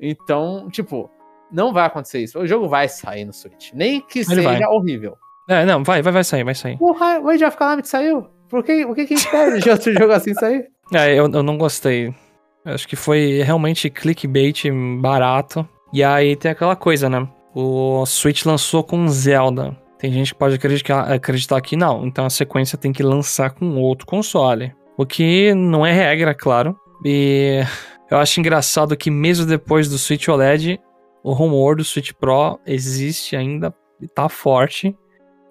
Então, 0.00 0.68
tipo, 0.70 1.08
não 1.50 1.72
vai 1.72 1.86
acontecer 1.86 2.20
isso. 2.20 2.38
O 2.40 2.46
jogo 2.46 2.68
vai 2.68 2.88
sair 2.88 3.24
no 3.24 3.32
Switch. 3.32 3.72
Nem 3.72 4.00
que 4.00 4.24
seja 4.24 4.42
vai. 4.42 4.64
horrível. 4.64 5.16
É, 5.48 5.64
não, 5.64 5.84
vai, 5.84 6.02
vai, 6.02 6.12
vai 6.12 6.24
sair, 6.24 6.42
vai 6.44 6.54
sair. 6.54 6.76
O 6.80 7.28
Age 7.28 7.44
of 7.44 7.56
Calamity 7.56 7.88
saiu. 7.88 8.26
Por 8.52 8.62
que, 8.62 8.84
o 8.84 8.94
que 8.94 9.06
que 9.06 9.14
impede 9.14 9.60
de 9.60 9.70
outro 9.70 9.90
jogo 9.94 10.12
assim 10.12 10.34
sair? 10.34 10.66
É, 10.94 11.14
eu, 11.14 11.26
eu 11.26 11.42
não 11.42 11.56
gostei. 11.56 12.14
Acho 12.66 12.86
que 12.86 12.96
foi 12.96 13.40
realmente 13.42 13.88
clickbait 13.88 14.64
barato. 15.00 15.66
E 15.90 16.04
aí 16.04 16.36
tem 16.36 16.50
aquela 16.50 16.76
coisa, 16.76 17.08
né? 17.08 17.26
O 17.54 18.04
Switch 18.04 18.44
lançou 18.44 18.84
com 18.84 19.08
Zelda. 19.08 19.74
Tem 19.98 20.12
gente 20.12 20.34
que 20.34 20.38
pode 20.38 20.56
acreditar, 20.56 21.10
acreditar 21.10 21.58
que 21.62 21.76
não. 21.76 22.04
Então 22.04 22.26
a 22.26 22.30
sequência 22.30 22.76
tem 22.76 22.92
que 22.92 23.02
lançar 23.02 23.52
com 23.52 23.80
outro 23.80 24.06
console. 24.06 24.74
O 24.98 25.06
que 25.06 25.54
não 25.54 25.86
é 25.86 25.92
regra, 25.92 26.34
claro. 26.34 26.76
E 27.02 27.62
eu 28.10 28.18
acho 28.18 28.38
engraçado 28.38 28.94
que 28.94 29.10
mesmo 29.10 29.46
depois 29.46 29.88
do 29.88 29.96
Switch 29.96 30.28
OLED, 30.28 30.78
o 31.24 31.32
rumor 31.32 31.76
do 31.76 31.84
Switch 31.84 32.12
Pro 32.12 32.60
existe 32.66 33.34
ainda 33.34 33.74
e 33.98 34.06
tá 34.06 34.28
forte. 34.28 34.94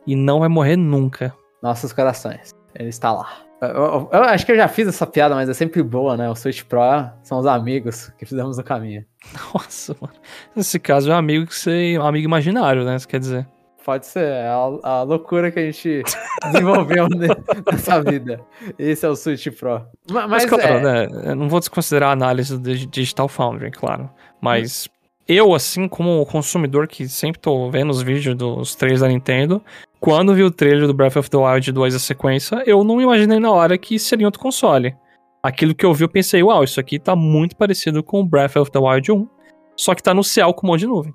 E 0.05 0.15
não 0.15 0.41
vai 0.41 0.49
morrer 0.49 0.75
nunca. 0.75 1.33
Nossos 1.63 1.91
corações. 1.91 2.60
Ele 2.75 2.89
está 2.89 3.11
lá. 3.11 3.29
Eu, 3.61 3.67
eu- 3.69 4.09
eu 4.11 4.23
acho 4.23 4.45
que 4.45 4.51
eu 4.51 4.55
já 4.55 4.67
fiz 4.67 4.87
essa 4.87 5.05
piada, 5.05 5.35
mas 5.35 5.47
é 5.47 5.53
sempre 5.53 5.83
boa, 5.83 6.17
né? 6.17 6.29
O 6.29 6.35
Switch 6.35 6.63
Pro 6.63 6.79
são 7.21 7.37
os 7.39 7.45
amigos 7.45 8.09
que 8.17 8.25
fizemos 8.25 8.57
no 8.57 8.63
caminho. 8.63 9.05
Nossa, 9.53 9.95
mano. 10.01 10.13
Nesse 10.55 10.79
caso 10.79 11.11
é 11.11 11.13
um 11.13 11.17
amigo 11.17 11.45
que 11.45 11.55
você. 11.55 11.97
um 11.99 12.05
amigo 12.05 12.25
imaginário, 12.25 12.83
né? 12.83 12.95
Isso 12.95 13.07
quer 13.07 13.19
dizer. 13.19 13.47
Pode 13.83 14.05
ser, 14.05 14.23
é 14.25 14.47
a, 14.47 14.89
a 14.89 15.01
loucura 15.03 15.49
que 15.51 15.57
a 15.59 15.63
gente 15.63 16.03
desenvolveu 16.51 17.07
ne- 17.09 17.27
nessa 17.71 17.99
vida. 18.01 18.39
Esse 18.77 19.05
é 19.05 19.09
o 19.09 19.15
Switch 19.15 19.47
Pro. 19.59 19.83
Ma- 20.11 20.27
Mas, 20.27 20.45
Mas, 20.45 20.45
claro, 20.45 20.63
é, 20.75 20.81
né? 21.07 21.07
Eu 21.31 21.35
não 21.35 21.49
vou 21.49 21.59
desconsiderar 21.59 22.09
a 22.09 22.13
análise 22.13 22.55
do 22.57 22.61
Dig- 22.61 22.85
Digital 22.87 23.27
Foundry, 23.27 23.71
claro. 23.71 24.07
Mas 24.39 24.87
eu, 25.35 25.53
assim, 25.53 25.87
como 25.87 26.25
consumidor 26.25 26.87
que 26.87 27.07
sempre 27.07 27.39
tô 27.39 27.69
vendo 27.69 27.89
os 27.89 28.01
vídeos 28.01 28.35
dos 28.35 28.75
trailers 28.75 29.01
da 29.01 29.07
Nintendo, 29.07 29.61
quando 29.99 30.33
vi 30.33 30.43
o 30.43 30.51
trailer 30.51 30.87
do 30.87 30.93
Breath 30.93 31.15
of 31.17 31.29
the 31.29 31.37
Wild 31.37 31.71
2 31.71 31.95
a 31.95 31.99
sequência, 31.99 32.63
eu 32.65 32.83
não 32.83 32.99
imaginei 33.01 33.39
na 33.39 33.51
hora 33.51 33.77
que 33.77 33.97
seria 33.99 34.27
outro 34.27 34.41
console. 34.41 34.95
Aquilo 35.43 35.73
que 35.75 35.85
eu 35.85 35.93
vi, 35.93 36.03
eu 36.03 36.09
pensei, 36.09 36.41
uau, 36.43 36.63
isso 36.63 36.79
aqui 36.79 36.99
tá 36.99 37.15
muito 37.15 37.55
parecido 37.55 38.03
com 38.03 38.19
o 38.21 38.25
Breath 38.25 38.55
of 38.57 38.71
the 38.71 38.79
Wild 38.79 39.11
1, 39.11 39.27
só 39.75 39.95
que 39.95 40.03
tá 40.03 40.13
no 40.13 40.23
céu 40.23 40.53
com 40.53 40.65
um 40.67 40.71
monte 40.71 40.81
de 40.81 40.87
nuvem. 40.87 41.13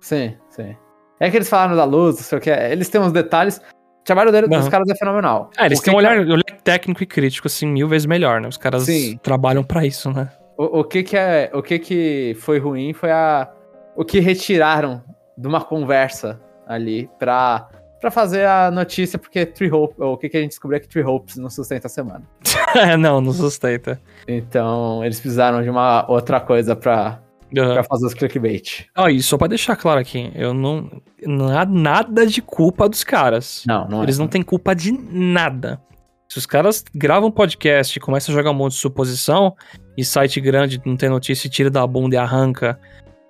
Sim, 0.00 0.34
sim. 0.48 0.74
É 1.18 1.30
que 1.30 1.36
eles 1.36 1.48
falaram 1.48 1.74
da 1.76 1.84
luz, 1.84 2.16
não 2.16 2.22
sei 2.22 2.38
o 2.38 2.40
que. 2.40 2.50
Eles 2.50 2.88
têm 2.88 3.00
uns 3.00 3.12
detalhes. 3.12 3.58
O 3.58 4.04
trabalho 4.04 4.30
dele- 4.30 4.46
dos 4.48 4.68
caras 4.68 4.88
é 4.88 4.94
fenomenal. 4.94 5.50
Ah, 5.56 5.66
eles 5.66 5.80
têm 5.80 5.92
um 5.94 5.96
que 5.98 6.02
que- 6.04 6.08
olhar, 6.12 6.26
olhar 6.26 6.60
técnico 6.62 7.02
e 7.02 7.06
crítico, 7.06 7.46
assim, 7.48 7.66
mil 7.66 7.88
vezes 7.88 8.06
melhor, 8.06 8.40
né? 8.40 8.48
Os 8.48 8.56
caras 8.58 8.82
Sim. 8.84 9.18
trabalham 9.22 9.64
pra 9.64 9.84
isso, 9.84 10.10
né? 10.10 10.30
O, 10.58 10.80
o 10.80 10.84
que 10.84 11.02
que 11.02 11.16
é, 11.16 11.50
o 11.52 11.62
que 11.62 11.78
que 11.78 12.36
foi 12.40 12.58
ruim 12.58 12.92
foi 12.92 13.10
a 13.10 13.50
o 13.96 14.04
que 14.04 14.20
retiraram 14.20 15.02
de 15.36 15.48
uma 15.48 15.60
conversa 15.60 16.40
ali 16.66 17.08
pra, 17.18 17.68
pra 18.00 18.10
fazer 18.10 18.46
a 18.46 18.70
notícia, 18.70 19.18
porque 19.18 19.46
Tree 19.46 19.70
Hope, 19.70 19.94
o 20.02 20.16
que 20.16 20.28
que 20.28 20.36
a 20.36 20.40
gente 20.40 20.50
descobriu 20.50 20.76
é 20.78 20.80
que 20.80 20.88
Tree 20.88 21.04
Hopes 21.04 21.36
não 21.36 21.50
sustenta 21.50 21.86
a 21.86 21.90
semana. 21.90 22.22
É, 22.74 22.94
não, 22.96 23.22
não 23.22 23.32
sustenta. 23.32 23.98
Então, 24.28 25.02
eles 25.02 25.18
precisaram 25.18 25.62
de 25.62 25.70
uma 25.70 26.04
outra 26.10 26.40
coisa 26.40 26.76
pra, 26.76 27.20
Aham. 27.56 27.74
pra 27.74 27.84
fazer 27.84 28.06
os 28.06 28.12
clickbait. 28.12 28.86
Ó, 28.94 29.08
e 29.08 29.22
só 29.22 29.38
pra 29.38 29.46
deixar 29.46 29.76
claro 29.76 29.98
aqui, 29.98 30.30
eu 30.34 30.52
não. 30.52 30.90
Não 31.24 31.56
há 31.56 31.64
nada 31.64 32.26
de 32.26 32.42
culpa 32.42 32.86
dos 32.86 33.02
caras. 33.02 33.62
Não, 33.66 33.88
não 33.88 34.00
é. 34.00 34.02
Eles 34.02 34.18
não 34.18 34.28
têm 34.28 34.42
culpa 34.42 34.74
de 34.74 34.92
nada. 34.92 35.80
Se 36.28 36.36
os 36.36 36.44
caras 36.44 36.84
gravam 36.94 37.28
um 37.28 37.32
podcast 37.32 37.96
e 37.96 38.00
começam 38.00 38.34
a 38.34 38.36
jogar 38.36 38.50
um 38.50 38.54
monte 38.54 38.72
de 38.72 38.78
suposição, 38.78 39.54
e 39.96 40.04
site 40.04 40.38
grande 40.40 40.82
não 40.84 40.96
tem 40.96 41.08
notícia 41.08 41.46
e 41.46 41.50
tira 41.50 41.70
da 41.70 41.86
bunda 41.86 42.16
e 42.16 42.18
arranca. 42.18 42.78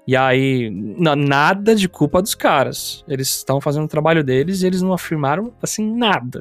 E 0.06 0.16
aí, 0.16 0.70
na- 0.98 1.16
nada 1.16 1.74
de 1.74 1.88
culpa 1.88 2.22
dos 2.22 2.34
caras. 2.34 3.04
Eles 3.08 3.28
estão 3.28 3.60
fazendo 3.60 3.84
o 3.84 3.88
trabalho 3.88 4.22
deles 4.22 4.62
e 4.62 4.66
eles 4.66 4.82
não 4.82 4.92
afirmaram, 4.92 5.52
assim, 5.62 5.84
nada. 5.96 6.40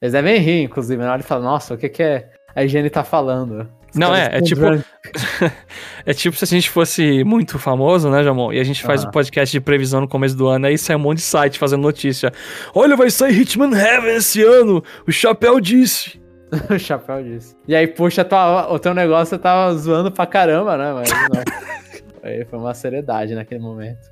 Eles 0.00 0.12
devem 0.12 0.38
rir, 0.38 0.62
inclusive, 0.62 1.02
na 1.02 1.12
hora 1.12 1.20
de 1.20 1.26
falar, 1.26 1.42
nossa, 1.42 1.74
o 1.74 1.76
que 1.78 1.88
que 1.88 2.02
é 2.02 2.30
a 2.54 2.64
higiene 2.64 2.88
tá 2.88 3.02
falando? 3.04 3.68
Os 3.92 3.96
Não, 3.98 4.14
é, 4.14 4.38
é 4.38 4.40
tipo-. 4.40 4.62
É 6.06 6.14
tipo 6.14 6.34
se 6.36 6.44
a 6.44 6.46
gente 6.46 6.70
fosse 6.70 7.22
muito 7.24 7.58
famoso, 7.58 8.08
né, 8.08 8.22
Jamon? 8.22 8.52
E 8.52 8.58
a 8.60 8.64
gente 8.64 8.82
faz 8.82 9.02
Aham. 9.02 9.08
um 9.08 9.12
podcast 9.12 9.52
de 9.52 9.60
previsão 9.60 10.00
no 10.00 10.08
começo 10.08 10.34
do 10.36 10.46
ano, 10.48 10.66
aí 10.66 10.78
sai 10.78 10.96
um 10.96 11.00
monte 11.00 11.18
de 11.18 11.24
site 11.24 11.58
fazendo 11.58 11.82
notícia. 11.82 12.32
Olha, 12.74 12.96
vai 12.96 13.10
sair 13.10 13.38
Hitman 13.38 13.76
Heaven 13.76 14.16
esse 14.16 14.42
ano! 14.42 14.82
O 15.06 15.12
Chapéu 15.12 15.60
disse. 15.60 16.18
o 16.70 16.78
chapéu 16.78 17.22
disso. 17.22 17.54
E 17.68 17.76
aí, 17.76 17.86
puxa, 17.86 18.24
tua, 18.24 18.72
o 18.72 18.78
teu 18.78 18.92
negócio 18.92 19.38
tava 19.38 19.72
zoando 19.76 20.10
pra 20.10 20.26
caramba, 20.26 20.76
né? 20.76 20.92
Mas 20.94 21.10
Aí 22.22 22.44
foi 22.44 22.58
uma 22.58 22.74
seriedade 22.74 23.34
naquele 23.34 23.60
momento. 23.60 24.10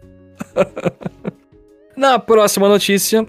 Na 1.96 2.18
próxima 2.18 2.68
notícia, 2.68 3.26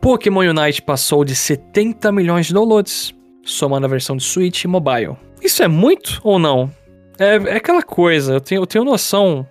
Pokémon 0.00 0.40
Unite 0.40 0.80
passou 0.82 1.24
de 1.24 1.34
70 1.36 2.10
milhões 2.12 2.46
de 2.46 2.54
downloads, 2.54 3.14
somando 3.44 3.86
a 3.86 3.88
versão 3.88 4.16
de 4.16 4.24
Switch 4.24 4.64
e 4.64 4.68
mobile. 4.68 5.16
Isso 5.42 5.62
é 5.62 5.68
muito 5.68 6.20
ou 6.24 6.38
não? 6.38 6.70
É, 7.18 7.36
é 7.36 7.56
aquela 7.56 7.82
coisa, 7.82 8.34
eu 8.34 8.40
tenho, 8.40 8.62
eu 8.62 8.66
tenho 8.66 8.84
noção 8.84 9.46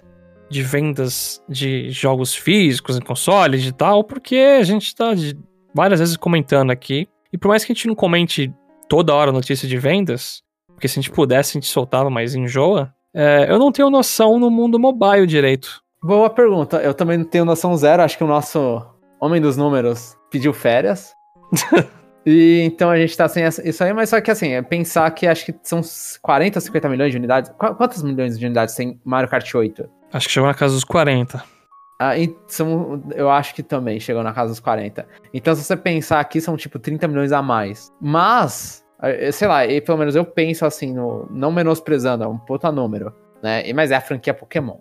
de 0.49 0.61
vendas 0.61 1.41
de 1.49 1.89
jogos 1.91 2.33
físicos 2.35 2.97
em 2.97 3.01
console 3.01 3.57
e 3.57 3.71
tal, 3.71 4.03
porque 4.03 4.35
a 4.35 4.63
gente 4.63 4.95
tá 4.95 5.13
de- 5.13 5.37
várias 5.73 5.99
vezes 5.99 6.17
comentando 6.17 6.71
aqui. 6.71 7.07
E 7.33 7.37
por 7.37 7.47
mais 7.49 7.63
que 7.65 7.71
a 7.71 7.75
gente 7.75 7.87
não 7.87 7.95
comente 7.95 8.53
toda 8.87 9.13
hora 9.13 9.31
notícia 9.31 9.67
de 9.67 9.77
vendas, 9.77 10.41
porque 10.67 10.87
se 10.87 10.99
a 10.99 11.01
gente 11.01 11.11
pudesse 11.11 11.51
a 11.51 11.53
gente 11.61 11.69
soltava, 11.69 12.09
mas 12.09 12.35
enjoa, 12.35 12.93
é, 13.15 13.47
eu 13.49 13.57
não 13.57 13.71
tenho 13.71 13.89
noção 13.89 14.37
no 14.37 14.51
mundo 14.51 14.77
mobile 14.79 15.25
direito. 15.25 15.81
Boa 16.03 16.29
pergunta. 16.29 16.77
Eu 16.77 16.93
também 16.93 17.17
não 17.17 17.25
tenho 17.25 17.45
noção 17.45 17.75
zero. 17.75 18.03
Acho 18.03 18.17
que 18.17 18.23
o 18.23 18.27
nosso 18.27 18.85
homem 19.19 19.41
dos 19.41 19.57
números 19.57 20.15
pediu 20.29 20.53
férias. 20.53 21.13
e 22.25 22.61
então 22.63 22.89
a 22.89 22.97
gente 22.97 23.15
tá 23.17 23.27
sem 23.27 23.43
essa- 23.43 23.67
isso 23.67 23.83
aí, 23.83 23.93
mas 23.93 24.09
só 24.09 24.19
que 24.21 24.29
assim, 24.29 24.49
é 24.51 24.61
pensar 24.61 25.09
que 25.11 25.25
acho 25.25 25.45
que 25.45 25.55
são 25.63 25.81
40, 26.21 26.59
50 26.59 26.89
milhões 26.89 27.11
de 27.11 27.17
unidades. 27.17 27.51
Qu- 27.57 27.73
Quantos 27.75 28.03
milhões 28.03 28.37
de 28.37 28.45
unidades 28.45 28.75
tem 28.75 28.99
Mario 29.03 29.29
Kart 29.29 29.51
8? 29.53 29.89
Acho 30.13 30.27
que 30.27 30.33
chegou 30.33 30.47
na 30.47 30.53
casa 30.53 30.73
dos 30.75 30.83
40. 30.83 31.43
Ah, 31.99 32.11
são, 32.47 33.01
eu 33.15 33.29
acho 33.29 33.55
que 33.55 33.63
também 33.63 33.99
chegou 33.99 34.21
na 34.21 34.33
casa 34.33 34.49
dos 34.51 34.59
40. 34.59 35.07
Então, 35.33 35.55
se 35.55 35.63
você 35.63 35.77
pensar 35.77 36.19
aqui, 36.19 36.41
são 36.41 36.57
tipo 36.57 36.77
30 36.77 37.07
milhões 37.07 37.31
a 37.31 37.41
mais. 37.41 37.89
Mas, 38.01 38.84
sei 39.31 39.47
lá, 39.47 39.65
e 39.65 39.81
pelo 39.81 39.97
menos 39.97 40.15
eu 40.15 40.25
penso 40.25 40.65
assim, 40.65 40.93
no, 40.93 41.27
não 41.29 41.51
menosprezando, 41.51 42.23
é 42.23 42.27
um 42.27 42.37
puta 42.37 42.71
número, 42.71 43.13
né? 43.41 43.71
Mas 43.73 43.91
é 43.91 43.95
a 43.95 44.01
franquia 44.01 44.33
Pokémon. 44.33 44.77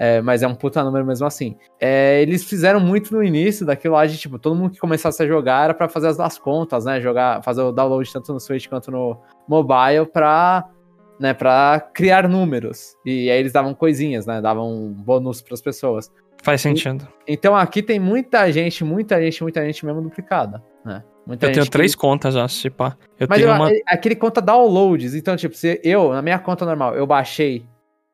É, 0.00 0.22
mas 0.22 0.44
é 0.44 0.46
um 0.46 0.54
puta 0.54 0.84
número 0.84 1.04
mesmo 1.04 1.26
assim. 1.26 1.56
É, 1.80 2.22
eles 2.22 2.44
fizeram 2.44 2.78
muito 2.78 3.12
no 3.12 3.20
início 3.20 3.66
daquilo 3.66 3.94
lá 3.94 4.06
de, 4.06 4.16
tipo, 4.16 4.38
todo 4.38 4.54
mundo 4.54 4.70
que 4.70 4.78
começasse 4.78 5.20
a 5.20 5.26
jogar 5.26 5.64
era 5.64 5.74
pra 5.74 5.88
fazer 5.88 6.06
as, 6.06 6.20
as 6.20 6.38
contas, 6.38 6.84
né? 6.84 7.00
Jogar, 7.00 7.42
fazer 7.42 7.62
o 7.62 7.72
download 7.72 8.12
tanto 8.12 8.32
no 8.32 8.38
Switch 8.38 8.68
quanto 8.68 8.92
no 8.92 9.20
mobile 9.48 10.06
pra 10.06 10.70
né, 11.18 11.34
para 11.34 11.80
criar 11.92 12.28
números. 12.28 12.94
E 13.04 13.30
aí 13.30 13.38
eles 13.38 13.52
davam 13.52 13.74
coisinhas, 13.74 14.26
né, 14.26 14.40
davam 14.40 14.92
bônus 14.92 15.40
para 15.40 15.54
as 15.54 15.60
pessoas. 15.60 16.10
Faz 16.42 16.60
sentido. 16.60 17.06
E, 17.26 17.32
então 17.32 17.56
aqui 17.56 17.82
tem 17.82 17.98
muita 17.98 18.50
gente, 18.52 18.84
muita 18.84 19.20
gente, 19.20 19.42
muita 19.42 19.64
gente 19.64 19.84
mesmo 19.84 20.02
duplicada, 20.02 20.62
né? 20.84 21.02
Muita 21.26 21.46
eu 21.46 21.52
tenho 21.52 21.68
três 21.68 21.94
que... 21.94 22.00
contas 22.00 22.34
já, 22.34 22.46
tipo, 22.46 22.84
eu 23.18 23.26
Mas 23.28 23.38
tenho 23.38 23.50
eu, 23.50 23.54
uma... 23.54 23.70
aquele 23.86 24.16
conta 24.16 24.40
downloads, 24.40 25.14
então 25.14 25.36
tipo, 25.36 25.54
se 25.54 25.80
eu, 25.84 26.12
na 26.12 26.22
minha 26.22 26.38
conta 26.38 26.64
normal, 26.64 26.94
eu 26.94 27.06
baixei 27.06 27.66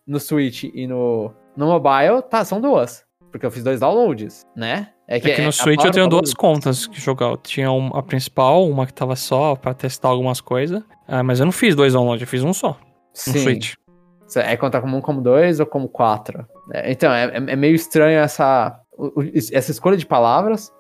no 0.07 0.19
Switch 0.19 0.65
e 0.65 0.87
no, 0.87 1.33
no 1.57 1.67
mobile, 1.67 2.23
tá, 2.29 2.45
são 2.45 2.61
duas. 2.61 3.05
Porque 3.31 3.45
eu 3.45 3.51
fiz 3.51 3.65
dois 3.65 3.81
downloads, 3.81 4.43
né? 4.57 4.91
É 5.07 5.21
que, 5.21 5.31
é 5.31 5.35
que 5.35 5.43
no 5.43 5.49
é, 5.49 5.53
Switch 5.53 5.85
eu 5.85 5.91
tenho 5.91 6.09
duas 6.09 6.33
contas 6.33 6.87
que 6.87 7.01
jogar. 7.01 7.27
Eu 7.27 7.37
tinha 7.37 7.71
uma, 7.71 7.99
a 7.99 8.03
principal, 8.03 8.69
uma 8.69 8.87
que 8.87 8.95
tava 8.95 9.17
só 9.17 9.55
pra 9.55 9.75
testar 9.75 10.09
algumas 10.09 10.41
coisas. 10.41 10.83
Ah, 11.07 11.23
mas 11.23 11.41
eu 11.41 11.45
não 11.45 11.53
fiz 11.53 11.75
dois 11.75 11.93
downloads, 11.93 12.23
eu 12.23 12.29
fiz 12.29 12.43
um 12.43 12.53
só. 12.53 12.79
Sim. 13.15 13.39
Switch. 13.39 13.75
É 14.37 14.57
contar 14.57 14.81
como 14.81 14.97
um, 14.97 15.01
como 15.01 15.23
dois 15.23 15.61
ou 15.61 15.67
como 15.67 15.89
quatro? 15.89 16.47
É, 16.73 16.91
então, 16.91 17.13
é, 17.13 17.31
é, 17.37 17.57
meio 17.57 17.75
estranho 17.75 18.19
essa, 18.19 18.81
essa 19.53 19.71
escolha 19.71 19.97
de 19.97 20.05
palavras. 20.05 20.73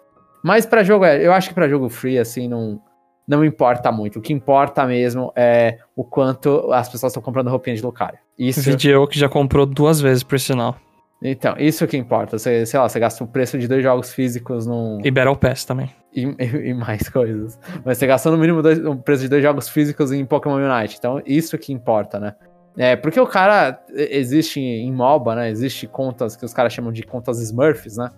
Mas 0.43 0.67
para 0.67 0.83
jogo, 0.83 1.07
eu 1.07 1.33
acho 1.33 1.49
que 1.49 1.55
para 1.55 1.69
jogo 1.69 1.89
free, 1.89 2.19
assim, 2.19 2.49
não, 2.49 2.81
não 3.27 3.45
importa 3.45 3.93
muito. 3.93 4.19
O 4.19 4.23
que 4.23 4.33
importa 4.33 4.85
mesmo 4.87 5.33
é 5.37 5.79
o 5.95 6.05
quanto 6.05 6.73
as 6.73 6.89
pessoas 6.89 7.13
estão 7.13 7.23
comprando 7.23 7.49
roupinha 7.49 7.77
de 7.77 7.83
Lucario. 7.83 8.19
Isso... 8.39 8.61
Vídeo 8.61 9.07
que 9.07 9.19
já 9.19 9.29
comprou 9.29 9.65
duas 9.65 10.01
vezes, 10.01 10.23
por 10.23 10.39
sinal. 10.41 10.77
Então, 11.23 11.55
isso 11.59 11.87
que 11.87 11.97
importa. 11.97 12.39
Você, 12.39 12.67
sei 12.67 12.79
lá, 12.79 12.89
você 12.89 12.99
gasta 12.99 13.25
o 13.25 13.27
preço 13.27 13.59
de 13.59 13.67
dois 13.67 13.83
jogos 13.83 14.13
físicos 14.13 14.67
num. 14.67 15.01
E 15.03 15.11
Battle 15.11 15.37
Pass 15.37 15.65
também. 15.65 15.91
E, 16.15 16.25
e, 16.39 16.69
e 16.71 16.75
mais 16.75 17.09
coisas. 17.09 17.59
Mas 17.85 17.99
você 17.99 18.07
gastou 18.07 18.33
no 18.33 18.39
mínimo 18.39 18.63
dois, 18.63 18.79
o 18.85 18.97
preço 18.97 19.23
de 19.23 19.29
dois 19.29 19.43
jogos 19.43 19.69
físicos 19.69 20.13
em 20.13 20.25
Pokémon 20.25 20.57
Unite. 20.57 20.97
Então, 20.99 21.21
isso 21.27 21.59
que 21.59 21.73
importa, 21.73 22.21
né? 22.21 22.35
É, 22.77 22.97
porque 22.97 23.21
o 23.21 23.27
cara. 23.27 23.81
Existe 23.95 24.61
em 24.61 24.93
MOBA, 24.93 25.35
né? 25.35 25.51
Existe 25.51 25.87
contas 25.87 26.37
que 26.37 26.45
os 26.45 26.53
caras 26.53 26.73
chamam 26.73 26.93
de 26.93 27.03
contas 27.03 27.41
Smurfs, 27.41 27.97
né? 27.97 28.11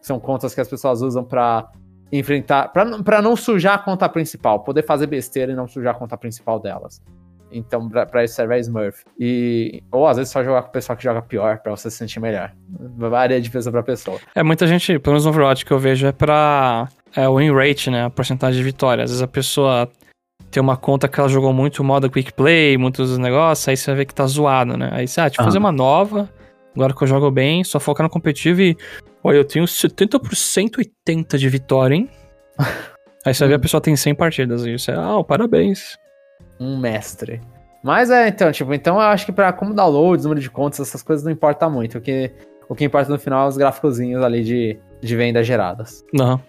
São 0.00 0.20
contas 0.20 0.54
que 0.54 0.60
as 0.60 0.68
pessoas 0.68 1.02
usam 1.02 1.24
para 1.24 1.68
enfrentar. 2.12 2.68
para 2.68 3.22
não 3.22 3.36
sujar 3.36 3.74
a 3.74 3.78
conta 3.78 4.08
principal. 4.08 4.60
Poder 4.60 4.82
fazer 4.82 5.06
besteira 5.06 5.52
e 5.52 5.56
não 5.56 5.66
sujar 5.66 5.94
a 5.94 5.98
conta 5.98 6.16
principal 6.16 6.60
delas. 6.60 7.02
Então, 7.50 7.88
pra, 7.88 8.04
pra 8.04 8.24
isso 8.24 8.34
serve 8.34 8.54
a 8.54 8.58
Smurf. 8.58 9.04
E, 9.18 9.82
ou 9.90 10.06
às 10.06 10.16
vezes 10.16 10.32
só 10.32 10.42
jogar 10.42 10.62
com 10.62 10.68
o 10.68 10.72
pessoal 10.72 10.96
que 10.96 11.04
joga 11.04 11.22
pior, 11.22 11.58
pra 11.58 11.70
você 11.70 11.90
se 11.90 11.96
sentir 11.96 12.20
melhor. 12.20 12.52
Varia 12.96 13.40
de 13.40 13.50
pessoa 13.50 13.72
pra 13.72 13.82
pessoa. 13.82 14.18
É, 14.34 14.42
muita 14.42 14.66
gente, 14.66 14.98
pelo 14.98 15.14
menos 15.14 15.24
no 15.24 15.30
Overwatch 15.30 15.64
que 15.64 15.72
eu 15.72 15.78
vejo, 15.78 16.06
é 16.06 16.12
pra 16.12 16.88
é, 17.14 17.28
win 17.28 17.52
rate, 17.52 17.90
né? 17.90 18.04
A 18.04 18.10
porcentagem 18.10 18.58
de 18.58 18.64
vitória. 18.64 19.04
Às 19.04 19.10
vezes 19.10 19.22
a 19.22 19.28
pessoa 19.28 19.88
tem 20.50 20.62
uma 20.62 20.76
conta 20.76 21.08
que 21.08 21.18
ela 21.18 21.28
jogou 21.28 21.52
muito 21.52 21.82
modo 21.84 22.10
quick 22.10 22.32
play, 22.32 22.76
muitos 22.76 23.16
negócios, 23.18 23.68
aí 23.68 23.76
você 23.76 23.90
vai 23.90 23.98
ver 23.98 24.04
que 24.06 24.14
tá 24.14 24.26
zoado, 24.26 24.76
né? 24.76 24.90
Aí 24.92 25.06
você, 25.06 25.20
ah, 25.20 25.24
deixa 25.26 25.40
eu 25.40 25.44
fazer 25.44 25.58
uma 25.58 25.72
nova, 25.72 26.30
agora 26.74 26.94
que 26.94 27.02
eu 27.02 27.08
jogo 27.08 27.30
bem, 27.30 27.64
só 27.64 27.78
focar 27.78 28.04
no 28.04 28.10
competitivo 28.10 28.62
e. 28.62 28.76
Olha, 29.22 29.38
eu 29.38 29.44
tenho 29.44 29.64
70% 29.64 30.76
80% 31.06 31.36
de 31.36 31.48
vitória, 31.48 31.96
hein? 31.96 32.08
aí 33.26 33.34
você 33.34 33.40
vai 33.40 33.48
ver 33.48 33.54
a 33.56 33.58
pessoa 33.58 33.80
tem 33.80 33.96
100 33.96 34.14
partidas. 34.14 34.64
E 34.64 34.78
você, 34.78 34.92
ah, 34.92 35.22
parabéns 35.26 35.98
um 36.58 36.78
mestre. 36.78 37.40
Mas 37.82 38.10
é, 38.10 38.28
então, 38.28 38.50
tipo, 38.50 38.72
então 38.74 38.96
eu 38.96 39.02
acho 39.02 39.26
que 39.26 39.32
pra 39.32 39.52
como 39.52 39.74
downloads, 39.74 40.24
número 40.24 40.40
de 40.40 40.50
contas, 40.50 40.80
essas 40.80 41.02
coisas 41.02 41.24
não 41.24 41.30
importa 41.30 41.68
muito. 41.68 41.98
O 41.98 42.00
que, 42.00 42.32
o 42.68 42.74
que 42.74 42.84
importa 42.84 43.10
no 43.10 43.18
final 43.18 43.46
é 43.46 43.48
os 43.48 43.56
gráficozinhos 43.56 44.22
ali 44.22 44.42
de, 44.42 44.78
de 45.00 45.16
venda 45.16 45.42
geradas. 45.42 46.04
Não. 46.12 46.40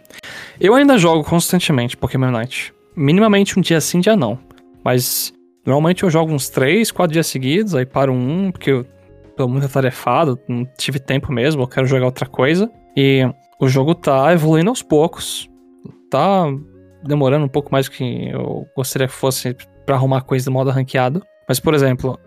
Eu 0.60 0.74
ainda 0.74 0.98
jogo 0.98 1.24
constantemente 1.24 1.98
Pokémon 1.98 2.32
Night. 2.32 2.74
Minimamente 2.96 3.58
um 3.58 3.62
dia 3.62 3.80
sim, 3.80 4.00
dia 4.00 4.16
não. 4.16 4.40
Mas 4.84 5.34
normalmente 5.66 6.04
eu 6.04 6.10
jogo 6.10 6.34
uns 6.34 6.50
3, 6.50 6.92
4 6.92 7.14
dias 7.14 7.28
seguidos, 7.28 7.76
aí 7.76 7.86
paro 7.86 8.14
um, 8.14 8.52
porque 8.52 8.72
eu 8.72 8.86
tô 9.36 9.48
muito 9.48 9.66
atarefado, 9.66 10.40
não 10.48 10.66
tive 10.78 11.00
tempo 11.00 11.32
mesmo, 11.32 11.62
eu 11.62 11.68
quero 11.68 11.86
jogar 11.86 12.06
outra 12.06 12.26
coisa. 12.26 12.72
E 12.96 13.22
o 13.60 13.68
jogo 13.68 13.94
tá 13.94 14.34
evoluindo 14.34 14.70
aos 14.70 14.82
poucos. 14.82 15.48
Tá 16.10 16.46
demorando 17.04 17.46
um 17.46 17.50
pouco 17.50 17.72
mais 17.72 17.88
do 17.88 17.92
que 17.92 18.30
eu 18.30 18.66
gostaria 18.76 19.08
que 19.08 19.14
fosse 19.14 19.56
para 19.86 19.96
arrumar 19.96 20.22
coisas 20.22 20.46
do 20.46 20.52
modo 20.52 20.72
ranqueado. 20.72 21.24
Mas, 21.48 21.60
por 21.60 21.74
exemplo, 21.74 22.20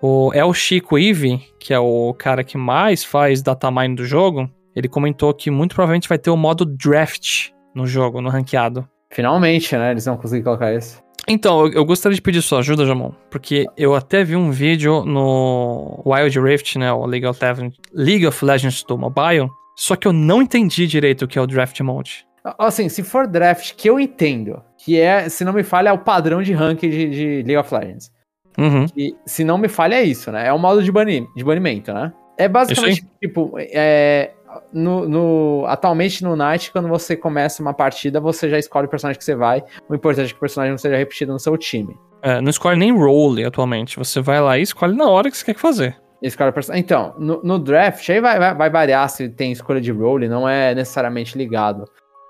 o 0.00 0.32
El 0.32 0.52
Chico 0.54 0.98
Eve, 0.98 1.40
que 1.58 1.74
é 1.74 1.78
o 1.78 2.14
cara 2.14 2.44
que 2.44 2.56
mais 2.56 3.04
faz 3.04 3.42
datamine 3.42 3.94
do 3.94 4.04
jogo, 4.04 4.48
ele 4.74 4.88
comentou 4.88 5.34
que 5.34 5.50
muito 5.50 5.74
provavelmente 5.74 6.08
vai 6.08 6.18
ter 6.18 6.30
o 6.30 6.36
modo 6.36 6.64
draft 6.64 7.50
no 7.74 7.86
jogo, 7.86 8.20
no 8.20 8.28
ranqueado. 8.28 8.88
Finalmente, 9.10 9.76
né? 9.76 9.90
Eles 9.90 10.04
vão 10.04 10.16
conseguir 10.16 10.44
colocar 10.44 10.72
isso. 10.72 11.02
Então, 11.26 11.66
eu, 11.66 11.72
eu 11.72 11.84
gostaria 11.84 12.14
de 12.14 12.22
pedir 12.22 12.40
sua 12.40 12.60
ajuda, 12.60 12.86
Jamon, 12.86 13.10
porque 13.30 13.66
eu 13.76 13.94
até 13.94 14.24
vi 14.24 14.34
um 14.34 14.50
vídeo 14.50 15.04
no 15.04 16.02
Wild 16.06 16.40
Rift, 16.40 16.78
né, 16.78 16.90
o 16.90 17.04
League 17.04 17.26
of, 17.26 17.44
Legends, 17.44 17.76
League 17.92 18.26
of 18.26 18.42
Legends 18.42 18.82
do 18.82 18.96
mobile, 18.96 19.48
só 19.76 19.94
que 19.94 20.08
eu 20.08 20.12
não 20.12 20.40
entendi 20.40 20.86
direito 20.86 21.26
o 21.26 21.28
que 21.28 21.38
é 21.38 21.42
o 21.42 21.46
Draft 21.46 21.78
Mode. 21.80 22.26
Assim, 22.58 22.88
se 22.88 23.02
for 23.02 23.26
draft 23.26 23.74
que 23.74 23.90
eu 23.90 24.00
entendo, 24.00 24.62
que 24.78 24.98
é, 24.98 25.28
se 25.28 25.44
não 25.44 25.52
me 25.52 25.62
falha, 25.62 25.90
é 25.90 25.92
o 25.92 25.98
padrão 25.98 26.42
de 26.42 26.54
ranking 26.54 26.88
de, 26.88 27.10
de 27.10 27.26
League 27.42 27.58
of 27.58 27.74
Legends. 27.74 28.10
Uhum. 28.58 28.86
E, 28.96 29.14
se 29.24 29.44
não 29.44 29.56
me 29.56 29.68
falha, 29.68 29.94
é 29.94 30.02
isso, 30.02 30.32
né? 30.32 30.48
É 30.48 30.52
o 30.52 30.58
modo 30.58 30.82
de, 30.82 30.90
bani 30.90 31.28
de 31.36 31.44
banimento, 31.44 31.92
né? 31.92 32.12
É 32.36 32.48
basicamente, 32.48 33.06
tipo, 33.20 33.52
é, 33.58 34.32
no, 34.72 35.08
no, 35.08 35.64
atualmente 35.66 36.22
no 36.22 36.36
Night, 36.36 36.70
quando 36.72 36.88
você 36.88 37.16
começa 37.16 37.62
uma 37.62 37.74
partida, 37.74 38.20
você 38.20 38.48
já 38.48 38.58
escolhe 38.58 38.86
o 38.86 38.90
personagem 38.90 39.18
que 39.18 39.24
você 39.24 39.34
vai. 39.34 39.62
O 39.88 39.94
importante 39.94 40.26
é 40.26 40.28
que 40.30 40.36
o 40.36 40.40
personagem 40.40 40.72
não 40.72 40.78
seja 40.78 40.96
repetido 40.96 41.32
no 41.32 41.38
seu 41.38 41.56
time. 41.56 41.96
É, 42.22 42.40
não 42.40 42.50
escolhe 42.50 42.78
nem 42.78 42.96
role 42.96 43.44
atualmente. 43.44 43.96
Você 43.96 44.20
vai 44.20 44.40
lá 44.40 44.58
e 44.58 44.62
escolhe 44.62 44.96
na 44.96 45.08
hora 45.08 45.30
que 45.30 45.36
você 45.36 45.44
quer 45.44 45.56
fazer. 45.56 45.96
Escolhe 46.20 46.50
personagem. 46.50 46.84
Então, 46.84 47.14
no, 47.18 47.40
no 47.42 47.58
draft, 47.58 48.08
aí 48.08 48.20
vai, 48.20 48.38
vai, 48.38 48.54
vai, 48.54 48.70
variar 48.70 49.08
se 49.08 49.28
tem 49.28 49.52
escolha 49.52 49.80
de 49.80 49.92
role, 49.92 50.28
não 50.28 50.48
é 50.48 50.74
necessariamente 50.74 51.38
ligado. 51.38 51.84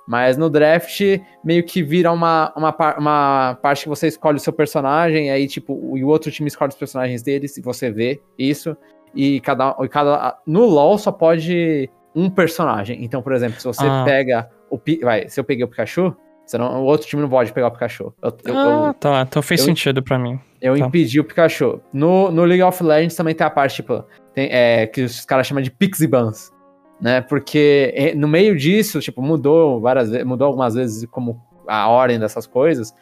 Mas 0.09 0.39
no 0.39 0.49
draft, 0.49 1.03
meio 1.45 1.63
que 1.63 1.83
vira 1.83 2.11
uma, 2.11 2.51
uma, 2.57 2.75
uma 2.97 3.59
parte 3.61 3.83
que 3.83 3.91
você 3.91 4.07
escolhe 4.07 4.39
o 4.39 4.41
seu 4.41 4.55
personagem, 4.55 5.31
aí, 5.31 5.47
tipo, 5.47 5.75
o, 5.75 5.99
o 5.99 6.07
outro 6.07 6.33
time 6.33 6.49
escolhe 6.49 6.71
os 6.71 6.79
personagens 6.79 7.23
deles, 7.23 7.59
e 7.59 7.61
você 7.61 7.91
vê 7.91 8.19
isso. 8.39 8.75
E 9.15 9.39
cada, 9.41 9.77
e 9.83 9.89
cada. 9.89 10.39
No 10.47 10.65
LoL 10.65 10.97
só 10.97 11.13
pode 11.13 11.91
um 12.15 12.31
personagem. 12.31 13.05
Então, 13.05 13.21
por 13.21 13.35
exemplo, 13.35 13.61
se 13.61 13.67
você 13.67 13.85
ah. 13.85 14.03
pega 14.07 14.49
o. 14.71 14.81
Vai, 15.03 15.29
se 15.29 15.39
eu 15.39 15.45
peguei 15.45 15.63
o 15.63 15.69
Pikachu, 15.69 16.17
não, 16.55 16.85
o 16.85 16.85
outro 16.87 17.07
time 17.07 17.21
não 17.21 17.29
pode 17.29 17.53
pegar 17.53 17.67
o 17.67 17.71
Pikachu. 17.71 18.15
Eu, 18.23 18.37
eu, 18.47 18.57
ah, 18.57 18.87
eu, 18.87 18.95
tá. 18.95 19.27
Então 19.29 19.43
fez 19.43 19.61
sentido 19.61 20.03
para 20.03 20.19
mim. 20.19 20.41
Eu 20.59 20.79
tá. 20.79 20.87
impedi 20.87 21.21
o 21.21 21.25
Pikachu. 21.25 21.83
No, 21.93 22.31
no 22.31 22.45
League 22.45 22.63
of 22.63 22.83
Legends 22.83 23.15
também 23.15 23.35
tem 23.35 23.47
a 23.47 23.51
parte, 23.51 23.77
tipo, 23.77 24.03
tem, 24.33 24.49
é, 24.51 24.87
que 24.87 25.03
os 25.03 25.27
caras 25.27 25.47
chamam 25.47 25.63
de 25.63 25.71
Pixie 25.71 26.07
Bans 26.07 26.51
né? 27.01 27.21
Porque 27.21 27.93
é, 27.95 28.15
no 28.15 28.29
meio 28.29 28.57
disso, 28.57 29.01
tipo, 29.01 29.23
mudou 29.23 29.81
várias 29.81 30.11
vezes, 30.11 30.27
mudou 30.27 30.47
algumas 30.47 30.75
vezes 30.75 31.07
como 31.11 31.41
a 31.67 31.89
ordem 31.89 32.19
dessas 32.19 32.47
coisas. 32.47 32.95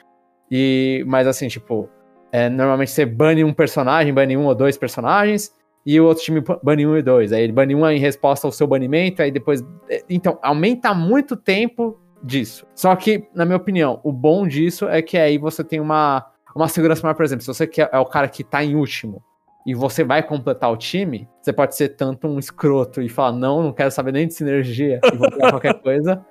E, 0.51 1.05
mas 1.07 1.27
assim, 1.27 1.49
tipo, 1.49 1.89
é, 2.31 2.49
normalmente 2.49 2.91
você 2.91 3.07
bane 3.07 3.43
um 3.45 3.53
personagem, 3.53 4.13
bane 4.13 4.37
um 4.37 4.47
ou 4.47 4.55
dois 4.55 4.77
personagens, 4.77 5.55
e 5.85 6.01
o 6.01 6.05
outro 6.05 6.25
time 6.25 6.43
bane 6.63 6.87
um 6.87 6.97
e 6.97 7.03
dois. 7.03 7.33
Aí 7.33 7.43
ele 7.43 7.53
bane 7.53 7.75
um 7.75 7.89
em 7.89 7.99
resposta 7.99 8.47
ao 8.47 8.53
seu 8.53 8.67
banimento, 8.67 9.23
aí 9.23 9.31
depois. 9.31 9.65
É, 9.89 10.03
então, 10.11 10.39
aumenta 10.43 10.93
muito 10.93 11.35
o 11.35 11.37
tempo 11.37 11.99
disso. 12.23 12.67
Só 12.75 12.95
que, 12.97 13.29
na 13.35 13.45
minha 13.45 13.57
opinião, 13.57 14.01
o 14.03 14.13
bom 14.13 14.47
disso 14.47 14.89
é 14.89 15.01
que 15.01 15.17
aí 15.17 15.39
você 15.39 15.63
tem 15.63 15.81
uma, 15.81 16.27
uma 16.55 16.69
segurança 16.69 17.03
maior, 17.03 17.15
por 17.15 17.25
exemplo, 17.25 17.43
se 17.43 17.49
você 17.49 17.71
é 17.93 17.99
o 17.99 18.07
cara 18.07 18.29
que 18.29 18.43
tá 18.43 18.65
em 18.65 18.75
último 18.75 19.23
e 19.67 19.75
você 19.75 20.05
vai 20.05 20.23
completar 20.23 20.71
o 20.71 20.77
time, 20.77 21.29
você 21.43 21.53
pode 21.53 21.75
ser 21.75 21.89
tanto 21.91 22.29
um 22.29 22.39
escroto 22.39 23.03
e 23.03 23.09
falar, 23.09 23.33
não, 23.33 23.65
não 23.65 23.73
quero 23.73 23.91
saber 23.91 24.13
nem 24.13 24.29
de 24.29 24.33
sinergia 24.33 25.01
e 25.13 25.17
vou 25.17 25.29
pegar 25.29 25.51
qualquer 25.51 25.75
coisa. 25.83 26.25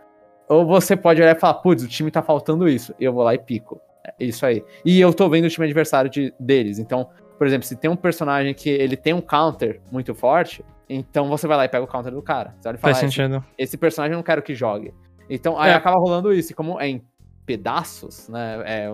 Ou 0.47 0.65
você 0.65 0.95
pode 0.95 1.21
olhar 1.21 1.35
e 1.35 1.39
falar, 1.39 1.55
putz, 1.55 1.83
o 1.83 1.87
time 1.87 2.09
tá 2.09 2.23
faltando 2.23 2.69
isso. 2.69 2.95
Eu 2.97 3.11
vou 3.11 3.23
lá 3.23 3.35
e 3.35 3.37
pico. 3.37 3.81
É 4.05 4.23
isso 4.23 4.45
aí. 4.45 4.63
E 4.85 5.01
eu 5.01 5.13
tô 5.13 5.27
vendo 5.27 5.45
o 5.45 5.49
time 5.49 5.65
adversário 5.65 6.09
de, 6.09 6.33
deles. 6.39 6.79
Então, 6.79 7.09
por 7.37 7.45
exemplo, 7.45 7.67
se 7.67 7.75
tem 7.75 7.91
um 7.91 7.95
personagem 7.95 8.53
que 8.53 8.69
ele 8.69 8.95
tem 8.95 9.13
um 9.13 9.19
counter 9.19 9.81
muito 9.91 10.15
forte, 10.15 10.63
então 10.87 11.27
você 11.27 11.45
vai 11.45 11.57
lá 11.57 11.65
e 11.65 11.69
pega 11.69 11.83
o 11.83 11.87
counter 11.87 12.13
do 12.13 12.21
cara. 12.21 12.55
Você 12.61 12.69
olha 12.69 12.75
e 12.77 12.79
fala, 12.79 12.93
Faz 12.93 13.03
sentido. 13.03 13.37
Esse, 13.57 13.71
esse 13.71 13.77
personagem 13.77 14.13
eu 14.13 14.17
não 14.17 14.23
quero 14.23 14.41
que 14.41 14.55
jogue. 14.55 14.93
Então, 15.29 15.59
aí 15.59 15.71
é. 15.71 15.73
acaba 15.73 15.99
rolando 15.99 16.31
isso. 16.31 16.53
E 16.53 16.55
como 16.55 16.79
é 16.79 16.87
em 16.87 17.03
pedaços, 17.45 18.27
né? 18.27 18.63
É, 18.65 18.89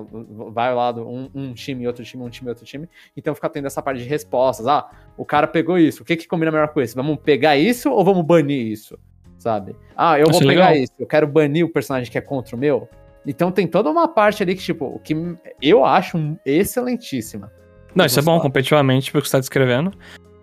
vai 0.52 0.70
ao 0.70 0.76
lado 0.76 1.08
um, 1.08 1.30
um, 1.34 1.54
time, 1.54 1.88
outro 1.88 2.04
time, 2.04 2.24
um 2.24 2.30
time, 2.30 2.50
outro 2.50 2.66
time. 2.66 2.88
Então 3.16 3.34
fica 3.34 3.50
tendo 3.50 3.68
essa 3.68 3.82
parte 3.82 4.02
de 4.02 4.08
respostas. 4.08 4.68
Ah, 4.68 4.90
o 5.18 5.26
cara 5.26 5.48
pegou 5.48 5.78
isso. 5.78 6.04
O 6.04 6.06
que 6.06 6.18
que 6.18 6.28
combina 6.28 6.52
melhor 6.52 6.68
com 6.70 6.82
isso? 6.82 6.96
Vamos 6.96 7.18
pegar 7.18 7.58
isso 7.58 7.90
ou 7.90 8.04
vamos 8.04 8.26
banir 8.26 8.68
isso? 8.68 9.00
Sabe? 9.40 9.76
Ah, 9.96 10.20
eu 10.20 10.28
vou 10.30 10.40
pegar 10.40 10.70
legal. 10.70 10.76
isso. 10.76 10.94
Eu 11.00 11.08
quero 11.08 11.26
banir 11.28 11.66
o 11.66 11.70
personagem 11.70 12.12
que 12.12 12.18
é 12.18 12.22
contra 12.22 12.56
o 12.56 12.60
meu. 12.60 12.88
Então 13.26 13.52
tem 13.52 13.68
toda 13.68 13.90
uma 13.90 14.08
parte 14.08 14.44
ali 14.44 14.56
que, 14.56 14.62
tipo, 14.62 15.00
que 15.04 15.16
eu 15.62 15.86
acho 15.86 16.38
excelentíssima. 16.46 17.52
Não, 17.94 18.06
isso 18.06 18.20
é 18.20 18.24
bom, 18.24 18.40
competitivamente, 18.40 19.12
porque 19.12 19.28
você 19.28 19.34
tá 19.34 19.40
descrevendo. 19.40 19.92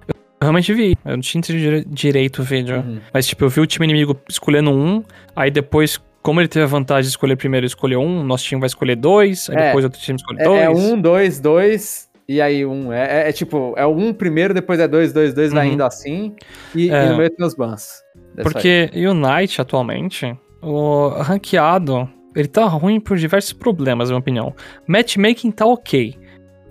Eu 0.06 0.14
realmente 0.42 0.72
vi. 0.72 0.96
Eu 1.04 1.12
não 1.12 1.20
tinha 1.20 1.40
entendido 1.40 1.88
direito 1.88 2.40
o 2.40 2.44
vídeo. 2.44 2.76
Uhum. 2.76 3.00
Mas, 3.12 3.26
tipo, 3.26 3.44
eu 3.44 3.48
vi 3.48 3.60
o 3.60 3.66
time 3.66 3.86
inimigo 3.86 4.16
escolhendo 4.28 4.70
um, 4.70 5.02
aí 5.34 5.50
depois 5.50 6.00
como 6.28 6.42
ele 6.42 6.48
teve 6.48 6.62
a 6.62 6.68
vantagem 6.68 7.04
de 7.04 7.08
escolher 7.08 7.36
primeiro 7.36 7.64
escolher 7.64 7.96
um, 7.96 8.22
nosso 8.22 8.44
time 8.44 8.60
vai 8.60 8.66
escolher 8.66 8.96
dois, 8.96 9.48
aí 9.48 9.56
é, 9.56 9.66
depois 9.68 9.82
outro 9.82 9.98
time 9.98 10.16
escolhe 10.16 10.38
é, 10.38 10.44
dois. 10.44 10.60
É 10.60 10.68
um, 10.68 11.00
dois, 11.00 11.40
dois, 11.40 12.10
E 12.28 12.38
aí 12.42 12.66
um 12.66 12.92
é, 12.92 13.22
é, 13.22 13.28
é 13.30 13.32
tipo, 13.32 13.72
é 13.78 13.86
um 13.86 14.12
primeiro, 14.12 14.52
depois 14.52 14.78
é 14.78 14.86
dois, 14.86 15.10
dois, 15.10 15.32
dois, 15.32 15.54
vai 15.54 15.68
Uhum. 15.68 15.72
indo 15.72 15.84
assim. 15.84 16.34
E, 16.74 16.90
É. 16.90 17.06
e 17.06 17.08
no 17.08 17.16
meio 17.16 17.30
tem 17.30 17.46
os 17.46 17.54
bans. 17.54 18.02
Aí. 18.36 18.42
Porque 18.44 18.90
Unite, 18.92 19.58
atualmente, 19.62 20.36
o 20.60 21.08
ranqueado, 21.08 22.06
ele 22.36 22.48
tá 22.48 22.66
ruim 22.66 23.00
por 23.00 23.16
diversos 23.16 23.54
problemas, 23.54 24.10
na 24.10 24.12
minha 24.12 24.20
opinião. 24.20 24.54
Matchmaking 24.86 25.50
tá 25.50 25.64
ok. 25.64 26.14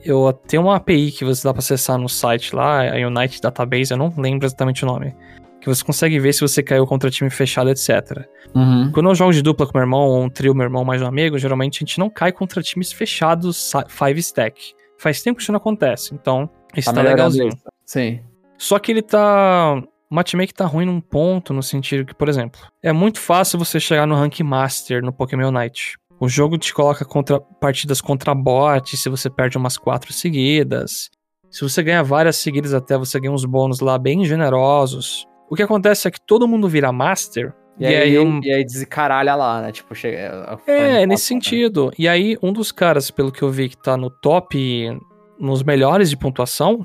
Eu 0.05 0.31
tenho 0.47 0.61
uma 0.61 0.75
API 0.75 1.11
que 1.11 1.25
você 1.25 1.43
dá 1.47 1.51
pra 1.51 1.61
acessar 1.61 1.97
no 1.97 2.07
site 2.07 2.55
lá, 2.55 2.83
a 2.93 3.07
Unite 3.07 3.41
Database, 3.41 3.89
eu 3.89 3.97
não 3.97 4.13
lembro 4.15 4.45
exatamente 4.45 4.83
o 4.83 4.87
nome. 4.87 5.15
Que 5.67 5.75
você 5.75 5.83
consegue 5.83 6.17
ver 6.17 6.31
se 6.31 6.39
você 6.39 6.63
caiu 6.63 6.87
contra 6.87 7.11
time 7.11 7.29
fechado, 7.29 7.69
etc. 7.69 8.25
Uhum. 8.55 8.89
Quando 8.93 9.09
eu 9.09 9.15
jogo 9.15 9.33
de 9.33 9.41
dupla 9.41 9.67
com 9.67 9.77
meu 9.77 9.83
irmão, 9.83 9.99
ou 9.99 10.23
um 10.23 10.29
trio, 10.29 10.55
meu 10.55 10.63
irmão 10.63 10.85
mais 10.85 11.01
um 11.01 11.05
amigo, 11.05 11.37
geralmente 11.37 11.79
a 11.79 11.79
gente 11.79 11.99
não 11.99 12.09
cai 12.09 12.31
contra 12.31 12.61
times 12.61 12.93
fechados 12.93 13.73
5 13.89 14.17
stack. 14.19 14.73
Faz 14.97 15.21
tempo 15.21 15.35
que 15.35 15.43
isso 15.43 15.51
não 15.51 15.57
acontece, 15.57 16.15
então 16.15 16.49
isso 16.73 16.89
Tá 16.89 16.95
tá, 16.95 17.01
legalzinho. 17.01 17.51
Sim. 17.85 18.21
Só 18.57 18.79
que 18.79 18.93
ele 18.93 19.01
tá. 19.01 19.75
O 20.09 20.15
matchmaking 20.15 20.53
tá 20.53 20.65
ruim 20.65 20.85
num 20.85 21.01
ponto, 21.01 21.53
no 21.53 21.61
sentido 21.61 22.05
que, 22.05 22.15
por 22.15 22.29
exemplo, 22.29 22.61
é 22.81 22.93
muito 22.93 23.19
fácil 23.19 23.59
você 23.59 23.77
chegar 23.77 24.07
no 24.07 24.15
rank 24.15 24.39
master 24.39 25.03
no 25.03 25.11
Pokémon 25.11 25.49
Unite. 25.49 25.97
O 26.17 26.29
jogo 26.29 26.57
te 26.57 26.73
coloca 26.73 27.03
contra 27.03 27.41
partidas 27.41 27.99
contra 27.99 28.33
bot 28.33 28.95
se 28.95 29.09
você 29.09 29.29
perde 29.29 29.57
umas 29.57 29.77
quatro 29.77 30.13
seguidas. 30.13 31.09
Se 31.51 31.61
você 31.61 31.83
ganha 31.83 32.03
várias 32.03 32.37
seguidas 32.37 32.73
até, 32.73 32.97
você 32.97 33.19
ganha 33.19 33.33
uns 33.33 33.43
bônus 33.43 33.81
lá 33.81 33.97
bem 33.97 34.23
generosos. 34.23 35.27
O 35.49 35.55
que 35.55 35.63
acontece 35.63 36.07
é 36.07 36.11
que 36.11 36.19
todo 36.19 36.47
mundo 36.47 36.67
vira 36.67 36.91
master. 36.91 37.53
E, 37.79 37.85
aí, 37.85 38.19
um- 38.19 38.41
e 38.43 38.51
aí 38.51 38.65
descaralha 38.65 39.35
lá, 39.35 39.61
né? 39.61 39.71
Tipo, 39.71 39.93
chega. 39.93 40.59
É, 40.65 41.05
nesse 41.05 41.25
sentido. 41.25 41.91
E 41.97 42.07
aí, 42.07 42.35
um 42.41 42.51
dos 42.51 42.71
caras, 42.71 43.11
pelo 43.11 43.31
que 43.31 43.41
eu 43.43 43.51
vi, 43.51 43.69
que 43.69 43.77
tá 43.77 43.95
no 43.95 44.09
top, 44.09 44.99
nos 45.39 45.61
melhores 45.61 46.09
de 46.09 46.17
pontuação, 46.17 46.83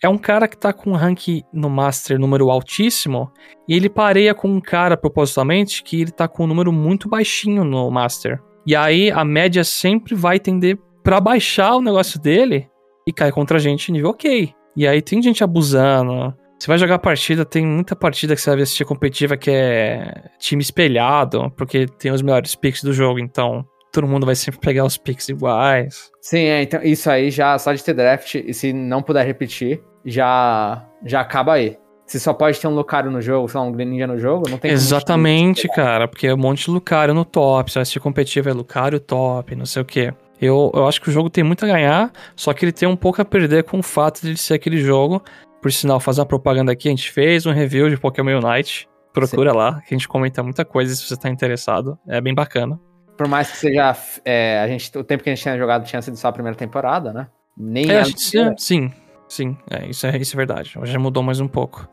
é 0.00 0.08
um 0.08 0.16
cara 0.16 0.46
que 0.46 0.56
tá 0.56 0.72
com 0.72 0.90
um 0.90 0.94
rank 0.94 1.42
no 1.52 1.68
Master 1.68 2.20
número 2.20 2.50
altíssimo, 2.50 3.32
e 3.68 3.74
ele 3.74 3.88
pareia 3.88 4.32
com 4.32 4.48
um 4.48 4.60
cara, 4.60 4.96
propositalmente, 4.96 5.82
que 5.82 6.00
ele 6.02 6.12
tá 6.12 6.28
com 6.28 6.44
um 6.44 6.46
número 6.46 6.72
muito 6.72 7.08
baixinho 7.08 7.64
no 7.64 7.90
Master. 7.90 8.40
E 8.64 8.76
aí, 8.76 9.10
a 9.10 9.24
média 9.24 9.64
sempre 9.64 10.14
vai 10.14 10.38
tender 10.38 10.78
pra 11.02 11.20
baixar 11.20 11.74
o 11.74 11.80
negócio 11.80 12.20
dele 12.20 12.68
e 13.08 13.12
cai 13.12 13.32
contra 13.32 13.56
a 13.56 13.60
gente 13.60 13.90
nível 13.90 14.10
ok. 14.10 14.52
E 14.76 14.86
aí, 14.86 15.02
tem 15.02 15.20
gente 15.20 15.42
abusando. 15.42 16.32
Você 16.58 16.66
vai 16.66 16.78
jogar 16.78 16.98
partida, 16.98 17.44
tem 17.44 17.64
muita 17.64 17.94
partida 17.94 18.34
que 18.34 18.40
você 18.40 18.50
vai 18.50 18.62
assistir 18.62 18.84
competitiva 18.84 19.36
que 19.36 19.50
é 19.50 20.24
time 20.38 20.60
espelhado, 20.60 21.50
porque 21.56 21.86
tem 21.86 22.10
os 22.10 22.20
melhores 22.20 22.54
picks 22.56 22.82
do 22.82 22.92
jogo, 22.92 23.20
então 23.20 23.64
todo 23.92 24.08
mundo 24.08 24.26
vai 24.26 24.34
sempre 24.34 24.60
pegar 24.60 24.84
os 24.84 24.96
picks 24.96 25.28
iguais. 25.28 26.10
Sim, 26.20 26.44
é, 26.44 26.62
então 26.62 26.82
isso 26.82 27.08
aí 27.08 27.30
já, 27.30 27.56
só 27.58 27.72
de 27.72 27.82
ter 27.82 27.94
draft, 27.94 28.34
e 28.34 28.52
se 28.52 28.72
não 28.72 29.02
puder 29.02 29.24
repetir, 29.24 29.80
já, 30.04 30.84
já 31.04 31.20
acaba 31.20 31.54
aí. 31.54 31.76
Se 32.06 32.18
só 32.18 32.32
pode 32.32 32.58
ter 32.58 32.66
um 32.66 32.74
Lucario 32.74 33.10
no 33.10 33.20
jogo, 33.20 33.48
sei 33.48 33.60
lá, 33.60 33.66
um 33.66 33.72
Greninja 33.72 34.06
no 34.06 34.18
jogo, 34.18 34.48
não 34.48 34.56
tem 34.56 34.70
como 34.70 34.72
Exatamente, 34.72 35.68
cara, 35.68 36.08
porque 36.08 36.26
é 36.26 36.34
um 36.34 36.38
monte 36.38 36.64
de 36.64 36.70
Lucario 36.70 37.14
no 37.14 37.24
top, 37.24 37.70
você 37.70 37.78
vai 37.78 37.82
assistir 37.82 38.00
competitivo, 38.00 38.48
é 38.48 38.52
Lucario 38.52 38.98
top, 38.98 39.54
não 39.54 39.66
sei 39.66 39.82
o 39.82 39.84
quê. 39.84 40.12
Eu, 40.40 40.70
eu 40.74 40.86
acho 40.86 41.00
que 41.00 41.08
o 41.08 41.12
jogo 41.12 41.28
tem 41.28 41.44
muito 41.44 41.64
a 41.64 41.68
ganhar, 41.68 42.12
só 42.34 42.54
que 42.54 42.64
ele 42.64 42.72
tem 42.72 42.88
um 42.88 42.96
pouco 42.96 43.20
a 43.20 43.24
perder 43.24 43.64
com 43.64 43.80
o 43.80 43.82
fato 43.82 44.22
de 44.22 44.28
ele 44.28 44.36
ser 44.36 44.54
aquele 44.54 44.78
jogo. 44.78 45.22
Por 45.60 45.72
sinal, 45.72 45.98
fazer 46.00 46.20
uma 46.20 46.26
propaganda 46.26 46.70
aqui, 46.72 46.88
a 46.88 46.90
gente 46.90 47.10
fez 47.10 47.44
um 47.46 47.52
review 47.52 47.88
de 47.90 47.96
Pokémon 47.96 48.38
Unite. 48.38 48.88
Procura 49.12 49.52
lá, 49.52 49.80
que 49.80 49.94
a 49.94 49.98
gente 49.98 50.06
comenta 50.06 50.42
muita 50.42 50.64
coisa 50.64 50.94
se 50.94 51.02
você 51.02 51.16
tá 51.16 51.28
interessado. 51.28 51.98
É 52.06 52.20
bem 52.20 52.34
bacana. 52.34 52.78
Por 53.16 53.26
mais 53.26 53.50
que 53.50 53.56
seja. 53.56 53.96
é, 54.24 54.60
a 54.60 54.68
gente, 54.68 54.96
o 54.96 55.02
tempo 55.02 55.24
que 55.24 55.30
a 55.30 55.34
gente 55.34 55.42
tinha 55.42 55.58
jogado 55.58 55.84
tinha 55.84 56.00
sido 56.00 56.16
só 56.16 56.28
a 56.28 56.32
primeira 56.32 56.56
temporada, 56.56 57.12
né? 57.12 57.26
Nem 57.56 57.90
É, 57.90 58.00
a 58.00 58.04
gente- 58.04 58.20
sim, 58.58 58.92
sim, 59.28 59.56
é, 59.68 59.86
isso, 59.88 60.06
é, 60.06 60.16
isso 60.18 60.36
é 60.36 60.36
verdade. 60.36 60.78
Hoje 60.78 60.92
já 60.92 60.98
mudou 61.00 61.22
mais 61.24 61.40
um 61.40 61.48
pouco. 61.48 61.88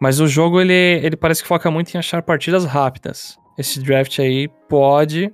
Mas 0.00 0.18
o 0.18 0.26
jogo, 0.26 0.60
ele, 0.60 0.72
ele 0.72 1.16
parece 1.16 1.42
que 1.42 1.48
foca 1.48 1.70
muito 1.70 1.94
em 1.94 1.98
achar 1.98 2.22
partidas 2.22 2.64
rápidas. 2.64 3.36
Esse 3.58 3.80
draft 3.82 4.18
aí 4.18 4.48
pode. 4.68 5.30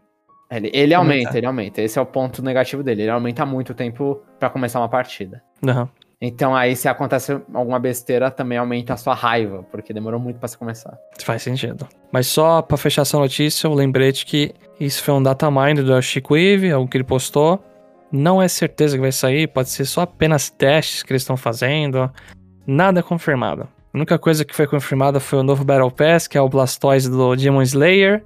Ele, 0.50 0.70
ele 0.74 0.92
aumenta, 0.94 1.38
ele 1.38 1.46
aumenta. 1.46 1.80
Esse 1.82 1.98
é 1.98 2.02
o 2.02 2.06
ponto 2.06 2.42
negativo 2.42 2.82
dele. 2.82 3.02
Ele 3.02 3.10
aumenta 3.10 3.46
muito 3.46 3.70
o 3.70 3.74
tempo 3.74 4.20
pra 4.40 4.50
começar 4.50 4.80
uma 4.80 4.88
partida. 4.88 5.40
Aham. 5.66 5.88
Então 6.20 6.54
aí, 6.54 6.74
se 6.74 6.88
acontece 6.88 7.40
alguma 7.54 7.78
besteira, 7.78 8.30
também 8.30 8.58
aumenta 8.58 8.92
a 8.92 8.96
sua 8.96 9.14
raiva, 9.14 9.62
porque 9.70 9.92
demorou 9.92 10.18
muito 10.18 10.38
pra 10.38 10.48
se 10.48 10.58
começar. 10.58 10.98
Faz 11.22 11.42
sentido. 11.42 11.86
Mas 12.10 12.26
só 12.26 12.60
pra 12.60 12.76
fechar 12.76 13.02
essa 13.02 13.16
notícia, 13.16 13.68
eu 13.68 13.74
lembrei 13.74 14.10
de 14.10 14.26
que 14.26 14.52
isso 14.80 15.02
foi 15.02 15.14
um 15.14 15.22
datamind 15.22 15.78
do 15.78 16.02
Chico 16.02 16.36
Eve, 16.36 16.72
algo 16.72 16.88
que 16.88 16.96
ele 16.96 17.04
postou. 17.04 17.62
Não 18.10 18.42
é 18.42 18.48
certeza 18.48 18.96
que 18.96 19.00
vai 19.00 19.12
sair, 19.12 19.46
pode 19.46 19.68
ser 19.68 19.84
só 19.84 20.00
apenas 20.00 20.50
testes 20.50 21.02
que 21.02 21.12
eles 21.12 21.22
estão 21.22 21.36
fazendo. 21.36 22.10
Nada 22.66 23.02
confirmado. 23.02 23.62
A 23.62 23.96
única 23.96 24.18
coisa 24.18 24.44
que 24.44 24.54
foi 24.54 24.66
confirmada 24.66 25.20
foi 25.20 25.38
o 25.38 25.42
novo 25.42 25.64
Battle 25.64 25.90
Pass, 25.90 26.26
que 26.26 26.36
é 26.36 26.40
o 26.40 26.48
Blastoise 26.48 27.08
do 27.08 27.36
Demon 27.36 27.62
Slayer. 27.62 28.24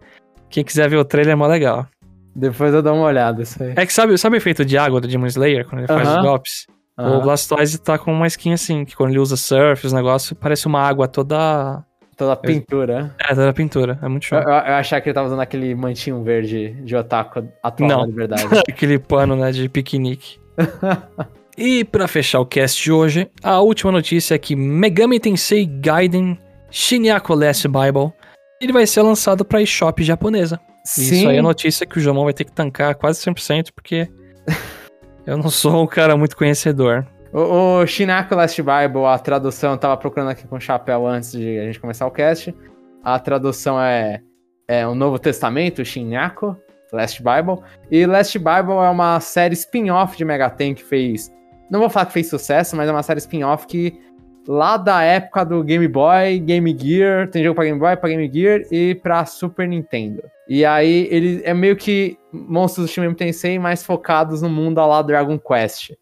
Quem 0.48 0.64
quiser 0.64 0.88
ver 0.88 0.96
o 0.96 1.04
trailer 1.04 1.32
é 1.32 1.36
mó 1.36 1.46
legal. 1.46 1.86
Depois 2.34 2.72
eu 2.72 2.82
dou 2.82 2.94
uma 2.94 3.06
olhada, 3.06 3.42
isso 3.42 3.62
aí. 3.62 3.74
É 3.76 3.84
que 3.84 3.92
sabe, 3.92 4.16
sabe 4.16 4.36
o 4.36 4.38
efeito 4.38 4.64
de 4.64 4.78
água 4.78 5.00
do 5.00 5.08
Demon 5.08 5.26
Slayer, 5.26 5.66
quando 5.66 5.80
ele 5.80 5.88
faz 5.88 6.08
Aham. 6.08 6.18
os 6.18 6.26
golpes? 6.26 6.66
O 6.98 7.02
Aham. 7.02 7.20
Blastoise 7.22 7.78
tá 7.78 7.98
com 7.98 8.12
uma 8.12 8.26
skin 8.26 8.52
assim, 8.52 8.84
que 8.84 8.94
quando 8.94 9.10
ele 9.10 9.18
usa 9.18 9.36
surf, 9.36 9.86
os 9.86 9.92
negócios, 9.92 10.38
parece 10.38 10.66
uma 10.66 10.80
água 10.80 11.08
toda. 11.08 11.84
Toda 12.16 12.36
pintura. 12.36 13.14
É, 13.18 13.34
toda 13.34 13.52
pintura. 13.52 13.98
É 14.02 14.08
muito 14.08 14.26
show. 14.26 14.38
Eu, 14.38 14.44
eu, 14.44 14.50
eu 14.50 14.74
achava 14.74 15.00
que 15.00 15.08
ele 15.08 15.14
tava 15.14 15.26
usando 15.26 15.40
aquele 15.40 15.74
mantinho 15.74 16.22
verde 16.22 16.72
de 16.84 16.94
otaku 16.94 17.48
atual 17.62 17.88
Não. 17.88 18.00
da 18.02 18.06
liberdade. 18.06 18.44
Aquele 18.68 18.98
pano, 18.98 19.34
né, 19.34 19.50
de 19.50 19.68
piquenique. 19.68 20.38
e 21.56 21.84
pra 21.84 22.06
fechar 22.06 22.40
o 22.40 22.46
cast 22.46 22.82
de 22.82 22.92
hoje, 22.92 23.30
a 23.42 23.60
última 23.60 23.90
notícia 23.90 24.34
é 24.34 24.38
que 24.38 24.54
Megami 24.54 25.18
Tensei 25.18 25.64
Gaiden 25.64 26.38
Shinyako 26.70 27.34
Last 27.34 27.66
Bible 27.66 28.12
ele 28.60 28.72
vai 28.72 28.86
ser 28.86 29.02
lançado 29.02 29.44
pra 29.44 29.60
eShop 29.60 30.02
japonesa. 30.04 30.60
Isso 30.84 31.28
aí 31.28 31.36
é 31.36 31.42
notícia 31.42 31.86
que 31.86 31.98
o 31.98 32.00
Jomon 32.00 32.24
vai 32.24 32.32
ter 32.32 32.44
que 32.44 32.52
tancar 32.52 32.94
quase 32.94 33.20
100%, 33.20 33.70
porque 33.74 34.08
eu 35.26 35.36
não 35.36 35.50
sou 35.50 35.82
um 35.82 35.86
cara 35.86 36.16
muito 36.16 36.36
conhecedor. 36.36 37.06
O, 37.32 37.80
o 37.80 37.86
Shinako 37.86 38.34
Last 38.34 38.60
Bible, 38.60 39.04
a 39.06 39.18
tradução, 39.18 39.72
eu 39.72 39.78
tava 39.78 39.96
procurando 39.96 40.30
aqui 40.30 40.46
com 40.46 40.56
o 40.56 40.60
chapéu 40.60 41.06
antes 41.06 41.32
de 41.32 41.58
a 41.58 41.64
gente 41.64 41.80
começar 41.80 42.06
o 42.06 42.10
cast. 42.10 42.54
A 43.02 43.18
tradução 43.18 43.80
é, 43.80 44.20
é 44.68 44.86
o 44.86 44.94
Novo 44.94 45.18
Testamento, 45.18 45.84
Shinako 45.84 46.56
Last 46.92 47.22
Bible. 47.22 47.64
E 47.90 48.04
Last 48.06 48.38
Bible 48.38 48.74
é 48.74 48.90
uma 48.90 49.18
série 49.20 49.54
spin-off 49.54 50.16
de 50.16 50.24
Megaten 50.24 50.74
que 50.74 50.84
fez. 50.84 51.32
Não 51.70 51.80
vou 51.80 51.88
falar 51.88 52.06
que 52.06 52.12
fez 52.12 52.28
sucesso, 52.28 52.76
mas 52.76 52.88
é 52.88 52.92
uma 52.92 53.02
série 53.02 53.18
spin-off 53.18 53.66
que 53.66 53.98
lá 54.46 54.76
da 54.76 55.02
época 55.02 55.44
do 55.44 55.62
Game 55.62 55.86
Boy, 55.88 56.38
Game 56.40 56.76
Gear, 56.78 57.28
tem 57.28 57.42
jogo 57.42 57.54
pra 57.54 57.64
Game 57.64 57.78
Boy, 57.78 57.96
pra 57.96 58.08
Game 58.08 58.30
Gear 58.32 58.62
e 58.70 58.94
pra 58.96 59.24
Super 59.24 59.68
Nintendo. 59.68 60.22
E 60.48 60.64
aí 60.64 61.08
ele 61.10 61.40
é 61.44 61.54
meio 61.54 61.76
que 61.76 62.18
monstros 62.32 62.86
do 62.86 62.92
Shin 62.92 63.00
Megami 63.02 63.16
Tensei 63.16 63.58
mais 63.58 63.84
focados 63.84 64.42
no 64.42 64.48
mundo 64.48 64.84
lá 64.86 65.00
Dragon 65.02 65.38
Quest. 65.38 65.92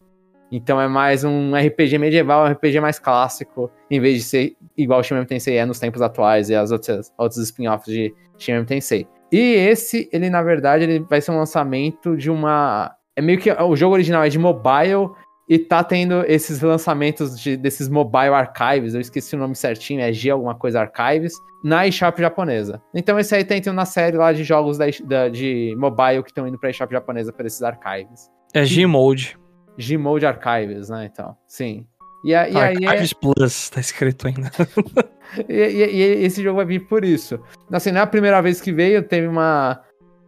Então 0.51 0.81
é 0.81 0.87
mais 0.87 1.23
um 1.23 1.55
RPG 1.55 1.97
medieval, 1.97 2.45
um 2.45 2.51
RPG 2.51 2.81
mais 2.81 2.99
clássico, 2.99 3.71
em 3.89 3.99
vez 3.99 4.17
de 4.17 4.23
ser 4.23 4.55
igual 4.77 4.99
o 4.99 5.03
Shin 5.03 5.13
Megami 5.13 5.27
Tensei 5.27 5.57
é 5.57 5.65
nos 5.65 5.79
tempos 5.79 6.01
atuais 6.01 6.49
e 6.49 6.55
as 6.55 6.71
outras 6.71 7.11
outros 7.17 7.41
spin-offs 7.41 7.93
de 7.93 8.13
Shin 8.37 8.51
Megami 8.53 8.67
Tensei. 8.67 9.07
E 9.31 9.37
esse, 9.37 10.09
ele 10.11 10.29
na 10.29 10.41
verdade, 10.41 10.83
ele 10.83 10.99
vai 10.99 11.21
ser 11.21 11.31
um 11.31 11.37
lançamento 11.37 12.17
de 12.17 12.29
uma 12.29 12.93
é 13.15 13.21
meio 13.21 13.39
que 13.39 13.51
o 13.51 13.75
jogo 13.75 13.93
original 13.93 14.23
é 14.23 14.29
de 14.29 14.39
mobile 14.39 15.09
e 15.53 15.59
tá 15.59 15.83
tendo 15.83 16.23
esses 16.27 16.61
lançamentos 16.61 17.37
de, 17.37 17.57
desses 17.57 17.89
mobile 17.89 18.29
archives, 18.33 18.93
eu 18.93 19.01
esqueci 19.01 19.35
o 19.35 19.37
nome 19.37 19.53
certinho, 19.53 19.99
é 19.99 20.13
G 20.13 20.29
alguma 20.29 20.55
coisa 20.55 20.79
archives, 20.79 21.33
na 21.61 21.85
eShop 21.85 22.21
japonesa. 22.21 22.81
Então 22.95 23.19
esse 23.19 23.35
aí 23.35 23.43
tá 23.43 23.57
entrando 23.57 23.75
na 23.75 23.83
série 23.85 24.15
lá 24.15 24.31
de 24.31 24.45
jogos 24.45 24.77
da, 24.77 24.85
da- 25.03 25.27
de 25.27 25.75
mobile 25.77 26.23
que 26.23 26.29
estão 26.29 26.47
indo 26.47 26.57
pra 26.57 26.69
eShop 26.69 26.89
japonesa 26.93 27.33
por 27.33 27.45
esses 27.45 27.61
archives. 27.61 28.29
É 28.53 28.63
G-Mode. 28.63 29.37
Gmode 29.77 30.25
Archives, 30.25 30.87
né? 30.89 31.09
Então, 31.11 31.35
sim. 31.45 31.85
E, 32.23 32.33
a- 32.33 32.47
e 32.47 32.55
aí 32.55 32.77
é, 32.83 32.87
Archives 32.87 33.11
Plus, 33.13 33.69
tá 33.69 33.81
escrito 33.81 34.27
ainda. 34.27 34.49
e, 35.49 35.53
e- 35.53 35.95
e 36.21 36.23
esse 36.25 36.41
jogo 36.41 36.57
vai 36.57 36.65
vir 36.65 36.87
por 36.87 37.03
isso. 37.03 37.37
Assim, 37.69 37.91
não 37.91 37.99
é 37.99 38.03
a 38.03 38.07
primeira 38.07 38.39
vez 38.41 38.61
que 38.61 38.71
veio, 38.71 39.03
teve 39.03 39.27
uma. 39.27 39.81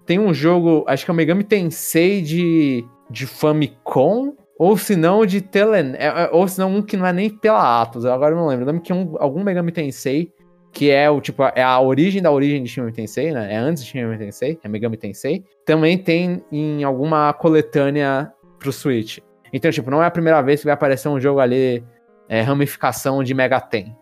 Tem 0.06 0.20
um 0.20 0.34
jogo, 0.34 0.84
acho 0.86 1.06
que 1.06 1.12
é 1.12 1.14
o 1.14 1.16
Megami 1.16 1.46
Tensei 1.46 2.22
de, 2.22 2.84
de 3.10 3.26
Famicom, 3.26 4.34
ou 4.58 4.78
se 4.78 4.96
não 4.96 5.26
de 5.26 5.42
Tele. 5.42 5.96
é- 5.98 6.06
é- 6.06 6.30
ou 6.32 6.48
se 6.48 6.60
não 6.60 6.76
um 6.76 6.82
que 6.82 6.96
não 6.98 7.06
é 7.06 7.14
nem 7.14 7.30
pela 7.30 7.82
Atos, 7.82 8.06
eu 8.06 8.14
agora 8.14 8.36
não 8.36 8.48
lembro. 8.48 8.64
Eu 8.64 8.68
lembro 8.68 8.82
que 8.82 8.94
um, 8.94 9.16
algum 9.20 9.44
Megami 9.44 9.72
Tensei, 9.72 10.32
que 10.72 10.90
é 10.90 11.10
o 11.10 11.20
tipo, 11.22 11.44
é 11.44 11.62
a 11.64 11.80
origem 11.80 12.22
da 12.22 12.32
origem 12.32 12.64
de 12.64 12.70
Shin 12.70 12.82
Megami 12.82 12.96
Tensei, 12.96 13.32
né? 13.32 13.54
É 13.54 13.58
antes 13.58 13.84
de 13.84 13.90
Shin 13.90 14.00
Megami 14.00 14.18
Tensei, 14.18 14.60
é 14.64 14.68
Megami 14.68 14.98
Tensei. 14.98 15.44
Também 15.66 15.98
tem 15.98 16.44
em 16.52 16.84
alguma 16.84 17.34
coletânea 17.34 18.32
pro 18.60 18.72
Switch. 18.72 19.20
Então, 19.52 19.70
tipo, 19.72 19.92
não 19.92 20.02
é 20.02 20.08
a 20.08 20.12
primeira 20.12 20.42
vez 20.42 20.62
que 20.62 20.66
vai 20.66 20.74
aparecer 20.74 21.08
um 21.10 21.20
jogo 21.20 21.40
ali, 21.40 21.84
é, 22.28 22.42
ramificação 22.42 23.24
de 23.24 23.34
Mega 23.34 23.60
Ten, 23.60 23.96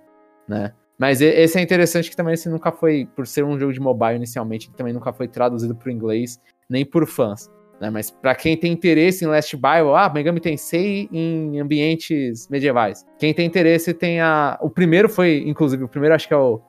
né? 0.48 0.74
Mas 0.98 1.20
esse 1.20 1.58
é 1.58 1.62
interessante 1.62 2.12
que 2.12 2.16
também 2.16 2.36
esse 2.36 2.48
nunca 2.48 2.72
foi, 2.72 3.08
por 3.16 3.26
ser 3.26 3.44
um 3.44 3.60
jogo 3.60 3.74
de 3.74 3.80
mobile 3.80 4.16
inicialmente, 4.16 4.72
também 4.74 4.94
nunca 4.94 5.12
foi 5.12 5.28
traduzido 5.28 5.76
pro 5.76 5.90
inglês, 5.90 6.40
nem 6.70 6.86
por 6.86 7.08
fãs. 7.08 7.50
Né? 7.82 7.90
Mas 7.90 8.12
para 8.12 8.36
quem 8.36 8.56
tem 8.56 8.72
interesse 8.72 9.26
em 9.26 9.28
Last 9.28 9.56
Bible, 9.56 9.96
ah, 9.96 10.10
Megami 10.14 10.40
Tensei 10.40 11.10
em 11.12 11.60
ambientes 11.60 12.48
medievais. 12.48 13.04
Quem 13.18 13.34
tem 13.34 13.48
interesse 13.48 13.92
tem 13.92 14.22
a. 14.22 14.58
O 14.62 14.70
primeiro 14.70 15.10
foi, 15.10 15.44
inclusive, 15.48 15.84
o 15.84 15.88
primeiro 15.88 16.14
acho 16.14 16.28
que 16.28 16.34
é 16.34 16.38
o. 16.38 16.62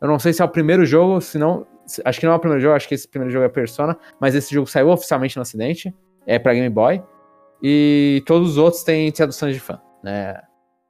Eu 0.00 0.06
não 0.06 0.20
sei 0.20 0.32
se 0.32 0.40
é 0.40 0.44
o 0.44 0.48
primeiro 0.48 0.86
jogo, 0.86 1.20
se 1.20 1.36
não. 1.36 1.66
Acho 2.04 2.20
que 2.20 2.26
não 2.26 2.32
é 2.32 2.36
o 2.36 2.38
primeiro 2.38 2.62
jogo, 2.62 2.76
acho 2.76 2.86
que 2.86 2.94
esse 2.94 3.08
primeiro 3.08 3.32
jogo 3.32 3.44
é 3.44 3.48
Persona, 3.48 3.98
mas 4.20 4.36
esse 4.36 4.54
jogo 4.54 4.68
saiu 4.68 4.88
oficialmente 4.88 5.34
no 5.34 5.42
Acidente, 5.42 5.92
é 6.24 6.38
para 6.38 6.54
Game 6.54 6.68
Boy. 6.70 7.02
E 7.60 8.22
todos 8.24 8.52
os 8.52 8.56
outros 8.56 8.84
têm 8.84 9.10
traduções 9.10 9.54
de 9.54 9.60
fã, 9.60 9.80
né? 10.02 10.40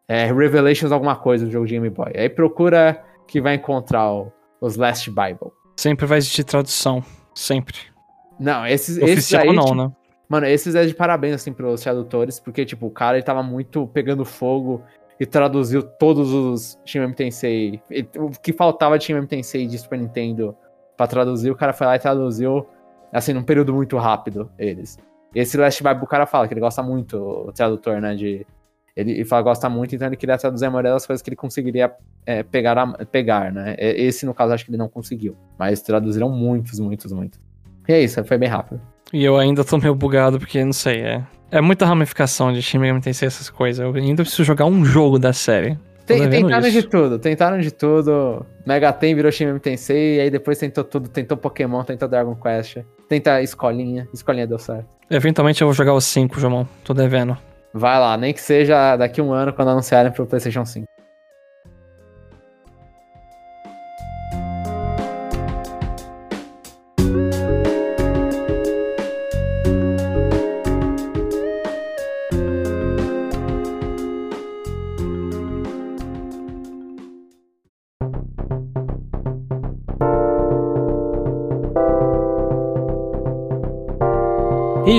É 0.06 0.26
Revelations 0.26 0.92
alguma 0.92 1.16
coisa 1.16 1.46
do 1.46 1.50
jogo 1.50 1.66
de 1.66 1.72
Game 1.72 1.88
Boy. 1.88 2.12
Aí 2.14 2.28
procura 2.28 3.02
que 3.26 3.40
vai 3.40 3.54
encontrar 3.54 4.12
o, 4.12 4.30
os 4.60 4.76
Last 4.76 5.08
Bible. 5.10 5.50
Sempre 5.78 6.04
vai 6.04 6.18
existir 6.18 6.44
tradução, 6.44 7.02
sempre. 7.34 7.91
Não, 8.38 8.66
esses, 8.66 8.96
Oficial 8.96 9.12
esses 9.18 9.34
aí, 9.34 9.56
não, 9.56 9.64
tipo, 9.64 9.76
né? 9.76 9.92
Mano, 10.28 10.46
esses 10.46 10.74
é 10.74 10.84
de 10.86 10.94
parabéns, 10.94 11.34
assim, 11.34 11.52
pros 11.52 11.82
tradutores, 11.82 12.40
porque, 12.40 12.64
tipo, 12.64 12.86
o 12.86 12.90
cara, 12.90 13.16
ele 13.16 13.24
tava 13.24 13.42
muito 13.42 13.86
pegando 13.88 14.24
fogo 14.24 14.82
e 15.20 15.26
traduziu 15.26 15.82
todos 15.82 16.32
os 16.32 16.78
Shin 16.84 17.00
Megami 17.00 17.14
Tensei. 17.14 17.82
O 18.16 18.30
que 18.30 18.52
faltava 18.52 18.98
de 18.98 19.04
Shin 19.04 19.12
Megami 19.12 19.28
Tensei 19.28 19.66
de 19.66 19.78
Super 19.78 19.98
Nintendo 19.98 20.56
pra 20.96 21.06
traduzir, 21.06 21.50
o 21.50 21.54
cara 21.56 21.72
foi 21.72 21.86
lá 21.86 21.96
e 21.96 21.98
traduziu, 21.98 22.66
assim, 23.12 23.32
num 23.34 23.42
período 23.42 23.74
muito 23.74 23.96
rápido, 23.98 24.50
eles. 24.58 24.98
Esse 25.34 25.56
Last 25.56 25.82
Vibe, 25.82 26.02
o 26.02 26.06
cara 26.06 26.26
fala 26.26 26.48
que 26.48 26.54
ele 26.54 26.60
gosta 26.60 26.82
muito, 26.82 27.16
o 27.18 27.52
tradutor, 27.52 28.00
né, 28.00 28.14
de... 28.14 28.46
Ele, 28.94 29.12
ele 29.12 29.24
fala 29.24 29.42
que 29.42 29.48
gosta 29.48 29.68
muito, 29.70 29.94
então 29.94 30.06
ele 30.06 30.16
queria 30.16 30.36
traduzir 30.36 30.66
a 30.66 30.70
maioria 30.70 30.92
das 30.92 31.06
coisas 31.06 31.22
que 31.22 31.30
ele 31.30 31.36
conseguiria 31.36 31.90
é, 32.26 32.42
pegar, 32.42 32.76
a- 32.78 33.04
pegar, 33.06 33.50
né. 33.52 33.74
Esse, 33.78 34.26
no 34.26 34.34
caso, 34.34 34.52
acho 34.52 34.64
que 34.64 34.70
ele 34.70 34.76
não 34.78 34.88
conseguiu. 34.88 35.36
Mas 35.58 35.80
traduziram 35.80 36.28
muitos, 36.30 36.78
muitos, 36.78 37.10
muitos. 37.12 37.40
E 37.88 37.92
é 37.92 38.00
isso, 38.00 38.24
foi 38.24 38.38
bem 38.38 38.48
rápido. 38.48 38.80
E 39.12 39.22
eu 39.24 39.36
ainda 39.36 39.64
tô 39.64 39.76
meio 39.78 39.94
bugado 39.94 40.38
porque, 40.38 40.64
não 40.64 40.72
sei, 40.72 41.00
é. 41.00 41.22
É 41.50 41.60
muita 41.60 41.84
ramificação 41.84 42.52
de 42.52 42.62
Shin 42.62 42.78
Megami 42.78 43.00
Tensei 43.00 43.26
essas 43.28 43.50
coisas. 43.50 43.84
Eu 43.84 43.94
ainda 43.94 44.22
preciso 44.22 44.44
jogar 44.44 44.64
um 44.64 44.84
jogo 44.84 45.18
da 45.18 45.32
série. 45.34 45.78
Tem- 46.06 46.28
tentaram 46.28 46.66
isso. 46.66 46.80
de 46.82 46.88
tudo, 46.88 47.18
tentaram 47.18 47.60
de 47.60 47.70
tudo. 47.70 48.44
Mega 48.66 48.92
Ten 48.92 49.14
virou 49.14 49.30
Shin 49.30 49.44
Megami 49.44 49.60
Tensei, 49.60 50.16
e 50.16 50.20
aí 50.20 50.30
depois 50.30 50.58
tentou 50.58 50.82
tudo, 50.82 51.08
tentou 51.08 51.36
Pokémon, 51.36 51.84
tentou 51.84 52.08
Dragon 52.08 52.34
Quest, 52.34 52.78
tenta 53.08 53.42
Escolinha, 53.42 54.08
Escolinha 54.14 54.46
deu 54.46 54.58
certo. 54.58 54.86
Eventualmente 55.10 55.60
eu 55.60 55.66
vou 55.66 55.74
jogar 55.74 55.92
os 55.94 56.04
5, 56.04 56.40
Jomão. 56.40 56.66
Tô 56.82 56.94
devendo. 56.94 57.36
Vai 57.74 57.98
lá, 58.00 58.16
nem 58.16 58.32
que 58.32 58.40
seja 58.40 58.96
daqui 58.96 59.20
um 59.20 59.32
ano 59.32 59.52
quando 59.52 59.68
anunciarem 59.68 60.10
pro 60.10 60.26
PlayStation 60.26 60.64
5. 60.64 60.86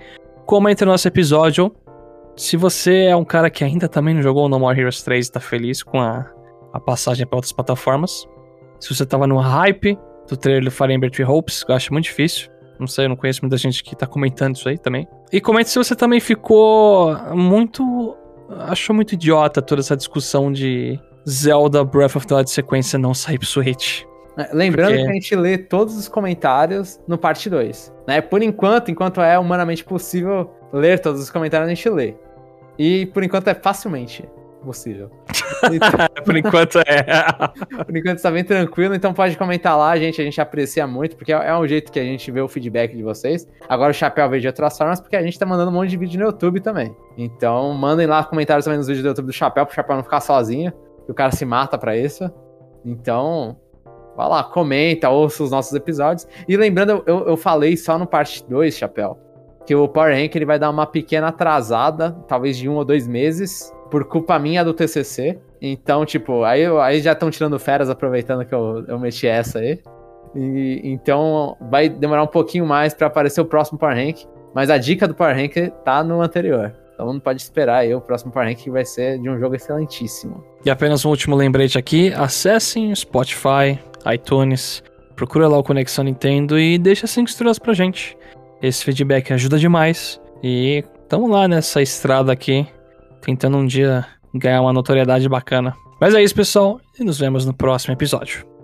Comente 0.47 0.87
no 0.87 0.93
nosso 0.93 1.07
episódio. 1.07 1.71
Se 2.37 2.57
você 2.57 3.05
é 3.05 3.15
um 3.15 3.25
cara 3.25 3.51
que 3.51 3.63
ainda 3.63 3.87
também 3.87 4.15
não 4.15 4.23
jogou 4.23 4.49
No 4.49 4.59
More 4.59 4.81
Heroes 4.81 5.03
3 5.03 5.27
e 5.27 5.33
tá 5.33 5.41
feliz 5.41 5.83
com 5.83 6.01
a, 6.01 6.25
a 6.73 6.81
passagem 6.81 7.27
para 7.27 7.37
outras 7.37 7.53
plataformas. 7.53 8.27
Se 8.81 8.95
você 8.95 9.05
tava 9.05 9.27
no 9.27 9.37
hype 9.37 9.99
do 10.27 10.39
trailer 10.39 10.65
do 10.65 10.71
Fire 10.71 10.95
Emblem 10.95 11.11
Three 11.11 11.27
Hopes, 11.27 11.65
que 11.65 11.71
eu 11.71 11.77
acho 11.77 11.93
muito 11.93 12.05
difícil. 12.05 12.49
Não 12.81 12.87
sei, 12.87 13.05
eu 13.05 13.11
não 13.11 13.17
conheço 13.17 13.43
muita 13.43 13.59
gente 13.59 13.85
que 13.85 13.95
tá 13.95 14.07
comentando 14.07 14.57
isso 14.57 14.67
aí 14.67 14.79
também. 14.79 15.07
E 15.31 15.39
comente 15.39 15.69
se 15.69 15.77
você 15.77 15.95
também 15.95 16.19
ficou 16.19 17.15
muito 17.35 18.17
achou 18.49 18.95
muito 18.95 19.13
idiota 19.15 19.61
toda 19.63 19.81
essa 19.81 19.97
discussão 19.97 20.53
de 20.53 20.99
Zelda 21.29 21.85
Breath 21.85 22.17
of 22.17 22.27
the 22.27 22.35
Wild 22.35 22.51
sequência 22.51 22.99
não 22.99 23.13
sair 23.15 23.39
pro 23.39 23.47
Switch. 23.47 24.03
É, 24.37 24.51
Lembrando 24.53 24.91
Porque- 24.91 25.05
que 25.05 25.11
a 25.11 25.15
gente 25.15 25.37
lê 25.37 25.59
todos 25.59 25.97
os 25.97 26.09
comentários 26.09 27.01
no 27.09 27.19
parte 27.19 27.51
2. 27.51 27.93
Né? 28.07 28.21
Por 28.21 28.43
enquanto, 28.43 28.91
enquanto 28.91 29.21
é 29.21 29.39
humanamente 29.39 29.85
possível 29.85 30.51
ler 30.73 31.01
todos 31.01 31.21
os 31.21 31.31
comentários, 31.31 31.67
a 31.71 31.75
gente 31.75 31.89
lê. 31.91 32.15
E 32.79 33.07
por 33.07 33.23
enquanto 33.25 33.49
é 33.49 33.55
facilmente 33.55 34.29
possível. 34.59 35.11
Então, 35.73 35.91
Por 36.25 36.37
enquanto 36.37 36.79
é. 36.79 37.03
Por 37.85 37.97
enquanto 37.97 38.19
está 38.19 38.31
bem 38.31 38.45
tranquilo, 38.45 38.95
então 38.95 39.13
pode 39.13 39.37
comentar 39.37 39.77
lá, 39.77 39.97
gente. 39.97 40.21
A 40.21 40.25
gente 40.25 40.41
aprecia 40.41 40.87
muito, 40.87 41.17
porque 41.17 41.33
é 41.33 41.49
é 41.49 41.57
um 41.57 41.67
jeito 41.67 41.91
que 41.91 41.99
a 41.99 42.05
gente 42.05 42.31
vê 42.31 42.41
o 42.41 42.47
feedback 42.47 42.97
de 42.97 43.03
vocês. 43.03 43.45
Agora 43.69 43.91
o 43.91 43.95
Chapéu 43.95 44.29
veio 44.31 44.41
de 44.41 44.47
outras 44.47 44.79
formas, 44.79 45.01
porque 45.01 45.17
a 45.17 45.23
gente 45.23 45.37
tá 45.37 45.45
mandando 45.45 45.71
um 45.71 45.75
monte 45.75 45.91
de 45.91 45.97
vídeo 45.97 46.21
no 46.21 46.27
YouTube 46.27 46.61
também. 46.61 46.95
Então 47.17 47.73
mandem 47.73 48.07
lá 48.07 48.23
comentários 48.23 48.65
também 48.65 48.79
nos 48.79 48.87
vídeos 48.87 49.03
do 49.03 49.09
YouTube 49.09 49.27
do 49.27 49.33
Chapéu, 49.33 49.67
pro 49.67 49.75
Chapéu 49.75 49.97
não 49.97 50.05
ficar 50.05 50.21
sozinho, 50.21 50.73
que 51.05 51.11
o 51.11 51.15
cara 51.15 51.33
se 51.33 51.45
mata 51.45 51.77
pra 51.77 51.97
isso. 51.97 52.31
Então, 52.85 53.57
vai 54.17 54.29
lá, 54.29 54.45
comenta, 54.45 55.09
ouça 55.11 55.43
os 55.43 55.51
nossos 55.51 55.73
episódios. 55.75 56.27
E 56.49 56.57
lembrando, 56.57 56.91
eu- 56.91 57.03
eu, 57.07 57.29
eu 57.31 57.37
falei 57.37 57.77
só 57.77 57.99
no 57.99 58.07
parte 58.07 58.45
2, 58.49 58.77
Chapéu, 58.77 59.19
que 59.67 59.75
o 59.75 59.89
Power 59.89 60.15
Rank 60.17 60.35
ele 60.37 60.45
vai 60.47 60.59
dar 60.59 60.71
uma 60.71 60.87
pequena 60.87 61.29
atrasada, 61.29 62.13
talvez 62.29 62.57
de 62.57 62.69
um 62.69 62.77
ou 62.77 62.85
dois 62.85 63.09
meses, 63.09 63.75
por 63.91 64.05
culpa 64.05 64.39
minha 64.39 64.65
do 64.65 64.73
TCC. 64.73 65.39
Então, 65.61 66.05
tipo, 66.05 66.45
aí, 66.45 66.65
aí 66.67 67.01
já 67.01 67.13
estão 67.13 67.31
tirando 67.31 67.59
férias, 67.59 67.91
aproveitando 67.91 68.45
que 68.45 68.55
eu, 68.55 68.85
eu 68.87 68.99
meti 68.99 69.27
essa 69.27 69.59
aí. 69.59 69.81
E, 70.35 70.81
então, 70.85 71.57
vai 71.71 71.89
demorar 71.89 72.23
um 72.23 72.29
pouquinho 72.29 72.67
mais 72.67 72.95
pra 72.95 73.07
aparecer 73.07 73.41
o 73.41 73.45
próximo 73.45 73.79
Power 73.79 73.97
Rank. 73.97 74.25
Mas 74.55 74.71
a 74.71 74.79
dica 74.79 75.07
do 75.07 75.15
Power 75.15 75.37
Rank 75.37 75.55
tá 75.85 76.03
no 76.03 76.21
anterior. 76.21 76.75
Então 76.99 77.13
não 77.13 77.21
pode 77.21 77.41
esperar 77.41 77.79
aí, 77.79 77.95
o 77.95 78.01
próximo 78.01 78.33
Power 78.33 78.49
Rank 78.49 78.67
vai 78.69 78.85
ser 78.85 79.21
de 79.21 79.31
um 79.31 79.39
jogo 79.39 79.55
excelentíssimo. 79.55 80.43
E 80.65 80.71
apenas 80.71 81.05
um 81.05 81.11
último 81.11 81.37
lembrete 81.37 81.79
aqui: 81.79 82.13
acessem 82.13 82.93
Spotify, 82.93 83.79
iTunes, 84.13 84.83
procura 85.15 85.47
lá 85.47 85.57
o 85.57 85.63
Conexão 85.63 86.03
Nintendo 86.05 86.59
e 86.59 86.77
deixa 86.77 87.07
5 87.07 87.29
estrelas 87.29 87.59
pra 87.59 87.73
gente. 87.73 88.19
Esse 88.61 88.85
feedback 88.85 89.33
ajuda 89.33 89.59
demais. 89.59 90.21
E 90.43 90.85
tamo 91.09 91.29
lá 91.29 91.47
nessa 91.47 91.81
estrada 91.81 92.33
aqui, 92.33 92.67
tentando 93.29 93.59
um 93.59 93.67
dia 93.67 94.07
ganhar 94.33 94.63
uma 94.63 94.73
notoriedade 94.73 95.29
bacana. 95.29 95.77
Mas 96.01 96.15
é 96.15 96.23
isso, 96.23 96.35
pessoal, 96.35 96.81
e 96.99 97.05
nos 97.05 97.19
vemos 97.19 97.45
no 97.45 97.53
próximo 97.53 97.93
episódio. 97.93 98.58